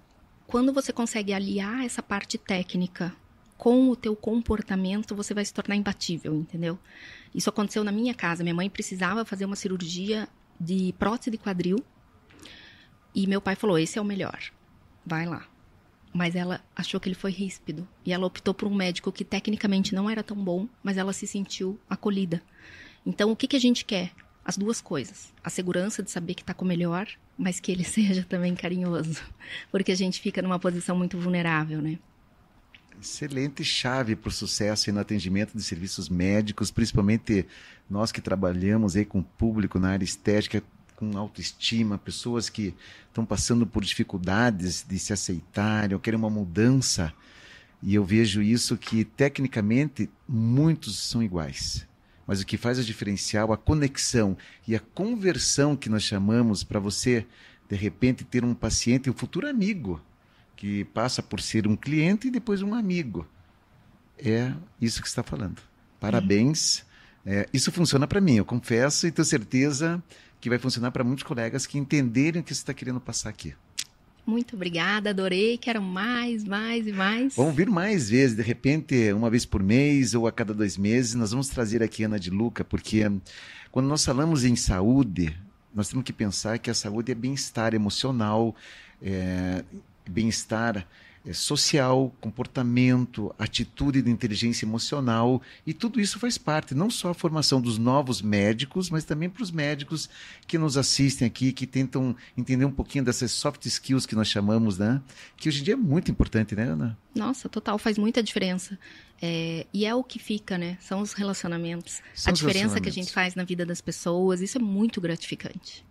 quando 0.46 0.72
você 0.72 0.94
consegue 0.94 1.34
aliar 1.34 1.84
essa 1.84 2.04
parte 2.04 2.38
técnica 2.38 3.12
com 3.58 3.90
o 3.90 3.96
teu 3.96 4.16
comportamento, 4.16 5.16
você 5.16 5.34
vai 5.34 5.44
se 5.44 5.52
tornar 5.52 5.76
imbatível, 5.76 6.36
entendeu? 6.36 6.78
Isso 7.34 7.50
aconteceu 7.50 7.84
na 7.84 7.92
minha 7.92 8.14
casa. 8.14 8.44
Minha 8.44 8.54
mãe 8.54 8.70
precisava 8.70 9.26
fazer 9.26 9.46
uma 9.46 9.56
cirurgia 9.56 10.30
de 10.60 10.94
prótese 11.00 11.32
de 11.32 11.38
quadril. 11.40 11.84
E 13.16 13.26
meu 13.26 13.42
pai 13.42 13.56
falou: 13.56 13.80
"Esse 13.80 13.98
é 13.98 14.02
o 14.02 14.06
melhor. 14.06 14.40
Vai 15.04 15.26
lá". 15.26 15.48
Mas 16.14 16.36
ela 16.36 16.64
achou 16.76 17.00
que 17.00 17.10
ele 17.10 17.16
foi 17.16 17.32
ríspido 17.32 17.88
e 18.06 18.14
ela 18.14 18.28
optou 18.28 18.54
por 18.54 18.68
um 18.68 18.76
médico 18.76 19.12
que 19.12 19.26
tecnicamente 19.26 19.96
não 19.96 20.08
era 20.08 20.22
tão 20.22 20.38
bom, 20.38 20.68
mas 20.84 20.96
ela 20.96 21.12
se 21.12 21.26
sentiu 21.26 21.80
acolhida. 21.90 22.40
Então, 23.04 23.32
o 23.32 23.36
que, 23.36 23.48
que 23.48 23.56
a 23.56 23.60
gente 23.60 23.84
quer? 23.84 24.12
As 24.48 24.58
duas 24.58 24.80
coisas. 24.80 25.34
A 25.44 25.50
segurança 25.50 26.02
de 26.02 26.10
saber 26.10 26.34
que 26.34 26.42
está 26.42 26.54
com 26.54 26.64
o 26.64 26.68
melhor, 26.68 27.06
mas 27.38 27.60
que 27.60 27.70
ele 27.70 27.84
seja 27.86 28.24
também 28.24 28.56
carinhoso. 28.56 29.22
Porque 29.70 29.92
a 29.92 29.96
gente 29.96 30.22
fica 30.22 30.42
numa 30.42 30.58
posição 30.58 30.96
muito 30.96 31.18
vulnerável, 31.20 31.82
né? 31.82 32.00
Excelente 33.00 33.64
chave 33.64 34.16
para 34.16 34.30
o 34.30 34.32
sucesso 34.32 34.92
no 34.92 35.02
atendimento 35.02 35.56
de 35.56 35.62
serviços 35.62 36.08
médicos, 36.08 36.72
principalmente 36.72 37.46
nós 37.90 38.12
que 38.12 38.22
trabalhamos 38.22 38.96
aí 38.96 39.06
com 39.06 39.20
o 39.20 39.24
público 39.24 39.78
na 39.78 39.90
área 39.90 40.06
estética, 40.06 40.64
com 40.96 41.16
autoestima, 41.16 41.98
pessoas 41.98 42.50
que 42.50 42.74
estão 43.08 43.24
passando 43.24 43.68
por 43.68 43.84
dificuldades 43.84 44.84
de 44.88 44.98
se 44.98 45.14
aceitarem 45.14 45.94
ou 45.94 46.00
querem 46.00 46.18
uma 46.18 46.30
mudança. 46.30 47.14
E 47.84 47.94
eu 47.94 48.04
vejo 48.04 48.42
isso 48.42 48.76
que, 48.78 49.04
tecnicamente, 49.06 50.10
muitos 50.28 50.98
são 50.98 51.22
iguais 51.22 51.87
mas 52.28 52.42
o 52.42 52.46
que 52.46 52.58
faz 52.58 52.78
a 52.78 52.84
diferencial, 52.84 53.54
a 53.54 53.58
conexão 53.58 54.38
e 54.68 54.76
a 54.76 54.80
conversão 54.80 55.78
que 55.78 55.90
nós 55.90 56.04
chamamos 56.04 56.64
para 56.64 56.80
você, 56.80 57.26
de 57.70 57.76
repente, 57.76 58.26
ter 58.26 58.44
um 58.44 58.54
paciente, 58.54 59.10
um 59.10 59.14
futuro 59.14 59.48
amigo, 59.48 60.02
que 60.56 60.84
passa 60.86 61.24
por 61.24 61.40
ser 61.40 61.66
um 61.66 61.76
cliente 61.76 62.28
e 62.28 62.32
depois 62.32 62.62
um 62.62 62.74
amigo. 62.74 63.26
É 64.18 64.54
isso 64.82 65.02
que 65.02 65.08
está 65.08 65.24
falando. 65.24 65.62
Parabéns. 66.00 66.86
É, 67.26 67.48
isso 67.54 67.72
funciona 67.72 68.08
para 68.08 68.22
mim, 68.22 68.36
eu 68.36 68.46
confesso 68.46 69.08
e 69.08 69.12
tenho 69.12 69.26
certeza 69.26 70.04
que 70.40 70.50
vai 70.50 70.58
funcionar 70.58 70.92
para 70.92 71.04
muitos 71.04 71.24
colegas 71.24 71.66
que 71.66 71.78
entenderem 71.78 72.42
o 72.42 72.44
que 72.44 72.54
você 72.54 72.62
está 72.62 72.74
querendo 72.74 73.02
passar 73.02 73.30
aqui. 73.30 73.54
Muito 74.28 74.58
obrigada, 74.58 75.12
adorei. 75.12 75.58
Quero 75.58 75.82
mais, 75.82 76.44
mais 76.44 76.86
e 76.86 76.92
mais. 76.92 77.34
Vamos 77.38 77.56
vir 77.56 77.70
mais 77.70 78.10
vezes, 78.10 78.36
de 78.36 78.44
repente, 78.44 79.14
uma 79.14 79.30
vez 79.30 79.46
por 79.46 79.64
mês 79.64 80.14
ou 80.14 80.28
a 80.28 80.34
cada 80.34 80.54
dois 80.54 80.78
meses. 80.78 81.16
Nós 81.16 81.32
vamos 81.32 81.48
trazer 81.48 81.82
aqui 81.82 82.04
Ana 82.04 82.20
de 82.20 82.30
Luca, 82.30 82.66
porque 82.66 83.10
quando 83.72 83.88
nós 83.88 84.04
falamos 84.04 84.44
em 84.44 84.54
saúde, 84.54 85.34
nós 85.74 85.88
temos 85.88 86.04
que 86.04 86.12
pensar 86.12 86.60
que 86.60 86.70
a 86.70 86.74
saúde 86.74 87.10
é 87.10 87.16
bem-estar 87.16 87.74
emocional, 87.74 88.54
é, 89.02 89.64
bem-estar 90.06 90.86
social, 91.34 92.14
comportamento, 92.22 93.34
atitude 93.38 94.02
de 94.02 94.10
inteligência 94.10 94.66
emocional, 94.66 95.42
e 95.66 95.74
tudo 95.74 96.00
isso 96.00 96.20
faz 96.20 96.38
parte, 96.38 96.74
não 96.74 96.90
só 96.90 97.10
a 97.10 97.14
formação 97.14 97.62
dos 97.62 97.78
novos 97.78 98.22
médicos, 98.22 98.90
mas 98.90 99.04
também 99.04 99.30
para 99.30 99.44
os 99.44 99.52
médicos 99.52 100.10
que 100.46 100.58
nos 100.58 100.78
assistem 100.78 101.28
aqui, 101.28 101.52
que 101.52 101.68
tentam 101.68 102.16
entender 102.38 102.66
um 102.66 102.72
pouquinho 102.72 103.04
dessas 103.04 103.32
soft 103.32 103.66
skills 103.66 104.06
que 104.06 104.16
nós 104.16 104.28
chamamos, 104.28 104.78
né? 104.78 105.02
Que 105.36 105.50
hoje 105.50 105.62
em 105.62 105.64
dia 105.64 105.74
é 105.74 105.78
muito 105.78 106.12
importante, 106.12 106.56
né, 106.56 106.64
Ana? 106.64 106.98
Nossa, 107.16 107.50
total, 107.50 107.78
faz 107.78 107.98
muita 107.98 108.22
diferença. 108.22 108.78
É, 109.22 109.66
e 109.74 109.86
é 109.86 109.96
o 109.96 110.04
que 110.04 110.20
fica, 110.20 110.58
né? 110.58 110.78
São 110.80 111.02
os 111.02 111.14
relacionamentos. 111.14 112.02
São 112.14 112.32
a 112.32 112.34
os 112.34 112.40
diferença 112.40 112.60
que 112.60 112.90
a 112.90 112.92
relacionamentos. 112.92 112.94
gente 112.94 113.12
faz 113.12 113.36
na 113.36 113.44
vida 113.44 113.66
das 113.66 113.82
pessoas, 113.82 114.42
isso 114.42 114.58
é 114.58 114.62
muito 114.62 115.02
gratificante. 115.02 115.86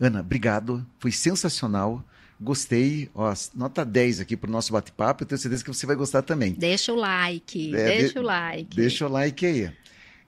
Ana, 0.00 0.20
obrigado. 0.20 0.86
Foi 0.98 1.12
sensacional. 1.12 2.04
Gostei. 2.40 3.10
Ó, 3.14 3.32
nota 3.54 3.84
10 3.84 4.20
aqui 4.20 4.36
para 4.36 4.48
o 4.48 4.52
nosso 4.52 4.72
bate-papo. 4.72 5.22
Eu 5.22 5.26
tenho 5.26 5.38
certeza 5.38 5.64
que 5.64 5.72
você 5.72 5.86
vai 5.86 5.96
gostar 5.96 6.22
também. 6.22 6.52
Deixa 6.52 6.92
o 6.92 6.96
like, 6.96 7.74
É, 7.74 7.84
deixa 7.98 8.12
de- 8.14 8.18
o 8.18 8.22
like. 8.22 8.76
Deixa 8.76 9.06
o 9.06 9.10
like 9.10 9.46
aí. 9.46 9.72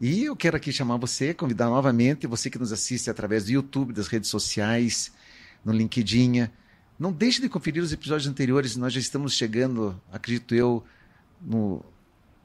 E 0.01 0.25
eu 0.25 0.37
quero 0.37 0.57
aqui 0.57 0.73
chamar 0.73 0.97
você, 0.97 1.35
convidar 1.35 1.67
novamente, 1.67 2.27
você 2.27 2.49
que 2.49 2.59
nos 2.59 2.73
assiste 2.73 3.11
através 3.11 3.45
do 3.45 3.51
YouTube, 3.51 3.93
das 3.93 4.07
redes 4.07 4.31
sociais, 4.31 5.11
no 5.65 5.73
LinkedIn. 5.73 6.49
Não 6.99 7.13
deixe 7.13 7.41
de 7.41 7.49
conferir 7.49 7.83
os 7.83 7.93
episódios 7.93 8.27
anteriores. 8.29 8.77
Nós 8.77 8.93
já 8.93 9.01
estamos 9.01 9.35
chegando, 9.35 10.01
acredito 10.13 10.55
eu, 10.55 10.85
no 11.43 11.85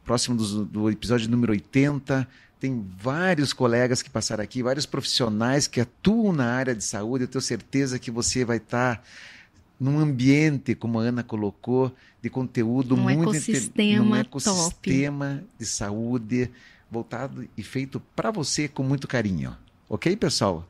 próximo 0.03 0.35
dos- 0.35 0.65
do, 0.65 0.89
episódio 0.89 1.29
número 1.29 1.53
80. 1.53 2.27
Tem 2.59 2.85
vários 2.97 3.53
colegas 3.53 4.01
que 4.01 4.09
passaram 4.09 4.43
aqui, 4.43 4.63
vários 4.63 4.85
profissionais 4.85 5.67
que 5.67 5.79
atuam 5.81 6.33
na 6.33 6.45
área 6.53 6.73
de 6.75 6.83
saúde. 6.83 7.25
Eu 7.25 7.27
tenho 7.27 7.41
certeza 7.41 7.99
que 7.99 8.09
você 8.09 8.43
vai 8.45 8.57
estar 8.57 9.03
num 9.79 9.99
ambiente, 9.99 10.75
como 10.75 10.99
a 10.99 11.03
Ana 11.03 11.23
colocou, 11.23 11.91
de 12.21 12.29
conteúdo 12.29 12.95
Um 12.95 12.99
muito 12.99 13.35
ecossistema 13.35 14.23
top. 14.23 14.27
ecossistema 14.27 15.43
de 15.59 15.65
saúde 15.65 16.51
voltado 16.89 17.47
e 17.57 17.63
feito 17.63 17.99
para 18.15 18.31
você 18.31 18.67
com 18.67 18.83
muito 18.83 19.07
carinho. 19.07 19.55
Ok, 19.89 20.15
pessoal? 20.15 20.67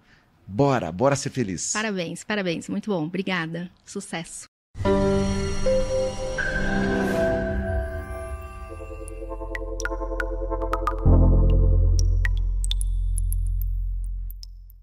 Bora, 0.47 0.91
bora 0.91 1.16
ser 1.16 1.30
feliz. 1.30 1.72
Parabéns, 1.72 2.24
parabéns. 2.24 2.68
Muito 2.70 2.89
bom. 2.89 3.06
Obrigada. 3.06 3.70
Sucesso. 3.86 4.45